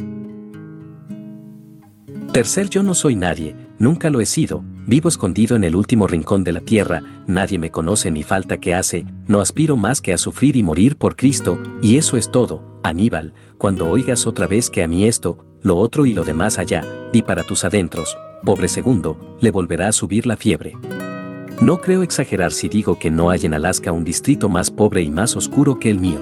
Tercer 2.32 2.70
yo 2.70 2.82
no 2.84 2.96
soy 2.96 3.16
nadie, 3.16 3.56
nunca 3.80 4.10
lo 4.10 4.22
he 4.22 4.26
sido, 4.26 4.64
vivo 4.88 5.10
escondido 5.10 5.56
en 5.58 5.66
el 5.66 5.76
último 5.76 6.08
rincón 6.08 6.46
de 6.46 6.54
la 6.54 6.62
tierra, 6.62 7.04
nadie 7.28 7.60
me 7.60 7.70
conoce 7.70 8.12
ni 8.12 8.24
falta 8.24 8.58
que 8.58 8.74
hace, 8.74 9.06
no 9.28 9.42
aspiro 9.42 9.76
más 9.76 10.00
que 10.00 10.14
a 10.14 10.18
sufrir 10.18 10.56
y 10.56 10.64
morir 10.64 10.96
por 10.96 11.18
Cristo, 11.18 11.62
y 11.82 11.98
eso 11.98 12.16
es 12.16 12.32
todo, 12.32 12.80
Aníbal, 12.82 13.34
cuando 13.58 13.90
oigas 13.90 14.26
otra 14.26 14.48
vez 14.48 14.70
que 14.70 14.84
a 14.84 14.88
mí 14.88 15.06
esto, 15.06 15.46
lo 15.64 15.78
otro 15.78 16.06
y 16.06 16.14
lo 16.14 16.24
demás 16.24 16.60
allá, 16.60 16.86
di 17.12 17.22
para 17.22 17.44
tus 17.44 17.64
adentros, 17.64 18.18
pobre 18.44 18.68
segundo, 18.68 19.38
le 19.40 19.50
volverá 19.50 19.88
a 19.88 19.94
subir 19.94 20.28
la 20.28 20.38
fiebre. 20.38 20.74
No 21.62 21.80
creo 21.80 22.04
exagerar 22.04 22.52
si 22.52 22.68
digo 22.68 23.00
que 23.00 23.10
no 23.10 23.30
hay 23.30 23.46
en 23.46 23.54
Alaska 23.54 23.92
un 23.92 24.04
distrito 24.04 24.50
más 24.50 24.70
pobre 24.70 25.02
y 25.02 25.10
más 25.10 25.38
oscuro 25.38 25.80
que 25.80 25.90
el 25.90 26.00
mío. 26.00 26.20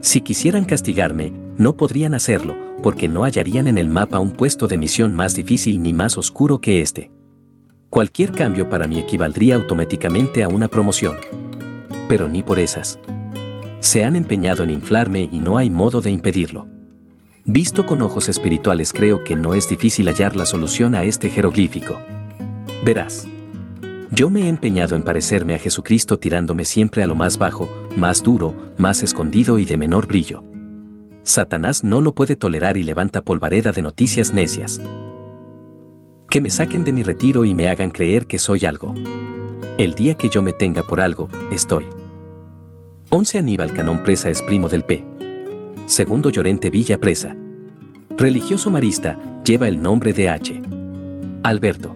Si 0.00 0.20
quisieran 0.20 0.64
castigarme, 0.64 1.32
no 1.58 1.76
podrían 1.76 2.14
hacerlo, 2.14 2.54
porque 2.82 3.08
no 3.08 3.22
hallarían 3.22 3.66
en 3.66 3.78
el 3.78 3.88
mapa 3.88 4.20
un 4.20 4.30
puesto 4.30 4.68
de 4.68 4.78
misión 4.78 5.14
más 5.14 5.34
difícil 5.34 5.82
ni 5.82 5.92
más 5.92 6.16
oscuro 6.16 6.60
que 6.60 6.82
este. 6.82 7.10
Cualquier 7.90 8.32
cambio 8.32 8.68
para 8.68 8.86
mí 8.86 8.98
equivaldría 8.98 9.56
automáticamente 9.56 10.44
a 10.44 10.48
una 10.48 10.68
promoción. 10.68 11.16
Pero 12.08 12.28
ni 12.28 12.42
por 12.42 12.58
esas. 12.58 12.98
Se 13.80 14.04
han 14.04 14.14
empeñado 14.14 14.62
en 14.62 14.70
inflarme 14.70 15.28
y 15.32 15.38
no 15.38 15.58
hay 15.58 15.70
modo 15.70 16.00
de 16.00 16.10
impedirlo. 16.10 16.73
Visto 17.46 17.84
con 17.84 18.00
ojos 18.00 18.30
espirituales 18.30 18.94
creo 18.94 19.22
que 19.22 19.36
no 19.36 19.52
es 19.52 19.68
difícil 19.68 20.08
hallar 20.08 20.34
la 20.34 20.46
solución 20.46 20.94
a 20.94 21.04
este 21.04 21.28
jeroglífico. 21.28 21.98
Verás. 22.82 23.28
Yo 24.10 24.30
me 24.30 24.44
he 24.44 24.48
empeñado 24.48 24.96
en 24.96 25.02
parecerme 25.02 25.54
a 25.54 25.58
Jesucristo 25.58 26.18
tirándome 26.18 26.64
siempre 26.64 27.02
a 27.02 27.06
lo 27.06 27.14
más 27.14 27.36
bajo, 27.36 27.68
más 27.96 28.22
duro, 28.22 28.54
más 28.78 29.02
escondido 29.02 29.58
y 29.58 29.66
de 29.66 29.76
menor 29.76 30.06
brillo. 30.06 30.42
Satanás 31.22 31.84
no 31.84 32.00
lo 32.00 32.14
puede 32.14 32.34
tolerar 32.34 32.78
y 32.78 32.82
levanta 32.82 33.20
polvareda 33.20 33.72
de 33.72 33.82
noticias 33.82 34.32
necias. 34.32 34.80
Que 36.30 36.40
me 36.40 36.48
saquen 36.48 36.82
de 36.84 36.92
mi 36.92 37.02
retiro 37.02 37.44
y 37.44 37.54
me 37.54 37.68
hagan 37.68 37.90
creer 37.90 38.26
que 38.26 38.38
soy 38.38 38.64
algo. 38.64 38.94
El 39.76 39.94
día 39.94 40.14
que 40.14 40.30
yo 40.30 40.40
me 40.40 40.54
tenga 40.54 40.82
por 40.82 40.98
algo, 40.98 41.28
estoy. 41.52 41.84
11 43.10 43.38
Aníbal 43.38 43.74
Canón 43.74 44.02
Presa 44.02 44.30
es 44.30 44.40
primo 44.40 44.70
del 44.70 44.84
P. 44.84 45.04
Segundo 45.86 46.30
Llorente 46.30 46.70
Villa 46.70 46.98
Presa. 46.98 47.36
Religioso 48.16 48.70
marista, 48.70 49.18
lleva 49.44 49.68
el 49.68 49.82
nombre 49.82 50.14
de 50.14 50.30
H. 50.30 50.62
Alberto. 51.42 51.94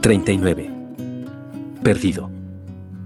39. 0.00 0.70
Perdido. 1.82 2.30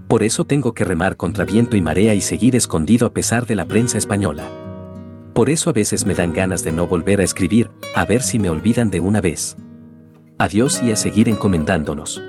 Por 0.07 0.23
eso 0.23 0.45
tengo 0.45 0.73
que 0.73 0.85
remar 0.85 1.17
contra 1.17 1.43
viento 1.43 1.75
y 1.75 1.81
marea 1.81 2.15
y 2.15 2.21
seguir 2.21 2.55
escondido 2.55 3.07
a 3.07 3.13
pesar 3.13 3.45
de 3.45 3.55
la 3.55 3.65
prensa 3.65 3.97
española. 3.97 4.47
Por 5.33 5.49
eso 5.49 5.69
a 5.69 5.73
veces 5.73 6.05
me 6.05 6.15
dan 6.15 6.31
ganas 6.31 6.63
de 6.63 6.71
no 6.71 6.87
volver 6.87 7.19
a 7.19 7.25
escribir, 7.25 7.69
a 7.93 8.05
ver 8.05 8.23
si 8.23 8.39
me 8.39 8.49
olvidan 8.49 8.89
de 8.89 9.01
una 9.01 9.19
vez. 9.19 9.57
Adiós 10.37 10.81
y 10.81 10.91
a 10.91 10.95
seguir 10.95 11.27
encomendándonos. 11.27 12.21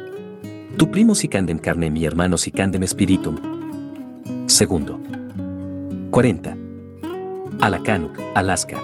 Tu 0.77 0.91
primo 0.91 1.15
candem 1.31 1.59
carne 1.59 1.89
mi 1.89 2.05
hermano 2.05 2.37
candem 2.53 2.85
spiritum. 2.85 3.37
Segundo. 4.47 4.99
40. 6.11 6.68
Alacanuk, 7.61 8.17
Alaska. 8.37 8.81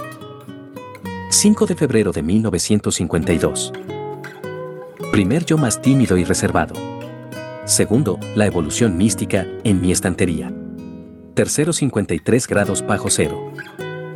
5 1.31 1.67
de 1.67 1.77
febrero 1.77 2.11
de 2.11 2.23
1952. 2.25 3.73
Primer 5.13 5.45
yo 5.45 5.57
más 5.57 5.81
tímido 5.81 6.17
y 6.17 6.25
reservado. 6.25 6.75
Segundo, 7.67 8.19
la 8.35 8.47
evolución 8.47 8.97
mística 8.97 9.47
en 9.63 9.81
mi 9.81 9.93
estantería. 9.93 10.53
Tercero 11.35 11.73
53 11.73 12.49
grados 12.49 12.85
bajo 12.85 13.11
cero. 13.11 13.53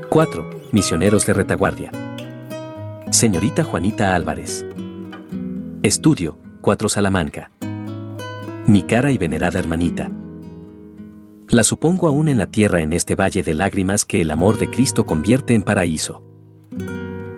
4. 0.09 0.51
Misioneros 0.73 1.25
de 1.25 1.35
retaguardia. 1.35 1.93
Señorita 3.11 3.63
Juanita 3.63 4.17
Álvarez. 4.17 4.67
Estudio, 5.85 6.37
4 6.63 6.89
Salamanca. 6.89 7.53
Mi 8.67 8.83
cara 8.83 9.13
y 9.13 9.19
venerada 9.19 9.61
hermanita. 9.61 10.11
La 11.51 11.65
supongo 11.65 12.09
aún 12.09 12.29
en 12.29 12.37
la 12.37 12.47
tierra 12.47 12.83
en 12.83 12.93
este 12.93 13.15
valle 13.15 13.43
de 13.43 13.55
lágrimas 13.55 14.05
que 14.05 14.21
el 14.21 14.31
amor 14.31 14.59
de 14.59 14.69
Cristo 14.69 15.07
convierte 15.07 15.55
en 15.55 15.63
paraíso. 15.63 16.23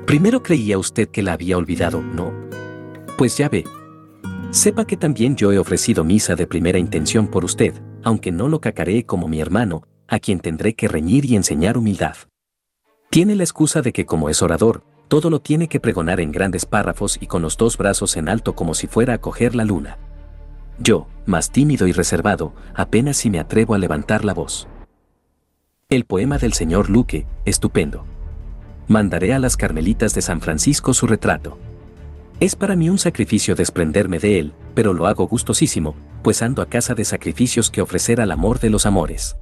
Primero 0.04 0.42
creía 0.42 0.78
usted 0.78 1.08
que 1.08 1.22
la 1.22 1.34
había 1.34 1.56
olvidado, 1.56 2.02
¿no? 2.02 2.32
Pues 3.16 3.38
ya 3.38 3.48
ve. 3.48 3.64
Sepa 4.50 4.84
que 4.84 4.96
también 4.96 5.36
yo 5.36 5.52
he 5.52 5.58
ofrecido 5.58 6.02
misa 6.02 6.34
de 6.34 6.48
primera 6.48 6.76
intención 6.76 7.28
por 7.28 7.44
usted, 7.44 7.72
aunque 8.02 8.32
no 8.32 8.48
lo 8.48 8.60
cacaré 8.60 9.06
como 9.06 9.28
mi 9.28 9.40
hermano, 9.40 9.84
a 10.08 10.18
quien 10.18 10.40
tendré 10.40 10.74
que 10.74 10.88
reñir 10.88 11.24
y 11.24 11.36
enseñar 11.36 11.78
humildad. 11.78 12.16
Tiene 13.10 13.36
la 13.36 13.44
excusa 13.44 13.80
de 13.80 13.92
que 13.92 14.06
como 14.06 14.28
es 14.28 14.42
orador, 14.42 14.82
todo 15.06 15.30
lo 15.30 15.40
tiene 15.40 15.68
que 15.68 15.78
pregonar 15.78 16.18
en 16.18 16.32
grandes 16.32 16.66
párrafos 16.66 17.16
y 17.20 17.28
con 17.28 17.42
los 17.42 17.56
dos 17.56 17.76
brazos 17.76 18.16
en 18.16 18.28
alto 18.28 18.56
como 18.56 18.74
si 18.74 18.88
fuera 18.88 19.14
a 19.14 19.20
coger 19.20 19.54
la 19.54 19.64
luna. 19.64 19.98
Yo, 20.82 21.06
más 21.26 21.50
tímido 21.50 21.86
y 21.86 21.92
reservado, 21.92 22.54
apenas 22.74 23.18
si 23.18 23.28
me 23.28 23.38
atrevo 23.38 23.74
a 23.74 23.78
levantar 23.78 24.24
la 24.24 24.32
voz. 24.32 24.66
El 25.90 26.06
poema 26.06 26.38
del 26.38 26.54
señor 26.54 26.88
Luque, 26.88 27.26
estupendo. 27.44 28.06
Mandaré 28.88 29.34
a 29.34 29.38
las 29.38 29.58
Carmelitas 29.58 30.14
de 30.14 30.22
San 30.22 30.40
Francisco 30.40 30.94
su 30.94 31.06
retrato. 31.06 31.58
Es 32.40 32.56
para 32.56 32.76
mí 32.76 32.88
un 32.88 32.98
sacrificio 32.98 33.54
desprenderme 33.54 34.18
de 34.18 34.38
él, 34.38 34.54
pero 34.74 34.94
lo 34.94 35.06
hago 35.06 35.26
gustosísimo, 35.28 35.94
pues 36.22 36.40
ando 36.40 36.62
a 36.62 36.66
casa 36.66 36.94
de 36.94 37.04
sacrificios 37.04 37.70
que 37.70 37.82
ofrecer 37.82 38.18
al 38.20 38.30
amor 38.30 38.58
de 38.58 38.70
los 38.70 38.86
amores. 38.86 39.36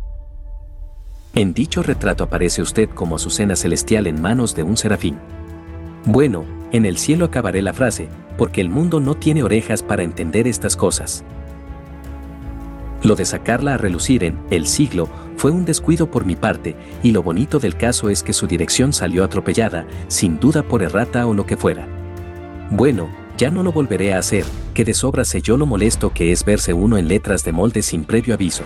En 1.35 1.55
dicho 1.55 1.85
retrato 1.85 2.25
aparece 2.25 2.63
usted 2.63 2.89
como 2.91 3.15
Azucena 3.15 3.55
celestial 3.55 4.09
en 4.09 4.21
manos 4.21 4.57
de 4.57 4.65
un 4.65 4.77
serafín. 4.77 5.19
Bueno, 6.05 6.45
en 6.73 6.87
el 6.87 6.99
cielo 6.99 7.27
acabaré 7.27 7.63
la 7.63 7.73
frase, 7.73 8.09
porque 8.37 8.61
el 8.61 8.69
mundo 8.69 9.01
no 9.01 9.15
tiene 9.15 9.43
orejas 9.43 9.83
para 9.83 10.03
entender 10.03 10.47
estas 10.47 10.77
cosas. 10.77 11.25
Lo 13.03 13.15
de 13.15 13.25
sacarla 13.25 13.75
a 13.75 13.79
relucir 13.79 14.25
en 14.25 14.39
El 14.51 14.67
siglo 14.67 15.09
fue 15.37 15.51
un 15.51 15.65
descuido 15.65 16.11
por 16.11 16.25
mi 16.25 16.35
parte, 16.35 16.75
y 17.03 17.13
lo 17.13 17.23
bonito 17.23 17.59
del 17.59 17.77
caso 17.77 18.11
es 18.11 18.23
que 18.23 18.33
su 18.33 18.47
dirección 18.47 18.93
salió 18.93 19.23
atropellada, 19.25 19.87
sin 20.09 20.41
duda 20.41 20.63
por 20.63 20.83
errata 20.83 21.27
o 21.27 21.35
lo 21.35 21.47
que 21.47 21.57
fuera. 21.57 21.87
Bueno, 22.71 23.09
ya 23.37 23.51
no 23.51 23.63
lo 23.63 23.73
volveré 23.73 24.15
a 24.15 24.19
hacer, 24.19 24.45
que 24.75 24.85
de 24.85 24.95
sobra 24.95 25.25
sé 25.25 25.41
yo 25.43 25.57
lo 25.57 25.65
molesto 25.65 26.13
que 26.13 26.33
es 26.33 26.45
verse 26.45 26.75
uno 26.75 26.99
en 26.99 27.07
letras 27.07 27.45
de 27.45 27.53
molde 27.53 27.83
sin 27.83 28.05
previo 28.05 28.35
aviso. 28.35 28.65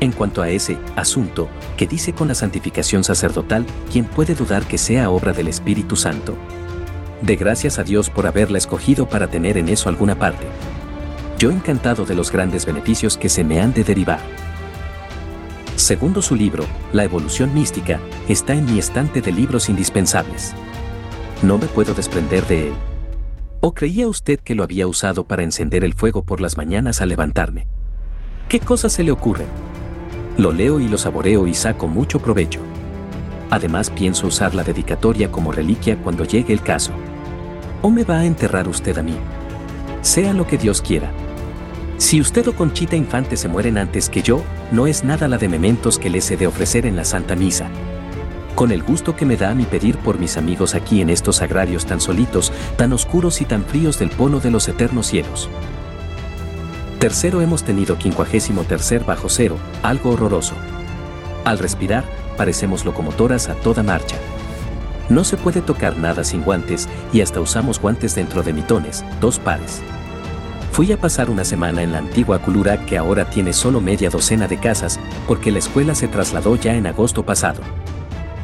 En 0.00 0.12
cuanto 0.12 0.42
a 0.42 0.48
ese 0.48 0.78
asunto, 0.94 1.48
que 1.76 1.86
dice 1.86 2.12
con 2.12 2.28
la 2.28 2.34
santificación 2.34 3.02
sacerdotal, 3.02 3.66
¿quién 3.90 4.04
puede 4.04 4.34
dudar 4.34 4.64
que 4.64 4.78
sea 4.78 5.10
obra 5.10 5.32
del 5.32 5.48
Espíritu 5.48 5.96
Santo? 5.96 6.36
De 7.20 7.34
gracias 7.34 7.80
a 7.80 7.84
Dios 7.84 8.08
por 8.08 8.26
haberla 8.28 8.58
escogido 8.58 9.08
para 9.08 9.26
tener 9.26 9.58
en 9.58 9.68
eso 9.68 9.88
alguna 9.88 10.16
parte. 10.16 10.46
Yo 11.36 11.50
encantado 11.50 12.04
de 12.04 12.14
los 12.14 12.30
grandes 12.30 12.64
beneficios 12.64 13.16
que 13.16 13.28
se 13.28 13.42
me 13.42 13.60
han 13.60 13.72
de 13.72 13.82
derivar. 13.82 14.20
Segundo 15.74 16.22
su 16.22 16.36
libro, 16.36 16.64
La 16.92 17.02
evolución 17.02 17.52
mística, 17.52 18.00
está 18.28 18.54
en 18.54 18.66
mi 18.66 18.78
estante 18.78 19.20
de 19.20 19.32
libros 19.32 19.68
indispensables. 19.68 20.54
No 21.42 21.58
me 21.58 21.66
puedo 21.66 21.94
desprender 21.94 22.46
de 22.46 22.68
él. 22.68 22.74
¿O 23.60 23.74
creía 23.74 24.06
usted 24.06 24.38
que 24.38 24.54
lo 24.54 24.62
había 24.62 24.86
usado 24.86 25.24
para 25.24 25.42
encender 25.42 25.82
el 25.82 25.94
fuego 25.94 26.22
por 26.22 26.40
las 26.40 26.56
mañanas 26.56 27.00
al 27.00 27.08
levantarme? 27.08 27.66
¿Qué 28.48 28.60
cosas 28.60 28.92
se 28.92 29.02
le 29.02 29.10
ocurren? 29.10 29.48
Lo 30.38 30.52
leo 30.52 30.80
y 30.80 30.88
lo 30.88 30.96
saboreo 30.96 31.46
y 31.46 31.52
saco 31.52 31.88
mucho 31.88 32.20
provecho. 32.20 32.60
Además 33.50 33.90
pienso 33.90 34.26
usar 34.26 34.54
la 34.54 34.64
dedicatoria 34.64 35.30
como 35.30 35.52
reliquia 35.52 35.98
cuando 35.98 36.24
llegue 36.24 36.54
el 36.54 36.62
caso. 36.62 36.92
¿O 37.82 37.90
me 37.90 38.04
va 38.04 38.20
a 38.20 38.24
enterrar 38.24 38.68
usted 38.68 38.96
a 38.96 39.02
mí? 39.02 39.16
Sea 40.00 40.32
lo 40.32 40.46
que 40.46 40.56
Dios 40.56 40.80
quiera. 40.80 41.10
Si 41.96 42.20
usted 42.20 42.46
o 42.46 42.54
Conchita 42.54 42.94
Infante 42.94 43.36
se 43.36 43.48
mueren 43.48 43.76
antes 43.76 44.08
que 44.08 44.22
yo, 44.22 44.42
no 44.72 44.86
es 44.86 45.02
nada 45.02 45.28
la 45.28 45.36
de 45.36 45.48
mementos 45.48 45.98
que 45.98 46.08
les 46.08 46.30
he 46.30 46.36
de 46.36 46.46
ofrecer 46.46 46.86
en 46.86 46.96
la 46.96 47.04
Santa 47.04 47.36
Misa 47.36 47.68
con 48.58 48.72
el 48.72 48.82
gusto 48.82 49.14
que 49.14 49.24
me 49.24 49.36
da 49.36 49.54
mi 49.54 49.66
pedir 49.66 49.96
por 49.98 50.18
mis 50.18 50.36
amigos 50.36 50.74
aquí 50.74 51.00
en 51.00 51.10
estos 51.10 51.42
agrarios 51.42 51.86
tan 51.86 52.00
solitos, 52.00 52.52
tan 52.76 52.92
oscuros 52.92 53.40
y 53.40 53.44
tan 53.44 53.64
fríos 53.64 54.00
del 54.00 54.10
polo 54.10 54.40
de 54.40 54.50
los 54.50 54.66
eternos 54.66 55.06
cielos. 55.06 55.48
Tercero 56.98 57.40
hemos 57.42 57.62
tenido 57.62 57.96
quincuagésimo 57.96 58.64
tercer 58.64 59.04
bajo 59.04 59.28
cero, 59.28 59.56
algo 59.84 60.10
horroroso. 60.10 60.54
Al 61.44 61.60
respirar, 61.60 62.04
parecemos 62.36 62.84
locomotoras 62.84 63.48
a 63.48 63.54
toda 63.54 63.84
marcha. 63.84 64.16
No 65.08 65.22
se 65.22 65.36
puede 65.36 65.60
tocar 65.60 65.96
nada 65.96 66.24
sin 66.24 66.42
guantes 66.42 66.88
y 67.12 67.20
hasta 67.20 67.40
usamos 67.40 67.80
guantes 67.80 68.16
dentro 68.16 68.42
de 68.42 68.52
mitones, 68.52 69.04
dos 69.20 69.38
pares. 69.38 69.80
Fui 70.72 70.90
a 70.90 71.00
pasar 71.00 71.30
una 71.30 71.44
semana 71.44 71.82
en 71.82 71.92
la 71.92 71.98
antigua 71.98 72.40
Culura 72.40 72.84
que 72.84 72.98
ahora 72.98 73.30
tiene 73.30 73.52
solo 73.52 73.80
media 73.80 74.10
docena 74.10 74.48
de 74.48 74.58
casas 74.58 74.98
porque 75.28 75.52
la 75.52 75.60
escuela 75.60 75.94
se 75.94 76.08
trasladó 76.08 76.56
ya 76.56 76.74
en 76.74 76.88
agosto 76.88 77.24
pasado. 77.24 77.60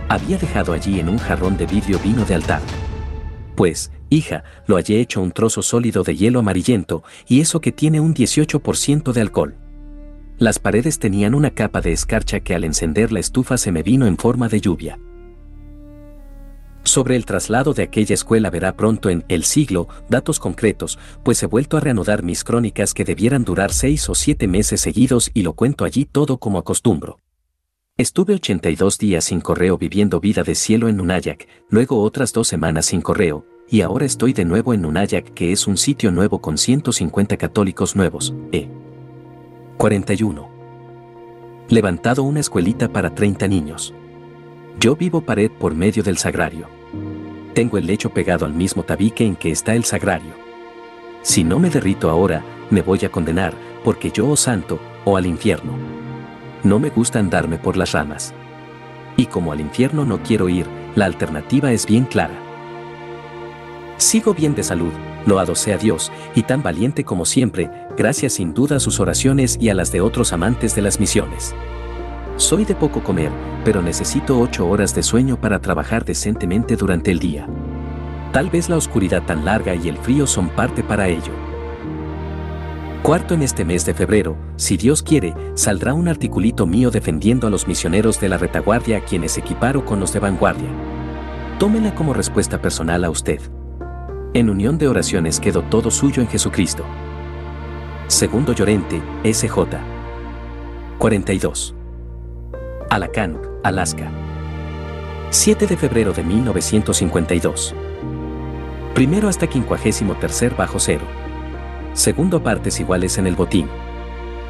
Había 0.08 0.38
dejado 0.38 0.72
allí 0.72 1.00
en 1.00 1.08
un 1.08 1.18
jarrón 1.18 1.56
de 1.56 1.66
vidrio 1.66 1.98
vino 1.98 2.24
de 2.24 2.36
altar. 2.36 2.60
Pues, 3.56 3.90
hija, 4.14 4.44
lo 4.66 4.76
hallé 4.76 5.00
hecho 5.00 5.20
un 5.20 5.32
trozo 5.32 5.62
sólido 5.62 6.02
de 6.02 6.16
hielo 6.16 6.38
amarillento, 6.38 7.02
y 7.28 7.40
eso 7.40 7.60
que 7.60 7.72
tiene 7.72 8.00
un 8.00 8.14
18% 8.14 9.12
de 9.12 9.20
alcohol. 9.20 9.56
Las 10.38 10.58
paredes 10.58 10.98
tenían 10.98 11.34
una 11.34 11.50
capa 11.50 11.80
de 11.80 11.92
escarcha 11.92 12.40
que 12.40 12.54
al 12.54 12.64
encender 12.64 13.12
la 13.12 13.20
estufa 13.20 13.56
se 13.56 13.70
me 13.70 13.82
vino 13.82 14.06
en 14.06 14.16
forma 14.16 14.48
de 14.48 14.60
lluvia. 14.60 14.98
Sobre 16.82 17.16
el 17.16 17.24
traslado 17.24 17.72
de 17.72 17.82
aquella 17.82 18.14
escuela 18.14 18.50
verá 18.50 18.76
pronto 18.76 19.08
en 19.08 19.24
El 19.28 19.44
siglo 19.44 19.88
datos 20.08 20.38
concretos, 20.38 20.98
pues 21.22 21.42
he 21.42 21.46
vuelto 21.46 21.76
a 21.76 21.80
reanudar 21.80 22.22
mis 22.22 22.44
crónicas 22.44 22.92
que 22.92 23.04
debieran 23.04 23.44
durar 23.44 23.72
seis 23.72 24.08
o 24.10 24.14
siete 24.14 24.48
meses 24.48 24.82
seguidos 24.82 25.30
y 25.32 25.42
lo 25.42 25.54
cuento 25.54 25.84
allí 25.84 26.04
todo 26.04 26.38
como 26.38 26.58
acostumbro. 26.58 27.18
Estuve 27.96 28.34
82 28.34 28.98
días 28.98 29.24
sin 29.24 29.40
correo 29.40 29.78
viviendo 29.78 30.20
vida 30.20 30.42
de 30.42 30.56
cielo 30.56 30.88
en 30.88 30.96
Nunayak, 30.96 31.46
luego 31.70 32.02
otras 32.02 32.32
dos 32.32 32.48
semanas 32.48 32.86
sin 32.86 33.00
correo, 33.00 33.46
y 33.68 33.80
ahora 33.80 34.04
estoy 34.04 34.32
de 34.32 34.44
nuevo 34.44 34.74
en 34.74 34.82
Nunayak 34.82 35.32
que 35.34 35.52
es 35.52 35.66
un 35.66 35.76
sitio 35.76 36.10
nuevo 36.10 36.40
con 36.40 36.58
150 36.58 37.36
católicos 37.36 37.96
nuevos, 37.96 38.34
e. 38.52 38.68
41. 39.78 40.48
Levantado 41.68 42.22
una 42.22 42.40
escuelita 42.40 42.88
para 42.92 43.14
30 43.14 43.48
niños. 43.48 43.94
Yo 44.78 44.96
vivo 44.96 45.22
pared 45.22 45.50
por 45.50 45.74
medio 45.74 46.02
del 46.02 46.18
sagrario. 46.18 46.68
Tengo 47.54 47.78
el 47.78 47.86
lecho 47.86 48.10
pegado 48.10 48.44
al 48.44 48.52
mismo 48.52 48.82
tabique 48.82 49.24
en 49.24 49.36
que 49.36 49.50
está 49.50 49.74
el 49.74 49.84
sagrario. 49.84 50.32
Si 51.22 51.42
no 51.42 51.58
me 51.58 51.70
derrito 51.70 52.10
ahora, 52.10 52.44
me 52.70 52.82
voy 52.82 53.04
a 53.04 53.10
condenar, 53.10 53.54
porque 53.82 54.10
yo 54.10 54.28
o 54.28 54.36
santo, 54.36 54.78
o 55.04 55.16
al 55.16 55.26
infierno. 55.26 55.72
No 56.64 56.78
me 56.78 56.90
gusta 56.90 57.18
andarme 57.18 57.58
por 57.58 57.76
las 57.76 57.92
ramas. 57.92 58.34
Y 59.16 59.26
como 59.26 59.52
al 59.52 59.60
infierno 59.60 60.04
no 60.04 60.22
quiero 60.22 60.48
ir, 60.48 60.66
la 60.96 61.06
alternativa 61.06 61.72
es 61.72 61.86
bien 61.86 62.04
clara. 62.04 62.43
Sigo 63.96 64.34
bien 64.34 64.54
de 64.54 64.62
salud, 64.62 64.92
loado 65.26 65.54
sea 65.54 65.78
Dios, 65.78 66.10
y 66.34 66.42
tan 66.42 66.62
valiente 66.62 67.04
como 67.04 67.24
siempre, 67.24 67.70
gracias 67.96 68.34
sin 68.34 68.52
duda 68.52 68.76
a 68.76 68.80
sus 68.80 68.98
oraciones 69.00 69.56
y 69.60 69.68
a 69.68 69.74
las 69.74 69.92
de 69.92 70.00
otros 70.00 70.32
amantes 70.32 70.74
de 70.74 70.82
las 70.82 70.98
misiones. 70.98 71.54
Soy 72.36 72.64
de 72.64 72.74
poco 72.74 73.04
comer, 73.04 73.30
pero 73.64 73.80
necesito 73.80 74.38
ocho 74.40 74.68
horas 74.68 74.94
de 74.94 75.04
sueño 75.04 75.40
para 75.40 75.60
trabajar 75.60 76.04
decentemente 76.04 76.74
durante 76.74 77.12
el 77.12 77.20
día. 77.20 77.46
Tal 78.32 78.50
vez 78.50 78.68
la 78.68 78.76
oscuridad 78.76 79.22
tan 79.22 79.44
larga 79.44 79.76
y 79.76 79.88
el 79.88 79.96
frío 79.96 80.26
son 80.26 80.48
parte 80.48 80.82
para 80.82 81.06
ello. 81.06 81.32
Cuarto 83.04 83.34
en 83.34 83.42
este 83.42 83.64
mes 83.64 83.86
de 83.86 83.94
febrero, 83.94 84.36
si 84.56 84.76
Dios 84.76 85.02
quiere, 85.02 85.34
saldrá 85.54 85.94
un 85.94 86.08
articulito 86.08 86.66
mío 86.66 86.90
defendiendo 86.90 87.46
a 87.46 87.50
los 87.50 87.68
misioneros 87.68 88.18
de 88.18 88.30
la 88.30 88.38
retaguardia 88.38 88.96
a 88.96 89.00
quienes 89.04 89.38
equiparo 89.38 89.84
con 89.84 90.00
los 90.00 90.12
de 90.12 90.18
vanguardia. 90.18 90.70
Tómela 91.60 91.94
como 91.94 92.14
respuesta 92.14 92.60
personal 92.60 93.04
a 93.04 93.10
usted. 93.10 93.40
En 94.36 94.50
unión 94.50 94.78
de 94.78 94.88
oraciones 94.88 95.38
quedó 95.38 95.62
todo 95.62 95.92
suyo 95.92 96.20
en 96.20 96.26
Jesucristo. 96.26 96.82
Segundo 98.08 98.52
Llorente, 98.52 99.00
SJ. 99.22 99.78
42. 100.98 101.72
Alacant, 102.90 103.38
Alaska. 103.62 104.10
7 105.30 105.68
de 105.68 105.76
febrero 105.76 106.12
de 106.12 106.24
1952. 106.24 107.76
Primero 108.92 109.28
hasta 109.28 109.46
quincuagésimo 109.46 110.14
tercer 110.16 110.56
bajo 110.56 110.80
cero. 110.80 111.04
Segundo 111.92 112.42
partes 112.42 112.80
iguales 112.80 113.18
en 113.18 113.28
el 113.28 113.36
botín. 113.36 113.68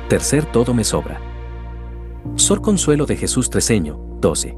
Tercer 0.09 0.47
todo 0.47 0.72
me 0.72 0.85
sobra. 0.85 1.20
Sor 2.37 2.62
Consuelo 2.62 3.05
de 3.05 3.16
Jesús 3.16 3.51
Treseño, 3.51 3.99
12. 4.22 4.57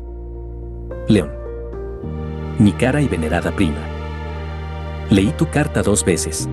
León. 1.09 1.33
Mi 2.61 2.71
cara 2.71 3.03
y 3.03 3.09
venerada 3.09 3.51
prima. 3.51 3.96
Leí 5.11 5.31
tu 5.31 5.49
carta 5.49 5.83
dos 5.83 6.05
veces. 6.05 6.49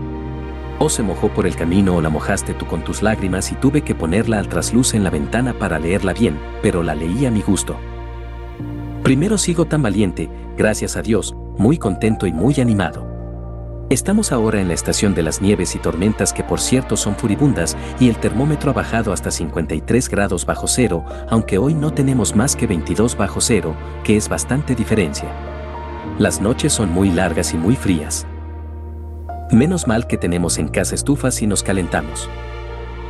O 0.77 0.87
se 0.87 1.01
mojó 1.01 1.29
por 1.29 1.47
el 1.47 1.55
camino 1.55 1.95
o 1.95 2.01
la 2.01 2.09
mojaste 2.09 2.53
tú 2.53 2.67
con 2.67 2.83
tus 2.83 3.01
lágrimas 3.01 3.51
y 3.51 3.55
tuve 3.55 3.81
que 3.81 3.95
ponerla 3.95 4.37
al 4.37 4.47
trasluz 4.47 4.93
en 4.93 5.03
la 5.03 5.09
ventana 5.09 5.53
para 5.53 5.79
leerla 5.79 6.13
bien, 6.13 6.37
pero 6.61 6.83
la 6.83 6.93
leí 6.93 7.25
a 7.25 7.31
mi 7.31 7.41
gusto. 7.41 7.77
Primero 9.01 9.39
sigo 9.39 9.65
tan 9.65 9.81
valiente, 9.81 10.29
gracias 10.55 10.97
a 10.97 11.01
Dios, 11.01 11.35
muy 11.57 11.77
contento 11.77 12.27
y 12.27 12.31
muy 12.31 12.59
animado. 12.59 13.11
Estamos 13.89 14.31
ahora 14.31 14.61
en 14.61 14.67
la 14.67 14.75
estación 14.75 15.15
de 15.15 15.23
las 15.23 15.41
nieves 15.41 15.75
y 15.75 15.79
tormentas 15.79 16.31
que 16.31 16.43
por 16.43 16.59
cierto 16.59 16.95
son 16.95 17.15
furibundas 17.15 17.75
y 17.99 18.07
el 18.07 18.17
termómetro 18.17 18.69
ha 18.69 18.73
bajado 18.73 19.13
hasta 19.13 19.31
53 19.31 20.09
grados 20.09 20.45
bajo 20.45 20.67
cero, 20.67 21.03
aunque 21.29 21.57
hoy 21.57 21.73
no 21.73 21.91
tenemos 21.91 22.35
más 22.35 22.55
que 22.55 22.67
22 22.67 23.17
bajo 23.17 23.41
cero, 23.41 23.75
que 24.03 24.15
es 24.15 24.29
bastante 24.29 24.75
diferencia. 24.75 25.29
Las 26.19 26.39
noches 26.39 26.71
son 26.71 26.91
muy 26.91 27.11
largas 27.11 27.53
y 27.53 27.57
muy 27.57 27.75
frías. 27.75 28.27
Menos 29.53 29.85
mal 29.85 30.07
que 30.07 30.17
tenemos 30.17 30.57
en 30.57 30.67
casa 30.67 30.95
estufas 30.95 31.39
y 31.43 31.45
nos 31.45 31.61
calentamos. 31.61 32.27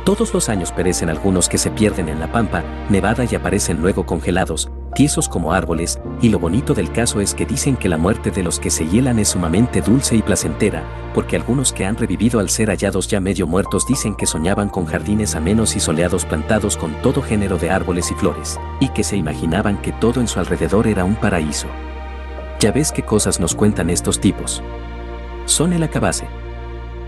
Todos 0.04 0.34
los 0.34 0.50
años 0.50 0.72
perecen 0.72 1.08
algunos 1.08 1.48
que 1.48 1.56
se 1.56 1.70
pierden 1.70 2.10
en 2.10 2.20
la 2.20 2.30
pampa, 2.30 2.62
nevada 2.90 3.24
y 3.24 3.34
aparecen 3.34 3.80
luego 3.80 4.04
congelados, 4.04 4.70
tiesos 4.94 5.26
como 5.26 5.54
árboles, 5.54 5.98
y 6.20 6.28
lo 6.28 6.38
bonito 6.38 6.74
del 6.74 6.92
caso 6.92 7.22
es 7.22 7.34
que 7.34 7.46
dicen 7.46 7.76
que 7.76 7.88
la 7.88 7.96
muerte 7.96 8.30
de 8.30 8.42
los 8.42 8.60
que 8.60 8.68
se 8.68 8.86
hielan 8.86 9.18
es 9.18 9.28
sumamente 9.28 9.80
dulce 9.80 10.16
y 10.16 10.20
placentera, 10.20 10.82
porque 11.14 11.36
algunos 11.36 11.72
que 11.72 11.86
han 11.86 11.96
revivido 11.96 12.40
al 12.40 12.50
ser 12.50 12.68
hallados 12.68 13.08
ya 13.08 13.20
medio 13.20 13.46
muertos 13.46 13.86
dicen 13.86 14.14
que 14.14 14.26
soñaban 14.26 14.68
con 14.68 14.84
jardines 14.84 15.36
amenos 15.36 15.76
y 15.76 15.80
soleados 15.80 16.26
plantados 16.26 16.76
con 16.76 16.92
todo 17.00 17.22
género 17.22 17.56
de 17.56 17.70
árboles 17.70 18.10
y 18.10 18.14
flores, 18.16 18.60
y 18.80 18.90
que 18.90 19.02
se 19.02 19.16
imaginaban 19.16 19.80
que 19.80 19.92
todo 19.92 20.20
en 20.20 20.28
su 20.28 20.38
alrededor 20.38 20.88
era 20.88 21.06
un 21.06 21.14
paraíso. 21.14 21.68
Ya 22.60 22.70
ves 22.70 22.92
qué 22.92 23.02
cosas 23.02 23.40
nos 23.40 23.54
cuentan 23.54 23.88
estos 23.88 24.20
tipos. 24.20 24.62
Son 25.46 25.72
el 25.72 25.82
acabase. 25.82 26.26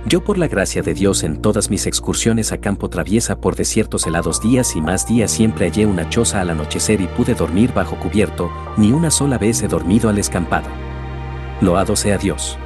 Yo 0.07 0.22
por 0.22 0.39
la 0.39 0.47
gracia 0.47 0.82
de 0.82 0.95
Dios 0.95 1.24
en 1.24 1.43
todas 1.43 1.68
mis 1.68 1.87
excursiones 1.87 2.53
a 2.53 2.59
campo 2.59 2.89
traviesa 2.89 3.41
por 3.41 3.57
desiertos 3.57 4.07
helados 4.07 4.41
días 4.41 4.76
y 4.76 4.80
más 4.80 5.09
días 5.09 5.32
siempre 5.32 5.66
hallé 5.66 5.84
una 5.87 6.09
choza 6.11 6.41
al 6.41 6.51
anochecer 6.51 7.01
y 7.01 7.09
pude 7.09 7.34
dormir 7.34 7.72
bajo 7.74 7.97
cubierto, 7.97 8.49
ni 8.76 8.93
una 8.93 9.11
sola 9.11 9.37
vez 9.37 9.62
he 9.62 9.68
dormido 9.68 10.09
al 10.09 10.18
escampado. 10.18 10.68
Loado 11.61 11.97
sea 11.97 12.18
Dios. 12.18 12.57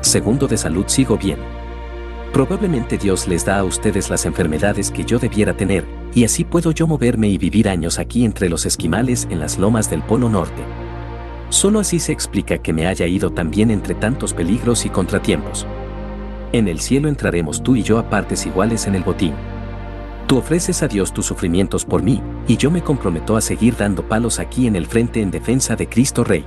Segundo 0.00 0.46
de 0.46 0.56
salud 0.56 0.84
sigo 0.86 1.18
bien. 1.18 1.38
Probablemente 2.32 2.96
Dios 2.96 3.28
les 3.28 3.44
da 3.44 3.58
a 3.58 3.64
ustedes 3.64 4.08
las 4.08 4.24
enfermedades 4.24 4.90
que 4.90 5.04
yo 5.04 5.18
debiera 5.18 5.54
tener, 5.54 5.84
y 6.14 6.24
así 6.24 6.44
puedo 6.44 6.70
yo 6.70 6.86
moverme 6.86 7.28
y 7.28 7.38
vivir 7.38 7.68
años 7.68 7.98
aquí 7.98 8.24
entre 8.24 8.48
los 8.48 8.66
esquimales 8.66 9.26
en 9.30 9.40
las 9.40 9.58
lomas 9.58 9.90
del 9.90 10.02
Polo 10.02 10.28
Norte. 10.28 10.62
Solo 11.54 11.78
así 11.78 12.00
se 12.00 12.10
explica 12.10 12.58
que 12.58 12.72
me 12.72 12.88
haya 12.88 13.06
ido 13.06 13.30
tan 13.30 13.48
bien 13.48 13.70
entre 13.70 13.94
tantos 13.94 14.34
peligros 14.34 14.84
y 14.86 14.90
contratiempos. 14.90 15.68
En 16.50 16.66
el 16.66 16.80
cielo 16.80 17.08
entraremos 17.08 17.62
tú 17.62 17.76
y 17.76 17.84
yo 17.84 18.00
a 18.00 18.10
partes 18.10 18.44
iguales 18.44 18.88
en 18.88 18.96
el 18.96 19.04
botín. 19.04 19.34
Tú 20.26 20.38
ofreces 20.38 20.82
a 20.82 20.88
Dios 20.88 21.14
tus 21.14 21.26
sufrimientos 21.26 21.84
por 21.84 22.02
mí, 22.02 22.20
y 22.48 22.56
yo 22.56 22.72
me 22.72 22.82
comprometo 22.82 23.36
a 23.36 23.40
seguir 23.40 23.76
dando 23.76 24.08
palos 24.08 24.40
aquí 24.40 24.66
en 24.66 24.74
el 24.74 24.86
frente 24.86 25.22
en 25.22 25.30
defensa 25.30 25.76
de 25.76 25.88
Cristo 25.88 26.24
Rey. 26.24 26.44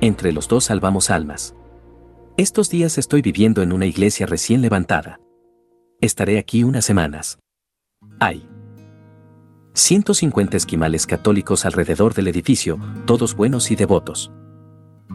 Entre 0.00 0.32
los 0.32 0.48
dos 0.48 0.64
salvamos 0.64 1.10
almas. 1.10 1.54
Estos 2.38 2.70
días 2.70 2.96
estoy 2.96 3.20
viviendo 3.20 3.60
en 3.60 3.74
una 3.74 3.84
iglesia 3.84 4.24
recién 4.24 4.62
levantada. 4.62 5.20
Estaré 6.00 6.38
aquí 6.38 6.64
unas 6.64 6.86
semanas. 6.86 7.40
Hay 8.20 8.48
150 9.74 10.56
esquimales 10.56 11.04
católicos 11.04 11.64
alrededor 11.64 12.14
del 12.14 12.28
edificio, 12.28 12.78
todos 13.06 13.34
buenos 13.34 13.72
y 13.72 13.76
devotos. 13.76 14.30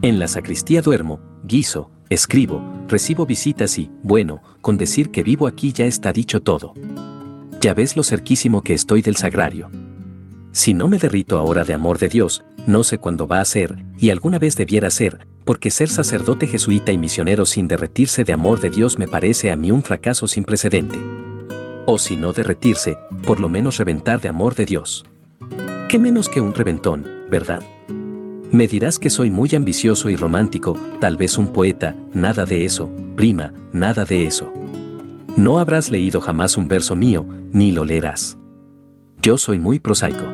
En 0.02 0.18
la 0.18 0.28
sacristía 0.28 0.82
duermo, 0.82 1.18
guiso, 1.44 1.90
escribo, 2.10 2.62
recibo 2.86 3.24
visitas 3.24 3.78
y, 3.78 3.90
bueno, 4.02 4.42
con 4.60 4.76
decir 4.76 5.10
que 5.10 5.22
vivo 5.22 5.46
aquí 5.46 5.72
ya 5.72 5.86
está 5.86 6.12
dicho 6.12 6.42
todo. 6.42 6.74
Ya 7.62 7.72
ves 7.72 7.96
lo 7.96 8.02
cerquísimo 8.02 8.62
que 8.62 8.74
estoy 8.74 9.00
del 9.00 9.16
sagrario. 9.16 9.70
Si 10.52 10.74
no 10.74 10.88
me 10.88 10.98
derrito 10.98 11.38
ahora 11.38 11.64
de 11.64 11.72
amor 11.72 11.98
de 11.98 12.10
Dios, 12.10 12.44
no 12.66 12.84
sé 12.84 12.98
cuándo 12.98 13.26
va 13.26 13.40
a 13.40 13.44
ser, 13.46 13.82
y 13.98 14.10
alguna 14.10 14.38
vez 14.38 14.56
debiera 14.56 14.90
ser, 14.90 15.26
porque 15.46 15.70
ser 15.70 15.88
sacerdote 15.88 16.46
jesuita 16.46 16.92
y 16.92 16.98
misionero 16.98 17.46
sin 17.46 17.66
derretirse 17.66 18.24
de 18.24 18.34
amor 18.34 18.60
de 18.60 18.68
Dios 18.68 18.98
me 18.98 19.08
parece 19.08 19.50
a 19.50 19.56
mí 19.56 19.70
un 19.70 19.82
fracaso 19.82 20.28
sin 20.28 20.44
precedente. 20.44 20.98
O 21.92 21.98
si 21.98 22.16
no 22.16 22.32
derretirse, 22.32 22.98
por 23.26 23.40
lo 23.40 23.48
menos 23.48 23.78
reventar 23.78 24.20
de 24.20 24.28
amor 24.28 24.54
de 24.54 24.64
Dios. 24.64 25.04
¿Qué 25.88 25.98
menos 25.98 26.28
que 26.28 26.40
un 26.40 26.54
reventón, 26.54 27.04
verdad? 27.28 27.64
Me 28.52 28.68
dirás 28.68 29.00
que 29.00 29.10
soy 29.10 29.32
muy 29.32 29.52
ambicioso 29.56 30.08
y 30.08 30.14
romántico, 30.14 30.78
tal 31.00 31.16
vez 31.16 31.36
un 31.36 31.48
poeta, 31.48 31.96
nada 32.14 32.46
de 32.46 32.64
eso, 32.64 32.88
prima, 33.16 33.52
nada 33.72 34.04
de 34.04 34.24
eso. 34.24 34.52
No 35.36 35.58
habrás 35.58 35.90
leído 35.90 36.20
jamás 36.20 36.56
un 36.56 36.68
verso 36.68 36.94
mío, 36.94 37.26
ni 37.50 37.72
lo 37.72 37.84
leerás. 37.84 38.38
Yo 39.20 39.36
soy 39.36 39.58
muy 39.58 39.80
prosaico. 39.80 40.26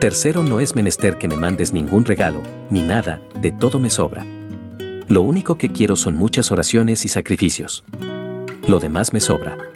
Tercero, 0.00 0.42
no 0.42 0.60
es 0.60 0.74
menester 0.74 1.18
que 1.18 1.28
me 1.28 1.36
mandes 1.36 1.74
ningún 1.74 2.06
regalo, 2.06 2.40
ni 2.70 2.80
nada, 2.80 3.20
de 3.42 3.52
todo 3.52 3.78
me 3.78 3.90
sobra. 3.90 4.24
Lo 5.06 5.20
único 5.20 5.58
que 5.58 5.68
quiero 5.68 5.96
son 5.96 6.16
muchas 6.16 6.50
oraciones 6.50 7.04
y 7.04 7.08
sacrificios. 7.08 7.84
Lo 8.66 8.80
demás 8.80 9.12
me 9.12 9.20
sobra. 9.20 9.69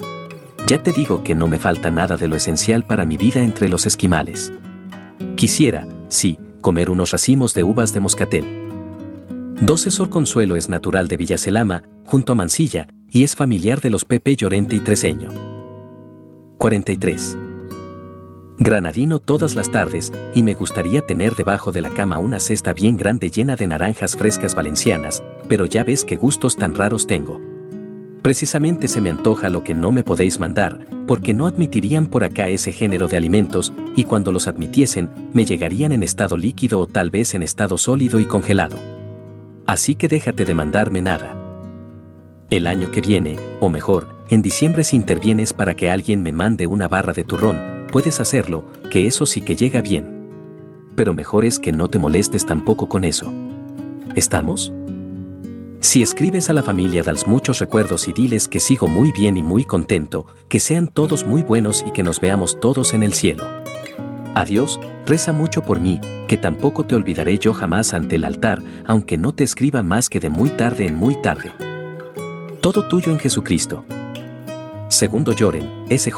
Ya 0.67 0.83
te 0.83 0.93
digo 0.93 1.23
que 1.23 1.35
no 1.35 1.47
me 1.47 1.59
falta 1.59 1.91
nada 1.91 2.17
de 2.17 2.27
lo 2.27 2.37
esencial 2.37 2.85
para 2.85 3.05
mi 3.05 3.19
vida 3.19 3.43
entre 3.43 3.69
los 3.69 3.85
esquimales. 3.85 4.51
Quisiera, 5.37 5.87
sí, 6.09 6.39
comer 6.63 6.89
unos 6.89 7.11
racimos 7.11 7.53
de 7.53 7.65
uvas 7.65 7.93
de 7.93 8.01
moscatel. 8.01 8.45
Doce 9.61 9.91
Sor 9.91 10.09
Consuelo 10.09 10.57
es 10.57 10.71
natural 10.71 11.07
de 11.07 11.19
Villacelama, 11.19 11.83
junto 12.07 12.33
a 12.33 12.35
Mansilla, 12.35 12.89
y 13.11 13.25
es 13.25 13.37
familiar 13.37 13.83
de 13.83 13.91
los 13.91 14.07
Pepe 14.07 14.37
Llorente 14.37 14.75
y 14.75 14.81
Treseño. 14.81 15.29
43. 16.57 17.37
Granadino 18.57 19.19
todas 19.19 19.55
las 19.55 19.71
tardes, 19.71 20.13
y 20.35 20.43
me 20.43 20.55
gustaría 20.55 21.03
tener 21.03 21.35
debajo 21.35 21.73
de 21.73 21.83
la 21.83 21.91
cama 21.91 22.19
una 22.19 22.41
cesta 22.41 22.73
bien 22.73 22.97
grande 22.97 23.31
llena 23.31 23.57
de 23.57 23.67
naranjas 23.67 24.17
frescas 24.17 24.55
valencianas, 24.55 25.23
pero 25.47 25.67
ya 25.67 25.85
ves 25.85 26.07
qué 26.07 26.17
gustos 26.17 26.57
tan 26.57 26.75
raros 26.75 27.07
tengo. 27.07 27.54
Precisamente 28.25 28.89
se 28.89 29.03
me 29.03 29.11
antoja 29.11 29.51
lo 29.51 29.63
que 29.65 29.75
no 29.75 29.93
me 29.93 30.03
podéis 30.03 30.41
mandar, 30.41 30.87
porque 31.07 31.35
no 31.35 31.47
admitirían 31.47 32.07
por 32.07 32.25
acá 32.25 32.49
ese 32.49 32.73
género 32.73 33.07
de 33.07 33.19
alimentos, 33.19 33.75
y 33.97 34.05
cuando 34.05 34.33
los 34.33 34.49
admitiesen, 34.49 35.11
me 35.35 35.45
llegarían 35.45 35.93
en 35.93 36.03
estado 36.03 36.39
líquido 36.39 36.81
o 36.81 36.87
tal 36.87 37.11
vez 37.11 37.35
en 37.35 37.43
estado 37.43 37.77
sólido 37.77 38.21
y 38.21 38.25
congelado. 38.25 38.79
Así 39.67 39.95
que 39.95 40.09
déjate 40.09 40.47
de 40.47 40.55
mandarme 40.55 41.03
nada. 41.03 41.37
El 42.49 42.67
año 42.67 42.91
que 42.91 43.03
viene, 43.03 43.37
o 43.61 43.69
mejor, 43.69 44.09
en 44.31 44.41
diciembre 44.41 44.85
si 44.85 44.97
intervienes 44.97 45.53
para 45.53 45.75
que 45.75 45.91
alguien 45.91 46.23
me 46.23 46.33
mande 46.33 46.67
una 46.67 46.89
barra 46.89 47.13
de 47.13 47.25
turrón, 47.25 47.59
puedes 47.93 48.21
hacerlo, 48.21 48.65
que 48.91 49.07
eso 49.07 49.27
sí 49.27 49.43
que 49.43 49.55
llega 49.55 49.83
bien. 49.83 50.31
Pero 50.97 51.13
mejor 51.13 51.45
es 51.45 51.59
que 51.59 51.73
no 51.73 51.89
te 51.89 51.99
molestes 51.99 52.47
tampoco 52.47 52.89
con 52.89 53.05
eso. 53.05 53.31
¿Estamos? 54.15 54.73
Si 55.85 56.01
escribes 56.01 56.49
a 56.49 56.55
la 56.55 56.63
familia 56.63 57.03
das 57.03 57.27
muchos 57.27 57.59
recuerdos 57.59 58.09
y 58.09 58.15
diles 58.15 58.49
que 58.49 58.59
sigo 58.59 58.89
muy 58.89 59.13
bien 59.13 59.37
y 59.37 59.43
muy 59.43 59.67
contento, 59.67 60.25
que 60.49 60.59
sean 60.59 60.89
todos 60.89 61.27
muy 61.27 61.43
buenos 61.43 61.85
y 61.87 61.91
que 61.91 62.03
nos 62.03 62.21
veamos 62.21 62.59
todos 62.59 62.95
en 62.95 63.03
el 63.03 63.13
cielo. 63.13 63.45
Adiós, 64.35 64.81
reza 65.05 65.35
mucho 65.35 65.61
por 65.61 65.81
mí, 65.81 66.01
que 66.27 66.39
tampoco 66.39 66.87
te 66.87 66.95
olvidaré 66.95 67.39
yo 67.39 67.53
jamás 67.53 67.93
ante 67.93 68.17
el 68.17 68.25
altar, 68.25 68.63
aunque 68.87 69.19
no 69.19 69.35
te 69.35 69.45
escriba 69.45 69.83
más 69.83 70.09
que 70.09 70.21
de 70.21 70.31
muy 70.31 70.49
tarde 70.49 70.87
en 70.87 70.97
muy 70.97 71.21
tarde. 71.21 71.53
Todo 72.63 72.89
tuyo 72.89 73.13
en 73.13 73.19
Jesucristo. 73.19 73.85
Segundo 74.89 75.33
Lloren, 75.35 75.69
SJ. 75.91 76.15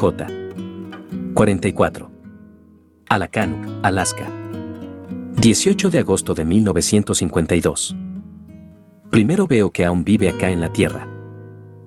44. 1.33 2.09
Alacant, 3.09 3.67
Alaska. 3.83 4.31
18 5.35 5.89
de 5.89 5.99
agosto 5.99 6.33
de 6.33 6.45
1952. 6.45 8.06
Primero 9.11 9.47
veo 9.47 9.71
que 9.71 9.85
aún 9.85 10.03
vive 10.03 10.29
acá 10.29 10.51
en 10.51 10.59
la 10.59 10.71
tierra. 10.71 11.07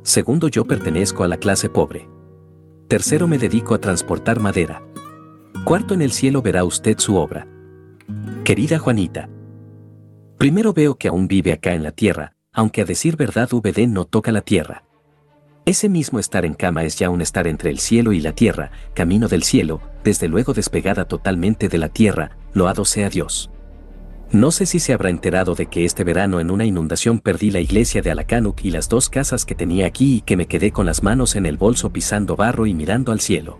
Segundo, 0.03 0.49
yo 0.49 0.64
pertenezco 0.64 1.23
a 1.23 1.29
la 1.29 1.37
clase 1.37 1.68
pobre. 1.68 2.09
Tercero, 2.89 3.29
me 3.29 3.39
dedico 3.39 3.75
a 3.75 3.79
transportar 3.79 4.41
madera. 4.41 4.83
Cuarto, 5.64 5.95
en 5.95 6.03
el 6.03 6.12
cielo 6.12 6.41
verá 6.41 6.64
usted 6.64 6.99
su 6.99 7.16
obra. 7.16 7.47
Querida 8.43 8.79
Juanita. 8.79 9.29
Primero 10.39 10.73
veo 10.73 10.97
que 10.97 11.09
aún 11.09 11.29
vive 11.29 11.53
acá 11.53 11.75
en 11.75 11.83
la 11.83 11.93
tierra, 11.93 12.35
aunque 12.53 12.81
a 12.81 12.85
decir 12.87 13.16
verdad 13.16 13.51
VD 13.53 13.87
no 13.87 14.07
toca 14.07 14.33
la 14.33 14.41
tierra. 14.41 14.85
Ese 15.66 15.91
mismo 15.91 16.18
estar 16.18 16.47
en 16.47 16.55
cama 16.55 16.85
es 16.85 16.99
ya 16.99 17.11
un 17.11 17.21
estar 17.21 17.47
entre 17.47 17.71
el 17.71 17.79
cielo 17.79 18.12
y 18.12 18.21
la 18.21 18.33
tierra, 18.33 18.73
camino 18.95 19.29
del 19.29 19.43
cielo, 19.43 19.83
desde 20.03 20.27
luego 20.27 20.55
despegada 20.55 21.05
totalmente 21.07 21.68
de 21.68 21.79
la 21.79 21.91
tierra, 21.91 22.39
loado 22.55 22.87
sea 22.87 23.11
Dios. 23.11 23.51
No 24.33 24.53
sé 24.53 24.64
si 24.64 24.78
se 24.78 24.93
habrá 24.93 25.11
enterado 25.11 25.57
de 25.57 25.66
que 25.66 25.85
este 25.85 26.05
verano 26.05 26.39
en 26.39 26.53
una 26.53 26.64
inundación 26.64 27.18
perdí 27.18 27.51
la 27.51 27.59
iglesia 27.59 28.01
de 28.01 28.12
Alacanuk 28.12 28.64
y 28.64 28.70
las 28.70 28.89
dos 28.89 29.09
casas 29.09 29.45
que 29.45 29.57
tenía 29.57 29.87
aquí 29.87 30.18
y 30.18 30.20
que 30.20 30.37
me 30.37 30.47
quedé 30.47 30.70
con 30.70 30.87
las 30.87 31.03
manos 31.03 31.35
en 31.35 31.47
el 31.47 31.57
bolso 31.57 31.91
pisando 31.91 32.37
barro 32.37 32.66
y 32.66 32.74
mirando 32.74 33.11
al 33.11 33.18
cielo. 33.20 33.59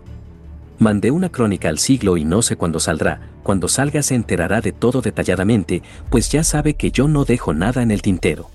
Mandé 0.79 1.11
una 1.11 1.29
crónica 1.29 1.67
al 1.67 1.77
siglo 1.77 2.15
y 2.15 2.23
no 2.23 2.41
sé 2.41 2.55
cuándo 2.55 2.79
saldrá, 2.79 3.19
cuando 3.43 3.67
salga 3.67 4.01
se 4.01 4.15
enterará 4.15 4.61
de 4.61 4.71
todo 4.71 5.01
detalladamente, 5.01 5.83
pues 6.09 6.31
ya 6.31 6.41
sabe 6.43 6.75
que 6.75 6.91
yo 6.91 7.09
no 7.09 7.25
dejo 7.25 7.53
nada 7.53 7.83
en 7.83 7.91
el 7.91 8.01
tintero. 8.01 8.49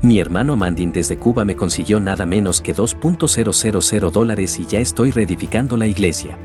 Mi 0.00 0.18
hermano 0.18 0.56
Mandin 0.56 0.92
desde 0.92 1.18
Cuba 1.18 1.44
me 1.44 1.56
consiguió 1.56 2.00
nada 2.00 2.24
menos 2.24 2.62
que 2.62 2.74
2.000 2.74 4.10
dólares 4.10 4.58
y 4.58 4.64
ya 4.64 4.80
estoy 4.80 5.10
reedificando 5.10 5.76
la 5.76 5.86
iglesia. 5.86 6.38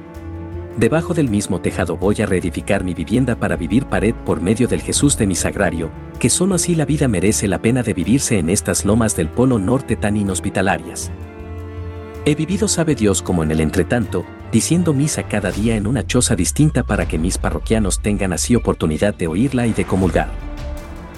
Debajo 0.78 1.16
del 1.16 1.28
mismo 1.28 1.60
tejado 1.60 1.98
voy 1.98 2.18
a 2.22 2.28
reedificar 2.28 2.84
mi 2.84 2.94
vivienda 2.94 3.36
para 3.36 3.56
vivir 3.56 3.88
pared 3.88 4.14
por 4.14 4.42
medio 4.42 4.68
del 4.68 4.80
Jesús 4.80 5.18
de 5.18 5.26
mi 5.26 5.34
sagrario, 5.34 5.90
que 6.20 6.30
solo 6.30 6.54
así 6.54 6.76
la 6.76 6.86
vida 6.86 7.08
merece 7.08 7.48
la 7.48 7.60
pena 7.60 7.82
de 7.82 7.96
vivirse 7.96 8.38
en 8.38 8.52
estas 8.52 8.86
lomas 8.86 9.16
del 9.16 9.28
Polo 9.28 9.58
Norte 9.58 9.96
tan 9.96 10.16
inhospitalarias. 10.16 11.10
He 12.26 12.36
vivido 12.36 12.68
sabe 12.68 12.94
Dios 12.94 13.24
como 13.24 13.42
en 13.42 13.50
el 13.50 13.60
entretanto, 13.60 14.24
diciendo 14.52 14.94
misa 14.94 15.24
cada 15.24 15.52
día 15.52 15.76
en 15.76 15.88
una 15.88 16.06
choza 16.06 16.36
distinta 16.36 16.84
para 16.84 17.08
que 17.08 17.18
mis 17.18 17.40
parroquianos 17.40 18.00
tengan 18.00 18.32
así 18.32 18.56
oportunidad 18.56 19.16
de 19.16 19.26
oírla 19.26 19.66
y 19.66 19.74
de 19.74 19.86
comulgar. 19.86 20.30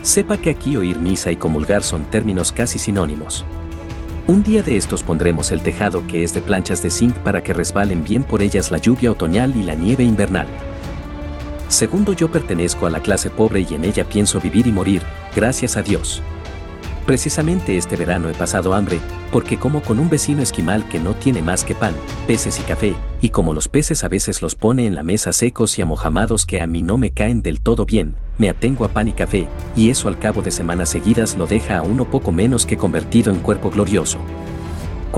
Sepa 0.03 0.38
que 0.38 0.51
aquí 0.51 0.78
oír 0.78 0.99
misa 0.99 1.34
y 1.34 1.36
comulgar 1.36 1.84
son 1.84 2.05
términos 2.05 2.53
casi 2.53 2.80
sinónimos. 2.80 3.43
Un 4.30 4.44
día 4.44 4.62
de 4.62 4.78
estos 4.78 5.02
pondremos 5.02 5.52
el 5.52 5.64
tejado 5.64 6.06
que 6.06 6.24
es 6.24 6.36
de 6.36 6.42
planchas 6.42 6.84
de 6.84 6.92
zinc 6.92 7.16
para 7.16 7.42
que 7.42 7.52
resbalen 7.52 8.04
bien 8.04 8.24
por 8.24 8.44
ellas 8.44 8.70
la 8.70 8.78
lluvia 8.78 9.12
otoñal 9.12 9.56
y 9.56 9.64
la 9.64 9.74
nieve 9.74 10.04
invernal. 10.04 10.46
Segundo, 11.68 12.14
yo 12.14 12.32
pertenezco 12.32 12.86
a 12.86 12.92
la 12.92 13.00
clase 13.00 13.32
pobre 13.32 13.66
y 13.68 13.74
en 13.74 13.86
ella 13.86 14.04
pienso 14.04 14.40
vivir 14.40 14.68
y 14.68 14.72
morir, 14.72 15.02
gracias 15.36 15.78
a 15.78 15.82
Dios. 15.82 16.22
Precisamente 17.10 17.76
este 17.76 17.95
verano 17.95 18.30
he 18.30 18.36
pasado 18.36 18.76
hambre, 18.76 18.99
porque 19.32 19.57
como 19.57 19.82
con 19.82 19.99
un 19.99 20.12
vecino 20.12 20.43
esquimal 20.43 20.88
que 20.89 20.99
no 20.99 21.16
tiene 21.16 21.41
más 21.41 21.64
que 21.64 21.74
pan, 21.74 21.95
peces 22.28 22.60
y 22.60 22.62
café, 22.62 22.93
y 23.20 23.30
como 23.30 23.55
los 23.55 23.68
peces 23.68 24.03
a 24.03 24.10
veces 24.10 24.43
los 24.43 24.53
pone 24.53 24.86
en 24.86 24.93
la 24.93 25.01
mesa 25.01 25.34
secos 25.34 25.80
y 25.80 25.82
amojamados 25.82 26.45
que 26.45 26.62
a 26.62 26.68
mí 26.68 26.84
no 26.84 26.99
me 26.99 27.10
caen 27.10 27.41
del 27.41 27.62
todo 27.62 27.88
bien, 27.88 28.14
me 28.38 28.47
atengo 28.47 28.86
a 28.86 28.89
pan 28.89 29.07
y 29.07 29.14
café, 29.14 29.47
y 29.76 29.89
eso 29.89 30.07
al 30.07 30.20
cabo 30.20 30.43
de 30.43 30.51
semanas 30.51 30.89
seguidas 30.89 31.36
lo 31.36 31.47
deja 31.47 31.80
a 31.80 31.82
uno 31.82 32.05
poco 32.05 32.32
menos 32.32 32.68
que 32.68 32.78
convertido 32.78 33.34
en 33.34 33.39
cuerpo 33.39 33.72
glorioso. 33.72 34.20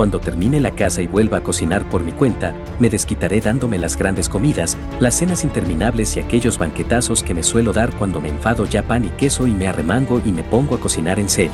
Cuando 0.02 0.20
termine 0.20 0.60
la 0.60 0.72
casa 0.72 1.04
y 1.04 1.06
vuelva 1.06 1.38
a 1.38 1.44
cocinar 1.44 1.88
por 1.88 2.02
mi 2.02 2.12
cuenta, 2.12 2.56
me 2.80 2.90
desquitaré 2.90 3.40
dándome 3.40 3.78
las 3.78 3.96
grandes 3.96 4.30
comidas, 4.30 4.76
las 5.00 5.14
cenas 5.14 5.44
interminables 5.44 6.18
y 6.18 6.20
aquellos 6.20 6.58
banquetazos 6.58 7.22
que 7.22 7.36
me 7.36 7.44
suelo 7.44 7.72
dar 7.72 7.92
cuando 7.92 8.20
me 8.20 8.30
enfado 8.30 8.66
ya 8.66 8.82
pan 8.82 9.06
y 9.06 9.10
queso 9.10 9.46
y 9.46 9.52
me 9.52 9.68
arremango 9.68 10.20
y 10.26 10.32
me 10.32 10.42
pongo 10.42 10.74
a 10.74 10.80
cocinar 10.80 11.20
en 11.20 11.30
serio 11.30 11.52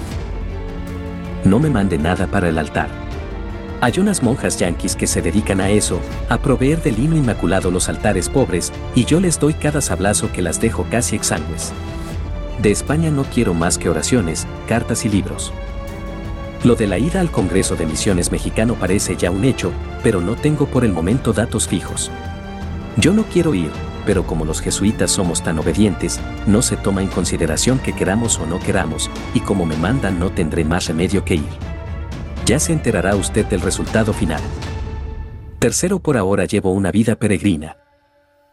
no 1.43 1.59
me 1.59 1.69
mande 1.69 1.97
nada 1.97 2.27
para 2.27 2.47
el 2.47 2.57
altar. 2.57 2.87
Hay 3.81 3.99
unas 3.99 4.23
monjas 4.23 4.57
yanquis 4.57 4.95
que 4.95 5.07
se 5.07 5.21
dedican 5.21 5.59
a 5.59 5.69
eso, 5.69 5.99
a 6.29 6.37
proveer 6.37 6.81
de 6.81 6.93
lino 6.93 7.17
inmaculado 7.17 7.69
los 7.69 7.89
altares 7.89 8.29
pobres, 8.29 8.71
y 8.95 9.03
yo 9.03 9.19
les 9.19 9.41
doy 9.41 9.55
cada 9.55 9.81
sablazo 9.81 10.31
que 10.31 10.41
las 10.41 10.61
dejo 10.61 10.85
casi 10.89 11.17
exangües. 11.17 11.73
De 12.61 12.71
España 12.71 13.11
no 13.11 13.25
quiero 13.25 13.53
más 13.53 13.77
que 13.77 13.89
oraciones, 13.89 14.47
cartas 14.69 15.03
y 15.03 15.09
libros. 15.09 15.51
Lo 16.63 16.75
de 16.75 16.87
la 16.87 16.97
ida 16.97 17.19
al 17.19 17.31
Congreso 17.31 17.75
de 17.75 17.85
Misiones 17.85 18.31
Mexicano 18.31 18.75
parece 18.75 19.15
ya 19.15 19.29
un 19.29 19.45
hecho, 19.45 19.71
pero 20.03 20.21
no 20.21 20.35
tengo 20.35 20.65
por 20.65 20.83
el 20.83 20.91
momento 20.91 21.31
datos 21.31 21.67
fijos. 21.67 22.11
Yo 22.97 23.13
no 23.13 23.23
quiero 23.23 23.53
ir, 23.53 23.69
pero 24.05 24.25
como 24.25 24.43
los 24.43 24.59
jesuitas 24.61 25.11
somos 25.11 25.43
tan 25.43 25.59
obedientes, 25.59 26.19
no 26.47 26.61
se 26.61 26.75
toma 26.75 27.03
en 27.03 27.09
consideración 27.09 27.77
que 27.77 27.93
queramos 27.93 28.39
o 28.39 28.45
no 28.47 28.59
queramos, 28.59 29.11
y 29.35 29.41
como 29.41 29.65
me 29.65 29.77
mandan 29.77 30.19
no 30.19 30.31
tendré 30.31 30.65
más 30.65 30.87
remedio 30.87 31.23
que 31.23 31.35
ir. 31.35 31.49
Ya 32.45 32.59
se 32.59 32.73
enterará 32.73 33.15
usted 33.15 33.45
del 33.45 33.61
resultado 33.61 34.13
final. 34.13 34.41
Tercero, 35.59 35.99
por 35.99 36.17
ahora 36.17 36.45
llevo 36.45 36.71
una 36.71 36.91
vida 36.91 37.17
peregrina. 37.17 37.77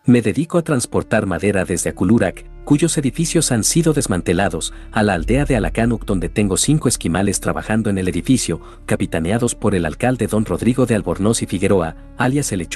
Me 0.07 0.21
dedico 0.21 0.59
a 0.59 0.63
transportar 0.63 1.25
madera 1.25 1.65
desde 1.65 1.89
Aculurac, 1.89 2.45
cuyos 2.65 2.99
edificios 2.99 3.51
han 3.53 3.65
sido 3.65 3.95
desmantelados, 3.95 4.75
a 4.93 5.03
la 5.03 5.15
aldea 5.15 5.47
de 5.47 5.57
Alacanuc 5.57 6.05
donde 6.05 6.29
tengo 6.29 6.59
cinco 6.59 6.89
esquimales 6.89 7.41
trabajando 7.41 7.89
en 7.89 7.97
el 7.97 8.09
edificio, 8.09 8.61
capitaneados 8.85 9.55
por 9.55 9.75
el 9.75 9.87
alcalde 9.87 10.27
don 10.27 10.45
Rodrigo 10.45 10.85
de 10.85 10.95
Albornoz 10.95 11.41
y 11.41 11.47
Figueroa, 11.47 11.97
alias 12.19 12.53
el 12.53 12.69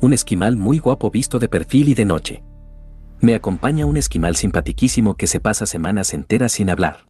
un 0.00 0.12
esquimal 0.12 0.56
muy 0.56 0.80
guapo 0.80 1.12
visto 1.12 1.38
de 1.38 1.48
perfil 1.48 1.90
y 1.90 1.94
de 1.94 2.04
noche. 2.06 2.42
Me 3.20 3.36
acompaña 3.36 3.86
un 3.86 3.96
esquimal 3.96 4.34
simpatiquísimo 4.34 5.16
que 5.16 5.28
se 5.28 5.38
pasa 5.38 5.66
semanas 5.66 6.12
enteras 6.12 6.52
sin 6.52 6.70
hablar. 6.70 7.06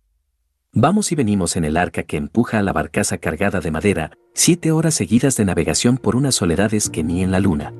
Vamos 0.72 1.10
y 1.10 1.14
venimos 1.14 1.56
en 1.56 1.64
el 1.64 1.78
arca 1.78 2.02
que 2.02 2.18
empuja 2.18 2.58
a 2.58 2.62
la 2.62 2.74
barcaza 2.74 3.16
cargada 3.16 3.60
de 3.60 3.70
madera, 3.70 4.10
siete 4.34 4.72
horas 4.72 4.92
seguidas 4.92 5.38
de 5.38 5.46
navegación 5.46 5.96
por 5.96 6.16
unas 6.16 6.34
soledades 6.34 6.90
que 6.90 7.02
ni 7.02 7.22
en 7.22 7.30
la 7.30 7.40
luna. 7.40 7.72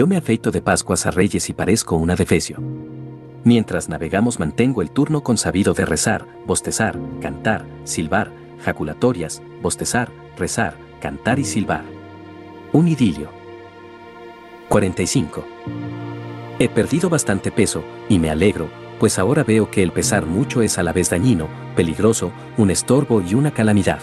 Yo 0.00 0.06
me 0.06 0.16
afeito 0.16 0.50
de 0.50 0.62
Pascuas 0.62 1.04
a 1.04 1.10
Reyes 1.10 1.50
y 1.50 1.52
parezco 1.52 1.94
una 1.94 2.16
defecio. 2.16 2.56
Mientras 3.44 3.90
navegamos 3.90 4.40
mantengo 4.40 4.80
el 4.80 4.90
turno 4.92 5.22
consabido 5.22 5.74
de 5.74 5.84
rezar, 5.84 6.26
bostezar, 6.46 6.98
cantar, 7.20 7.66
silbar, 7.84 8.32
jaculatorias, 8.64 9.42
bostezar, 9.60 10.10
rezar, 10.38 10.74
cantar 11.02 11.38
y 11.38 11.44
silbar. 11.44 11.84
Un 12.72 12.88
idilio. 12.88 13.28
45. 14.70 15.44
He 16.58 16.70
perdido 16.70 17.10
bastante 17.10 17.52
peso, 17.52 17.84
y 18.08 18.18
me 18.18 18.30
alegro, 18.30 18.70
pues 18.98 19.18
ahora 19.18 19.44
veo 19.44 19.70
que 19.70 19.82
el 19.82 19.92
pesar 19.92 20.24
mucho 20.24 20.62
es 20.62 20.78
a 20.78 20.82
la 20.82 20.94
vez 20.94 21.10
dañino, 21.10 21.46
peligroso, 21.76 22.32
un 22.56 22.70
estorbo 22.70 23.20
y 23.20 23.34
una 23.34 23.50
calamidad. 23.50 24.00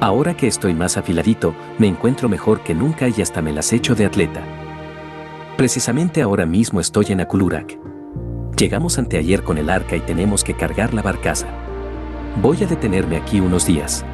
Ahora 0.00 0.34
que 0.34 0.46
estoy 0.46 0.72
más 0.72 0.96
afiladito, 0.96 1.54
me 1.78 1.88
encuentro 1.88 2.30
mejor 2.30 2.62
que 2.62 2.74
nunca 2.74 3.06
y 3.06 3.20
hasta 3.20 3.42
me 3.42 3.52
las 3.52 3.70
echo 3.74 3.94
de 3.94 4.06
atleta. 4.06 4.63
Precisamente 5.56 6.20
ahora 6.20 6.46
mismo 6.46 6.80
estoy 6.80 7.06
en 7.10 7.20
Akulurak. 7.20 7.78
Llegamos 8.58 8.98
anteayer 8.98 9.44
con 9.44 9.56
el 9.56 9.70
arca 9.70 9.94
y 9.94 10.00
tenemos 10.00 10.42
que 10.42 10.54
cargar 10.54 10.92
la 10.92 11.02
barcaza. 11.02 11.46
Voy 12.42 12.64
a 12.64 12.66
detenerme 12.66 13.16
aquí 13.16 13.38
unos 13.38 13.64
días. 13.64 14.04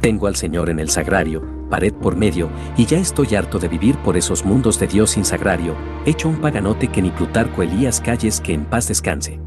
Tengo 0.00 0.26
al 0.26 0.34
Señor 0.34 0.68
en 0.68 0.80
el 0.80 0.90
sagrario, 0.90 1.44
pared 1.70 1.94
por 1.94 2.16
medio, 2.16 2.50
y 2.76 2.84
ya 2.84 2.98
estoy 2.98 3.36
harto 3.36 3.60
de 3.60 3.68
vivir 3.68 3.96
por 3.98 4.16
esos 4.16 4.44
mundos 4.44 4.80
de 4.80 4.88
Dios 4.88 5.10
sin 5.10 5.24
sagrario, 5.24 5.76
hecho 6.04 6.28
un 6.28 6.40
paganote 6.40 6.88
que 6.88 7.00
ni 7.00 7.10
Plutarco 7.10 7.62
Elías 7.62 8.00
Calles 8.00 8.40
que 8.40 8.52
en 8.52 8.64
paz 8.64 8.88
descanse. 8.88 9.38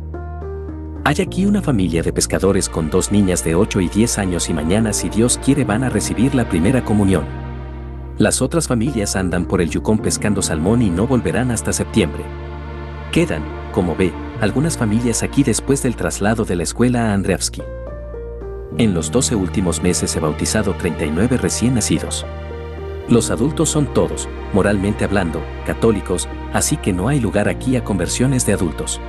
Hay 1.04 1.16
aquí 1.22 1.46
una 1.46 1.62
familia 1.62 2.02
de 2.02 2.14
pescadores 2.14 2.70
con 2.70 2.90
dos 2.90 3.12
niñas 3.12 3.44
de 3.44 3.56
8 3.56 3.82
y 3.82 3.90
10 3.90 4.20
años 4.20 4.50
y 4.50 4.54
mañana 4.54 4.94
si 4.94 5.10
Dios 5.10 5.38
quiere 5.44 5.66
van 5.66 5.84
a 5.84 5.90
recibir 5.90 6.34
la 6.34 6.48
primera 6.48 6.86
comunión. 6.86 7.49
Las 8.20 8.42
otras 8.42 8.68
familias 8.68 9.16
andan 9.16 9.46
por 9.46 9.62
el 9.62 9.70
Yukon 9.70 9.98
pescando 9.98 10.42
salmón 10.42 10.82
y 10.82 10.90
no 10.90 11.08
volverán 11.08 11.52
hasta 11.52 11.72
septiembre. 11.72 12.26
Quedan, 13.14 13.42
como 13.72 13.96
ve, 13.96 14.12
algunas 14.42 14.78
familias 14.78 15.24
aquí 15.24 15.42
después 15.42 15.82
del 15.84 15.96
traslado 15.96 16.44
de 16.44 16.58
la 16.58 16.64
escuela 16.64 17.06
a 17.06 17.14
Andreevsky. 17.14 17.62
En 18.78 18.94
los 18.94 19.10
12 19.10 19.36
últimos 19.36 19.82
meses 19.82 20.14
he 20.18 20.20
bautizado 20.20 20.74
39 20.74 21.38
recién 21.38 21.76
nacidos. 21.76 22.26
Los 23.08 23.32
adultos 23.32 23.70
son 23.70 23.94
todos, 23.94 24.28
moralmente 24.52 25.06
hablando, 25.06 25.42
católicos, 25.66 26.28
así 26.52 26.76
que 26.76 26.92
no 26.92 27.08
hay 27.08 27.22
lugar 27.22 27.48
aquí 27.48 27.78
a 27.78 27.86
conversiones 27.86 28.46
de 28.46 28.52
adultos. 28.52 29.00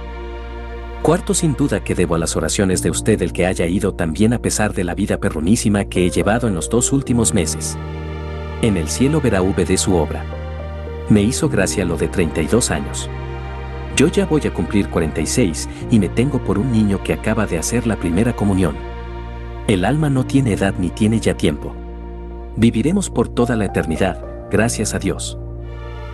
Cuarto, 1.02 1.34
sin 1.34 1.54
duda 1.54 1.82
que 1.82 1.96
debo 1.96 2.14
a 2.14 2.18
las 2.18 2.36
oraciones 2.36 2.80
de 2.80 2.90
usted 2.90 3.20
el 3.22 3.32
que 3.32 3.46
haya 3.46 3.66
ido 3.66 3.92
también 3.92 4.34
a 4.34 4.38
pesar 4.38 4.72
de 4.72 4.84
la 4.84 4.94
vida 4.94 5.18
perrunísima 5.18 5.86
que 5.86 6.06
he 6.06 6.10
llevado 6.10 6.46
en 6.46 6.54
los 6.54 6.70
dos 6.70 6.92
últimos 6.92 7.34
meses. 7.34 7.76
En 8.62 8.76
el 8.76 8.88
cielo 8.88 9.22
verá 9.22 9.40
V 9.40 9.64
de 9.64 9.78
su 9.78 9.96
obra. 9.96 10.22
Me 11.08 11.22
hizo 11.22 11.48
gracia 11.48 11.84
lo 11.86 11.96
de 11.96 12.08
32 12.08 12.70
años. 12.70 13.08
Yo 13.96 14.08
ya 14.08 14.26
voy 14.26 14.42
a 14.46 14.52
cumplir 14.52 14.90
46 14.90 15.68
y 15.90 15.98
me 15.98 16.10
tengo 16.10 16.44
por 16.44 16.58
un 16.58 16.70
niño 16.70 17.02
que 17.02 17.14
acaba 17.14 17.46
de 17.46 17.58
hacer 17.58 17.86
la 17.86 17.96
primera 17.96 18.34
comunión. 18.34 18.76
El 19.66 19.84
alma 19.86 20.10
no 20.10 20.26
tiene 20.26 20.52
edad 20.52 20.74
ni 20.78 20.90
tiene 20.90 21.20
ya 21.20 21.34
tiempo. 21.34 21.74
Viviremos 22.56 23.08
por 23.08 23.28
toda 23.28 23.56
la 23.56 23.64
eternidad, 23.64 24.22
gracias 24.50 24.92
a 24.92 24.98
Dios. 24.98 25.38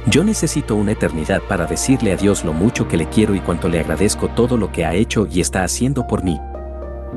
Yo 0.08 0.22
necesito 0.22 0.76
una 0.76 0.92
eternidad 0.92 1.42
para 1.48 1.66
decirle 1.66 2.12
a 2.12 2.16
Dios 2.16 2.44
lo 2.44 2.52
mucho 2.52 2.86
que 2.86 2.96
le 2.96 3.08
quiero 3.08 3.34
y 3.34 3.40
cuánto 3.40 3.68
le 3.68 3.80
agradezco 3.80 4.28
todo 4.28 4.56
lo 4.56 4.70
que 4.70 4.84
ha 4.84 4.94
hecho 4.94 5.26
y 5.28 5.40
está 5.40 5.64
haciendo 5.64 6.06
por 6.06 6.22
mí. 6.22 6.38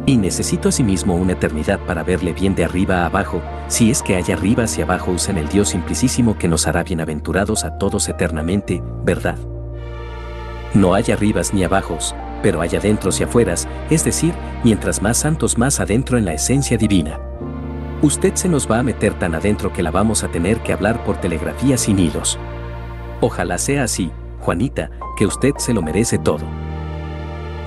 Y 0.05 0.17
necesito 0.17 0.69
asimismo 0.69 1.15
una 1.15 1.33
eternidad 1.33 1.79
para 1.85 2.03
verle 2.03 2.33
bien 2.33 2.55
de 2.55 2.65
arriba 2.65 3.03
a 3.03 3.05
abajo, 3.05 3.41
si 3.67 3.91
es 3.91 4.01
que 4.01 4.15
hay 4.15 4.31
arriba 4.31 4.63
hacia 4.63 4.85
abajo 4.85 5.11
usan 5.11 5.37
el 5.37 5.49
Dios 5.49 5.69
simplicísimo 5.69 6.37
que 6.37 6.47
nos 6.47 6.67
hará 6.67 6.83
bienaventurados 6.83 7.63
a 7.63 7.77
todos 7.77 8.09
eternamente, 8.09 8.81
¿verdad? 9.03 9.37
No 10.73 10.93
hay 10.93 11.11
arribas 11.11 11.53
ni 11.53 11.63
abajos, 11.63 12.15
pero 12.41 12.61
hay 12.61 12.75
adentros 12.75 13.19
y 13.19 13.23
afueras, 13.23 13.67
es 13.89 14.03
decir, 14.03 14.33
mientras 14.63 15.01
más 15.01 15.17
santos 15.17 15.57
más 15.57 15.79
adentro 15.79 16.17
en 16.17 16.25
la 16.25 16.33
esencia 16.33 16.77
divina. 16.77 17.19
Usted 18.01 18.35
se 18.35 18.47
nos 18.47 18.69
va 18.69 18.79
a 18.79 18.83
meter 18.83 19.13
tan 19.15 19.35
adentro 19.35 19.73
que 19.73 19.83
la 19.83 19.91
vamos 19.91 20.23
a 20.23 20.29
tener 20.29 20.61
que 20.61 20.71
hablar 20.71 21.03
por 21.03 21.17
telegrafía 21.17 21.77
sin 21.77 21.99
hilos. 21.99 22.39
Ojalá 23.19 23.57
sea 23.57 23.83
así, 23.83 24.11
Juanita, 24.39 24.89
que 25.17 25.25
usted 25.25 25.53
se 25.57 25.73
lo 25.73 25.81
merece 25.81 26.17
todo. 26.17 26.45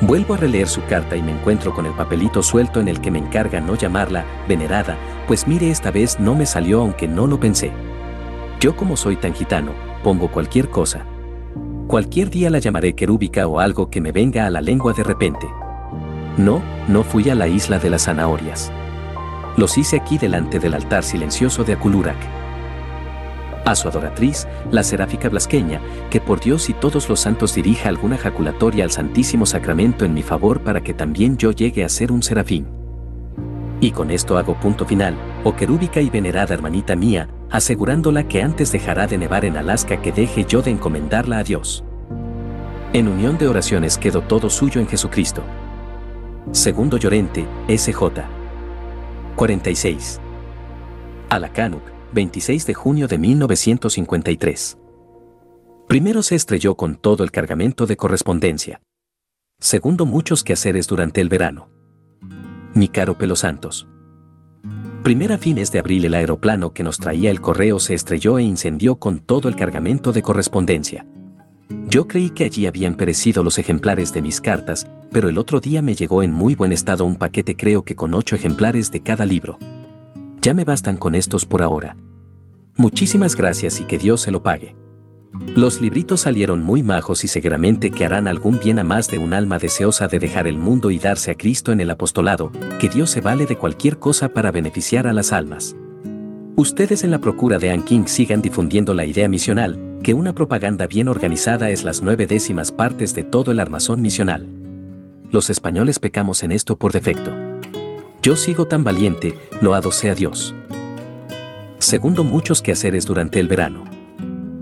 Vuelvo 0.03 0.35
a 0.35 0.37
releer 0.37 0.67
su 0.67 0.83
carta 0.87 1.15
y 1.17 1.23
me 1.23 1.31
encuentro 1.31 1.73
con 1.73 1.87
el 1.87 1.93
papelito 1.93 2.43
suelto 2.43 2.81
en 2.81 2.89
el 2.89 3.01
que 3.01 3.13
me 3.13 3.21
encarga 3.21 3.61
no 3.61 3.77
llamarla 3.77 4.25
venerada, 4.49 4.99
pues 5.29 5.47
mire 5.47 5.71
esta 5.71 5.93
vez 5.93 6.19
no 6.19 6.35
me 6.35 6.45
salió 6.45 6.81
aunque 6.81 7.07
no 7.07 7.29
lo 7.29 7.39
pensé. 7.39 7.71
Yo 8.59 8.75
como 8.75 8.97
soy 8.97 9.15
tan 9.15 9.33
gitano, 9.33 9.71
pongo 10.03 10.27
cualquier 10.27 10.71
cosa. 10.71 11.07
Cualquier 11.87 12.31
día 12.31 12.51
la 12.51 12.59
llamaré 12.59 12.95
querúbica 12.97 13.47
o 13.47 13.61
algo 13.61 13.91
que 13.91 14.01
me 14.01 14.11
venga 14.11 14.45
a 14.45 14.51
la 14.51 14.61
lengua 14.61 14.93
de 14.93 15.05
repente. 15.05 15.47
No, 16.37 16.61
no 16.89 17.05
fui 17.05 17.31
a 17.31 17.37
la 17.37 17.47
isla 17.47 17.79
de 17.79 17.91
las 17.91 18.07
zanahorias. 18.07 18.73
Los 19.57 19.79
hice 19.79 19.99
aquí 19.99 20.19
delante 20.19 20.59
del 20.59 20.75
altar 20.75 21.05
silencioso 21.05 21.63
de 21.63 21.75
Aculurac. 21.75 22.42
A 23.65 23.77
su 23.77 23.89
adoratriz, 23.89 24.49
la 24.73 24.83
seráfica 24.83 25.29
blasqueña, 25.29 25.81
que 26.11 26.21
por 26.21 26.41
Dios 26.41 26.69
y 26.69 26.73
todos 26.73 27.09
los 27.09 27.21
santos 27.21 27.55
dirija 27.55 27.89
alguna 27.89 28.19
jaculatoria 28.19 28.85
al 28.85 28.91
Santísimo 28.91 29.47
Sacramento 29.47 30.05
en 30.05 30.15
mi 30.15 30.23
favor 30.23 30.63
para 30.63 30.83
que 30.83 30.95
también 30.95 31.37
yo 31.37 31.53
llegue 31.53 31.85
a 31.85 31.89
ser 31.89 32.11
un 32.11 32.23
serafín. 32.23 32.67
Y 33.81 33.93
con 33.93 34.11
esto 34.11 34.37
hago 34.37 34.55
punto 34.55 34.85
final, 34.85 35.15
oh 35.45 35.55
querúbica 35.55 36.01
y 36.01 36.11
venerada 36.11 36.55
hermanita 36.55 36.97
mía, 36.97 37.29
asegurándola 37.51 38.27
que 38.27 38.43
antes 38.43 38.73
dejará 38.73 39.07
de 39.07 39.19
nevar 39.19 39.45
en 39.45 39.57
Alaska 39.57 40.01
que 40.01 40.11
deje 40.11 40.45
yo 40.45 40.63
de 40.63 40.71
encomendarla 40.73 41.39
a 41.39 41.45
Dios. 41.45 41.85
En 42.93 43.09
unión 43.09 43.39
de 43.39 43.49
oraciones 43.49 43.97
quedó 43.97 44.23
todo 44.23 44.51
suyo 44.51 44.81
en 44.81 44.89
Jesucristo. 44.89 45.43
Segundo 46.51 46.97
Llorente, 46.97 47.47
SJ. 47.69 48.23
46. 49.37 50.21
Alacanuc, 51.31 51.83
26 52.13 52.67
de 52.67 52.75
junio 52.75 53.09
de 53.09 53.17
1953. 53.17 54.79
Primero 55.89 56.23
se 56.23 56.35
estrelló 56.35 56.75
con 56.75 56.97
todo 56.97 57.25
el 57.25 57.31
cargamento 57.31 57.87
de 57.87 57.97
correspondencia. 57.97 58.83
Segundo 59.59 60.05
muchos 60.05 60.45
quehaceres 60.45 60.87
durante 60.87 61.21
el 61.21 61.29
verano. 61.29 61.71
Mi 62.75 62.89
caro 62.89 63.17
Pelo 63.17 63.37
Santos. 63.37 63.89
Primera 65.03 65.39
fines 65.39 65.73
de 65.73 65.79
abril 65.79 66.05
el 66.05 66.15
aeroplano 66.15 66.73
que 66.73 66.83
nos 66.83 66.99
traía 66.99 67.31
el 67.31 67.41
correo 67.41 67.81
se 67.81 67.95
estrelló 67.95 68.39
e 68.39 68.43
incendió 68.43 68.97
con 68.97 69.19
todo 69.19 69.49
el 69.49 69.57
cargamento 69.57 70.13
de 70.13 70.23
correspondencia. 70.23 71.07
Yo 71.89 72.07
creí 72.07 72.31
que 72.31 72.45
allí 72.45 72.67
habían 72.67 72.95
perecido 72.95 73.43
los 73.43 73.59
ejemplares 73.59 74.13
de 74.13 74.23
mis 74.23 74.41
cartas, 74.41 74.87
pero 75.11 75.29
el 75.29 75.39
otro 75.39 75.61
día 75.61 75.81
me 75.83 75.95
llegó 75.95 76.23
en 76.23 76.33
muy 76.33 76.55
buen 76.55 76.73
estado 76.73 77.05
un 77.05 77.17
paquete 77.17 77.57
creo 77.57 77.85
que 77.85 77.97
con 77.97 78.15
ocho 78.15 78.37
ejemplares 78.37 78.91
de 78.91 79.03
cada 79.03 79.25
libro. 79.25 79.59
Ya 80.43 80.55
me 80.55 80.65
bastan 80.65 80.97
con 80.97 81.15
estos 81.15 81.47
por 81.47 81.63
ahora. 81.63 81.97
Muchísimas 82.77 83.37
gracias 83.37 83.81
y 83.81 83.85
que 83.85 83.97
Dios 83.97 84.21
se 84.23 84.33
lo 84.33 84.43
pague. 84.43 84.75
Los 85.55 85.81
libritos 85.81 86.23
salieron 86.23 86.63
muy 86.63 86.83
majos 86.83 87.25
y 87.25 87.29
seguramente 87.29 87.93
que 87.93 88.05
harán 88.05 88.27
algún 88.27 88.59
bien 88.59 88.81
a 88.81 88.85
más 88.85 89.09
de 89.09 89.19
un 89.19 89.35
alma 89.35 89.59
deseosa 89.59 90.09
de 90.09 90.19
dejar 90.19 90.49
el 90.49 90.59
mundo 90.59 90.91
y 90.91 90.99
darse 90.99 91.31
a 91.31 91.37
Cristo 91.37 91.71
en 91.71 91.81
el 91.81 91.91
apostolado, 91.91 92.51
que 92.81 92.89
Dios 92.89 93.11
se 93.11 93.21
vale 93.21 93.47
de 93.47 93.57
cualquier 93.57 93.99
cosa 93.99 94.31
para 94.31 94.51
beneficiar 94.51 95.07
a 95.07 95.13
las 95.13 95.33
almas. 95.33 95.77
Ustedes 96.57 97.05
en 97.05 97.13
la 97.13 97.21
procura 97.21 97.59
de 97.59 97.71
Anking 97.71 98.09
sigan 98.09 98.43
difundiendo 98.43 98.95
la 98.95 99.07
idea 99.07 99.29
misional, 99.29 99.99
que 100.03 100.13
una 100.13 100.35
propaganda 100.35 100.89
bien 100.89 101.09
organizada 101.09 101.71
es 101.71 101.85
las 101.85 102.03
nueve 102.03 102.27
décimas 102.27 102.73
partes 102.73 103.15
de 103.15 103.23
todo 103.23 103.53
el 103.53 103.61
armazón 103.61 104.03
misional 104.03 104.49
los 105.33 105.49
españoles 105.49 105.99
pecamos 105.99 106.43
en 106.43 106.53
esto 106.53 106.77
por 106.77 106.93
defecto. 106.93 107.33
Yo 108.23 108.37
sigo 108.37 108.69
tan 108.69 108.85
valiente, 108.85 109.37
loado 109.61 109.91
sea 109.91 110.15
Dios. 110.15 110.55
Segundo, 111.79 112.23
muchos 112.23 112.63
quehaceres 112.63 113.05
durante 113.05 113.41
el 113.41 113.49
verano. 113.49 113.83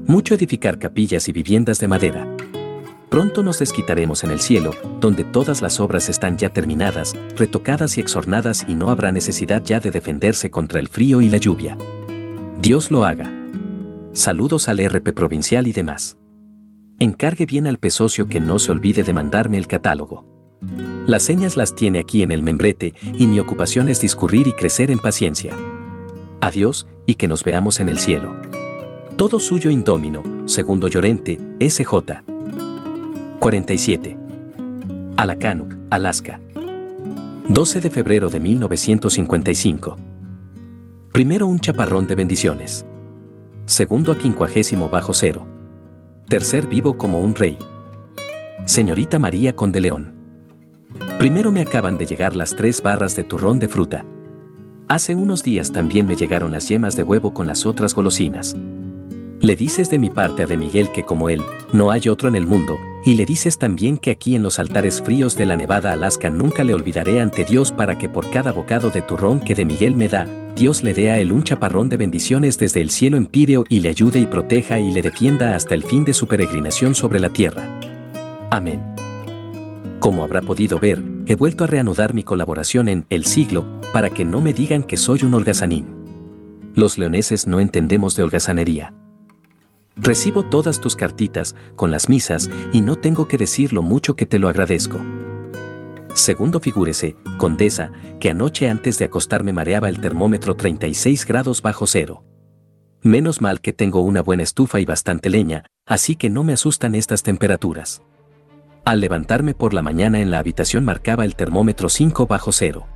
Mucho 0.06 0.34
edificar 0.34 0.78
capillas 0.78 1.28
y 1.28 1.32
viviendas 1.32 1.78
de 1.78 1.86
madera. 1.86 2.26
Pronto 3.10 3.42
nos 3.42 3.58
desquitaremos 3.58 4.24
en 4.24 4.30
el 4.30 4.40
cielo, 4.40 4.70
donde 4.98 5.24
todas 5.24 5.60
las 5.60 5.78
obras 5.78 6.08
están 6.08 6.38
ya 6.38 6.48
terminadas, 6.48 7.14
retocadas 7.36 7.98
y 7.98 8.00
exornadas 8.00 8.64
y 8.66 8.74
no 8.74 8.88
habrá 8.88 9.12
necesidad 9.12 9.62
ya 9.62 9.78
de 9.78 9.90
defenderse 9.90 10.50
contra 10.50 10.80
el 10.80 10.88
frío 10.88 11.20
y 11.20 11.28
la 11.28 11.36
lluvia. 11.36 11.76
Dios 12.62 12.90
lo 12.90 13.04
haga. 13.04 13.30
Saludos 14.14 14.70
al 14.70 14.78
RP 14.78 15.12
provincial 15.12 15.66
y 15.66 15.72
demás. 15.72 16.16
Encargue 16.98 17.44
bien 17.44 17.66
al 17.66 17.76
pesocio 17.76 18.26
que 18.26 18.40
no 18.40 18.58
se 18.58 18.72
olvide 18.72 19.02
de 19.02 19.12
mandarme 19.12 19.58
el 19.58 19.66
catálogo. 19.66 20.39
Las 21.06 21.22
señas 21.22 21.56
las 21.56 21.74
tiene 21.74 21.98
aquí 21.98 22.22
en 22.22 22.30
el 22.30 22.42
membrete 22.42 22.94
y 23.18 23.26
mi 23.26 23.40
ocupación 23.40 23.88
es 23.88 24.00
discurrir 24.00 24.46
y 24.46 24.52
crecer 24.52 24.90
en 24.90 24.98
paciencia. 24.98 25.54
Adiós 26.40 26.86
y 27.06 27.14
que 27.14 27.28
nos 27.28 27.44
veamos 27.44 27.80
en 27.80 27.88
el 27.88 27.98
cielo. 27.98 28.34
Todo 29.16 29.40
suyo 29.40 29.70
indómino, 29.70 30.22
segundo 30.46 30.88
Llorente, 30.88 31.38
SJ. 31.60 32.22
47. 33.38 34.16
Alacanuk, 35.16 35.74
Alaska. 35.90 36.40
12 37.48 37.80
de 37.80 37.90
febrero 37.90 38.30
de 38.30 38.40
1955. 38.40 39.96
Primero 41.12 41.46
un 41.46 41.58
chaparrón 41.58 42.06
de 42.06 42.14
bendiciones. 42.14 42.86
Segundo 43.66 44.12
a 44.12 44.18
quincuagésimo 44.18 44.88
bajo 44.88 45.12
cero. 45.12 45.46
Tercer 46.28 46.66
vivo 46.66 46.96
como 46.96 47.20
un 47.20 47.34
rey. 47.34 47.58
Señorita 48.66 49.18
María 49.18 49.56
Conde 49.56 49.80
León. 49.80 50.19
Primero 51.20 51.52
me 51.52 51.60
acaban 51.60 51.98
de 51.98 52.06
llegar 52.06 52.34
las 52.34 52.56
tres 52.56 52.80
barras 52.80 53.14
de 53.14 53.24
turrón 53.24 53.58
de 53.58 53.68
fruta. 53.68 54.06
Hace 54.88 55.14
unos 55.14 55.42
días 55.42 55.70
también 55.70 56.06
me 56.06 56.16
llegaron 56.16 56.50
las 56.50 56.66
yemas 56.66 56.96
de 56.96 57.02
huevo 57.02 57.34
con 57.34 57.46
las 57.46 57.66
otras 57.66 57.94
golosinas. 57.94 58.56
Le 59.38 59.54
dices 59.54 59.90
de 59.90 59.98
mi 59.98 60.08
parte 60.08 60.44
a 60.44 60.46
de 60.46 60.56
Miguel 60.56 60.90
que 60.92 61.04
como 61.04 61.28
él, 61.28 61.42
no 61.74 61.90
hay 61.90 62.08
otro 62.08 62.30
en 62.30 62.36
el 62.36 62.46
mundo, 62.46 62.78
y 63.04 63.16
le 63.16 63.26
dices 63.26 63.58
también 63.58 63.98
que 63.98 64.12
aquí 64.12 64.34
en 64.34 64.42
los 64.42 64.58
altares 64.58 65.02
fríos 65.02 65.36
de 65.36 65.44
la 65.44 65.58
Nevada 65.58 65.92
Alaska 65.92 66.30
nunca 66.30 66.64
le 66.64 66.72
olvidaré 66.72 67.20
ante 67.20 67.44
Dios 67.44 67.70
para 67.70 67.98
que 67.98 68.08
por 68.08 68.30
cada 68.30 68.52
bocado 68.52 68.88
de 68.88 69.02
turrón 69.02 69.40
que 69.40 69.54
de 69.54 69.66
Miguel 69.66 69.96
me 69.96 70.08
da, 70.08 70.26
Dios 70.56 70.82
le 70.82 70.94
dé 70.94 71.10
a 71.10 71.18
él 71.18 71.32
un 71.32 71.42
chaparrón 71.42 71.90
de 71.90 71.98
bendiciones 71.98 72.56
desde 72.56 72.80
el 72.80 72.88
cielo 72.88 73.18
empíreo 73.18 73.66
y 73.68 73.80
le 73.80 73.90
ayude 73.90 74.20
y 74.20 74.24
proteja 74.24 74.80
y 74.80 74.90
le 74.90 75.02
defienda 75.02 75.54
hasta 75.54 75.74
el 75.74 75.84
fin 75.84 76.02
de 76.02 76.14
su 76.14 76.26
peregrinación 76.26 76.94
sobre 76.94 77.20
la 77.20 77.28
tierra. 77.28 77.68
Amén. 78.50 78.80
Como 80.00 80.24
habrá 80.24 80.40
podido 80.40 80.78
ver, 80.78 81.04
he 81.26 81.34
vuelto 81.34 81.64
a 81.64 81.66
reanudar 81.66 82.14
mi 82.14 82.24
colaboración 82.24 82.88
en 82.88 83.04
El 83.10 83.26
Siglo, 83.26 83.66
para 83.92 84.08
que 84.08 84.24
no 84.24 84.40
me 84.40 84.54
digan 84.54 84.82
que 84.82 84.96
soy 84.96 85.24
un 85.24 85.34
holgazanín. 85.34 85.86
Los 86.74 86.96
leoneses 86.96 87.46
no 87.46 87.60
entendemos 87.60 88.16
de 88.16 88.22
holgazanería. 88.22 88.94
Recibo 89.96 90.42
todas 90.42 90.80
tus 90.80 90.96
cartitas, 90.96 91.54
con 91.76 91.90
las 91.90 92.08
misas, 92.08 92.48
y 92.72 92.80
no 92.80 92.96
tengo 92.96 93.28
que 93.28 93.36
decir 93.36 93.74
lo 93.74 93.82
mucho 93.82 94.16
que 94.16 94.24
te 94.24 94.38
lo 94.38 94.48
agradezco. 94.48 94.98
Segundo 96.14 96.60
figúrese, 96.60 97.16
condesa, 97.36 97.92
que 98.20 98.30
anoche 98.30 98.70
antes 98.70 98.98
de 98.98 99.04
acostarme 99.04 99.52
mareaba 99.52 99.90
el 99.90 100.00
termómetro 100.00 100.56
36 100.56 101.26
grados 101.26 101.60
bajo 101.60 101.86
cero. 101.86 102.24
Menos 103.02 103.42
mal 103.42 103.60
que 103.60 103.74
tengo 103.74 104.00
una 104.00 104.22
buena 104.22 104.44
estufa 104.44 104.80
y 104.80 104.86
bastante 104.86 105.28
leña, 105.28 105.66
así 105.84 106.16
que 106.16 106.30
no 106.30 106.42
me 106.42 106.54
asustan 106.54 106.94
estas 106.94 107.22
temperaturas. 107.22 108.00
Al 108.84 109.00
levantarme 109.00 109.54
por 109.54 109.74
la 109.74 109.82
mañana 109.82 110.20
en 110.20 110.30
la 110.30 110.38
habitación 110.38 110.84
marcaba 110.84 111.24
el 111.24 111.36
termómetro 111.36 111.88
5 111.88 112.26
bajo 112.26 112.50
cero. 112.50 112.86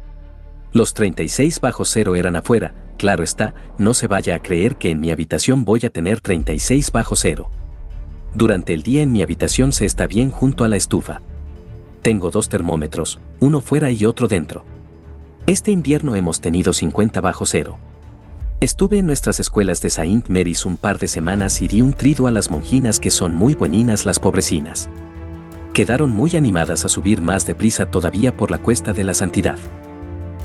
Los 0.73 0.95
36 0.95 1.61
bajo 1.61 1.85
cero 1.85 2.17
eran 2.17 2.37
afuera, 2.37 2.75
claro 2.97 3.23
está, 3.23 3.55
no 3.79 3.93
se 3.93 4.07
vaya 4.07 4.35
a 4.35 4.39
creer 4.41 4.77
que 4.77 4.91
en 4.91 5.01
mi 5.01 5.11
habitación 5.11 5.65
voy 5.65 5.81
a 5.85 5.91
tener 5.91 6.21
36 6.21 6.91
bajo 6.91 7.17
cero. 7.17 7.51
Durante 8.35 8.73
el 8.73 8.83
día 8.83 9.03
en 9.03 9.13
mi 9.13 9.23
habitación 9.23 9.73
se 9.73 9.85
está 9.85 10.07
bien 10.07 10.31
junto 10.31 10.65
a 10.65 10.69
la 10.69 10.77
estufa. 10.77 11.21
Tengo 12.03 12.31
dos 12.31 12.49
termómetros, 12.49 13.21
uno 13.39 13.61
fuera 13.61 13.91
y 13.91 14.05
otro 14.07 14.27
dentro. 14.27 14.65
Este 15.47 15.71
invierno 15.71 16.17
hemos 16.17 16.41
tenido 16.41 16.73
50 16.73 17.21
bajo 17.21 17.45
cero. 17.45 17.79
Estuve 18.61 18.99
en 18.99 19.07
nuestras 19.07 19.39
escuelas 19.39 19.83
de 19.83 19.91
Saint 19.91 20.29
Mary's 20.29 20.65
un 20.65 20.79
par 20.79 20.99
de 20.99 21.09
semanas 21.09 21.61
y 21.61 21.69
di 21.69 21.83
un 21.83 21.93
trido 21.93 22.27
a 22.27 22.31
las 22.31 22.51
monjinas 22.51 22.99
que 22.99 23.11
son 23.11 23.35
muy 23.35 23.55
bueninas 23.55 24.07
las 24.07 24.19
pobrecinas 24.19 24.89
quedaron 25.75 26.11
muy 26.11 26.37
animadas 26.37 26.85
a 26.85 26.89
subir 26.89 27.21
más 27.21 27.47
deprisa 27.47 27.87
todavía 27.87 28.35
por 28.35 28.53
la 28.53 28.59
cuesta 28.59 28.93
de 28.93 29.03
la 29.03 29.13
santidad. 29.13 29.59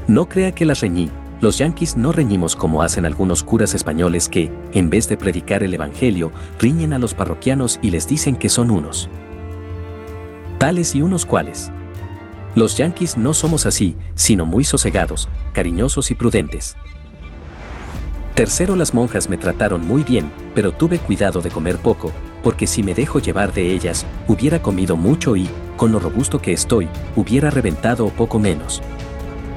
No 0.08 0.28
crea 0.28 0.54
que 0.54 0.66
las 0.66 0.82
reñí, 0.82 1.12
los 1.40 1.60
yanquis 1.60 1.96
no 1.96 2.12
reñimos 2.12 2.56
como 2.56 2.82
hacen 2.82 3.06
algunos 3.06 3.44
curas 3.44 3.76
españoles 3.76 4.28
que, 4.28 4.52
en 4.74 4.90
vez 4.90 5.08
de 5.08 5.18
predicar 5.18 5.62
el 5.62 5.74
Evangelio, 5.74 6.32
riñen 6.58 6.94
a 6.94 7.00
los 7.00 7.14
parroquianos 7.14 7.80
y 7.84 7.92
les 7.92 8.08
dicen 8.08 8.36
que 8.36 8.50
son 8.50 8.72
unos. 8.72 9.08
Tales 10.58 10.96
y 10.96 11.04
unos 11.04 11.28
cuales. 11.28 11.72
Los 12.56 12.76
yanquis 12.76 13.16
no 13.16 13.36
somos 13.36 13.68
así, 13.68 13.96
sino 14.16 14.48
muy 14.48 14.64
sosegados, 14.64 15.30
cariñosos 15.54 16.10
y 16.10 16.16
prudentes. 16.16 16.76
Tercero, 18.34 18.76
las 18.76 18.96
monjas 18.96 19.30
me 19.30 19.38
trataron 19.38 19.86
muy 19.86 20.04
bien, 20.04 20.32
pero 20.56 20.72
tuve 20.72 20.98
cuidado 20.98 21.42
de 21.42 21.52
comer 21.52 21.78
poco, 21.78 22.12
porque 22.44 22.68
si 22.68 22.84
me 22.84 22.94
dejo 22.94 23.20
llevar 23.20 23.54
de 23.54 23.74
ellas, 23.74 24.06
hubiera 24.28 24.62
comido 24.62 24.96
mucho 24.96 25.36
y, 25.36 25.50
con 25.78 25.92
lo 25.92 26.00
robusto 26.00 26.42
que 26.42 26.54
estoy, 26.54 26.88
hubiera 27.16 27.50
reventado 27.50 28.06
o 28.06 28.10
poco 28.10 28.40
menos. 28.40 28.82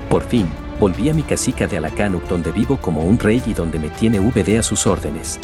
Por 0.09 0.22
fin, 0.22 0.47
volví 0.78 1.09
a 1.09 1.14
mi 1.14 1.22
casica 1.22 1.66
de 1.66 1.78
Alacanuc 1.78 2.26
donde 2.28 2.53
vivo 2.53 2.76
como 2.76 3.03
un 3.03 3.18
rey 3.18 3.43
y 3.47 3.55
donde 3.55 3.78
me 3.78 3.89
tiene 3.89 4.20
VD 4.20 4.59
a 4.59 4.62
sus 4.62 4.87
órdenes. 4.87 5.39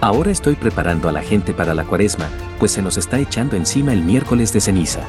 Ahora 0.00 0.30
estoy 0.30 0.54
preparando 0.54 1.08
a 1.08 1.12
la 1.12 1.22
gente 1.22 1.52
para 1.52 1.74
la 1.74 1.84
cuaresma, 1.84 2.28
pues 2.58 2.72
se 2.72 2.82
nos 2.82 2.96
está 2.96 3.18
echando 3.18 3.56
encima 3.56 3.92
el 3.92 4.02
miércoles 4.02 4.52
de 4.52 4.60
ceniza. 4.60 5.00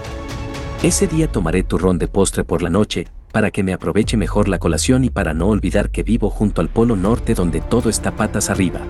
Ese 0.81 1.07
día 1.07 1.31
tomaré 1.31 1.63
turrón 1.63 1.99
de 1.99 2.07
postre 2.07 2.43
por 2.43 2.61
la 2.61 2.69
noche, 2.69 3.07
para 3.31 3.51
que 3.51 3.63
me 3.63 3.73
aproveche 3.73 4.17
mejor 4.17 4.47
la 4.47 4.59
colación 4.59 5.03
y 5.03 5.09
para 5.09 5.33
no 5.33 5.47
olvidar 5.47 5.91
que 5.91 6.03
vivo 6.03 6.29
junto 6.29 6.61
al 6.61 6.69
polo 6.69 6.95
norte 6.95 7.35
donde 7.35 7.61
todo 7.61 7.89
está 7.89 8.15
patas 8.15 8.49
arriba. 8.49 8.81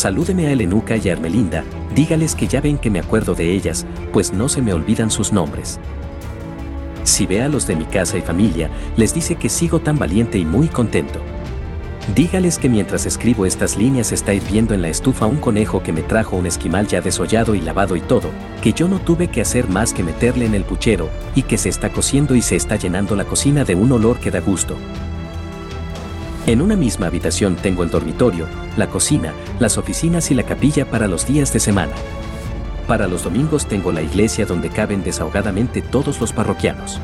Salúdeme 0.00 0.46
a 0.46 0.52
Elenuca 0.52 0.96
y 0.96 1.10
a 1.10 1.12
Hermelinda, 1.12 1.62
dígales 1.94 2.34
que 2.34 2.46
ya 2.46 2.62
ven 2.62 2.78
que 2.78 2.88
me 2.88 3.00
acuerdo 3.00 3.34
de 3.34 3.52
ellas, 3.52 3.84
pues 4.14 4.32
no 4.32 4.48
se 4.48 4.62
me 4.62 4.72
olvidan 4.72 5.10
sus 5.10 5.30
nombres. 5.30 5.78
Si 7.04 7.26
ve 7.26 7.42
a 7.42 7.50
los 7.50 7.66
de 7.66 7.76
mi 7.76 7.84
casa 7.84 8.16
y 8.16 8.22
familia, 8.22 8.70
les 8.96 9.12
dice 9.12 9.36
que 9.36 9.50
sigo 9.50 9.80
tan 9.80 9.98
valiente 9.98 10.38
y 10.38 10.46
muy 10.46 10.68
contento. 10.68 11.20
Dígales 12.14 12.58
que 12.58 12.70
mientras 12.70 13.04
escribo 13.04 13.44
estas 13.44 13.76
líneas 13.76 14.10
está 14.10 14.32
hirviendo 14.32 14.72
en 14.72 14.80
la 14.80 14.88
estufa 14.88 15.26
un 15.26 15.36
conejo 15.36 15.82
que 15.82 15.92
me 15.92 16.00
trajo 16.00 16.34
un 16.34 16.46
esquimal 16.46 16.86
ya 16.86 17.02
desollado 17.02 17.54
y 17.54 17.60
lavado 17.60 17.94
y 17.94 18.00
todo, 18.00 18.30
que 18.62 18.72
yo 18.72 18.88
no 18.88 19.00
tuve 19.00 19.28
que 19.28 19.42
hacer 19.42 19.68
más 19.68 19.92
que 19.92 20.02
meterle 20.02 20.46
en 20.46 20.54
el 20.54 20.64
puchero, 20.64 21.10
y 21.34 21.42
que 21.42 21.58
se 21.58 21.68
está 21.68 21.90
cociendo 21.90 22.34
y 22.34 22.40
se 22.40 22.56
está 22.56 22.76
llenando 22.76 23.16
la 23.16 23.26
cocina 23.26 23.64
de 23.64 23.74
un 23.74 23.92
olor 23.92 24.18
que 24.18 24.30
da 24.30 24.40
gusto. 24.40 24.78
En 26.50 26.60
una 26.60 26.74
misma 26.74 27.06
habitación 27.06 27.54
tengo 27.54 27.84
el 27.84 27.90
dormitorio, 27.90 28.44
la 28.76 28.88
cocina, 28.88 29.32
las 29.60 29.78
oficinas 29.78 30.32
y 30.32 30.34
la 30.34 30.42
capilla 30.42 30.84
para 30.84 31.06
los 31.06 31.24
días 31.24 31.52
de 31.52 31.60
semana. 31.60 31.92
Para 32.88 33.06
los 33.06 33.22
domingos 33.22 33.66
tengo 33.66 33.92
la 33.92 34.02
iglesia 34.02 34.46
donde 34.46 34.68
caben 34.68 35.04
desahogadamente 35.04 35.80
todos 35.80 36.20
los 36.20 36.32
parroquianos. 36.32 36.98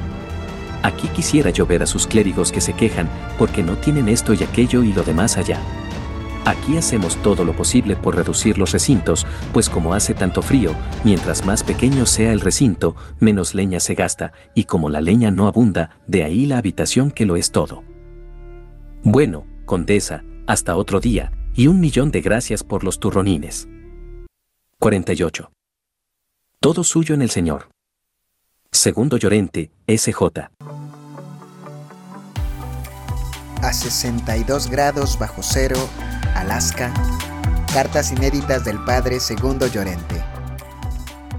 Aquí 0.82 1.07
quisiera 1.07 1.51
yo 1.51 1.64
ver 1.64 1.84
a 1.84 1.86
sus 1.86 2.09
clérigos 2.09 2.51
que 2.51 2.61
se 2.61 2.72
quejan 2.72 3.09
porque 3.38 3.62
no 3.62 3.76
tienen 3.76 4.09
esto 4.09 4.34
y 4.34 4.42
aquello 4.42 4.82
y 4.82 4.92
lo 4.92 5.05
demás 5.05 5.36
allá. 5.36 5.61
Aquí 6.44 6.76
hacemos 6.76 7.14
todo 7.22 7.44
lo 7.44 7.53
posible 7.53 7.94
por 7.94 8.16
reducir 8.16 8.59
los 8.59 8.72
recintos, 8.72 9.28
pues 9.53 9.70
como 9.70 9.94
hace 9.94 10.12
tanto 10.12 10.42
frío, 10.42 10.72
mientras 11.05 11.47
más 11.47 11.62
pequeño 11.62 12.07
sea 12.07 12.32
el 12.32 12.40
recinto, 12.40 12.97
menos 13.20 13.55
leña 13.55 13.78
se 13.78 13.94
gasta, 13.94 14.32
y 14.57 14.64
como 14.64 14.90
la 14.90 15.01
leña 15.01 15.30
no 15.30 15.47
abunda, 15.47 16.01
de 16.09 16.24
ahí 16.24 16.47
la 16.47 16.59
habitación 16.59 17.12
que 17.12 17.26
lo 17.26 17.36
es 17.36 17.53
todo. 17.53 17.84
Bueno, 19.03 19.47
condesa, 19.64 20.24
hasta 20.47 20.76
otro 20.76 21.01
día, 21.01 21.32
y 21.55 21.68
un 21.68 21.80
millón 21.80 22.11
de 22.11 22.20
gracias 22.20 22.64
por 22.64 22.84
los 22.84 23.01
turronines. 23.01 23.68
48. 24.78 25.51
Todo 26.61 26.84
suyo 26.84 27.14
en 27.14 27.22
el 27.22 27.30
Señor. 27.30 27.68
Segundo 28.72 29.16
Llorente, 29.16 29.70
SJ. 29.86 30.51
A 33.62 33.72
62 33.72 34.70
grados 34.70 35.18
bajo 35.18 35.42
cero, 35.42 35.76
Alaska. 36.34 36.92
Cartas 37.72 38.12
inéditas 38.12 38.64
del 38.64 38.82
padre 38.84 39.20
Segundo 39.20 39.66
Llorente. 39.66 40.36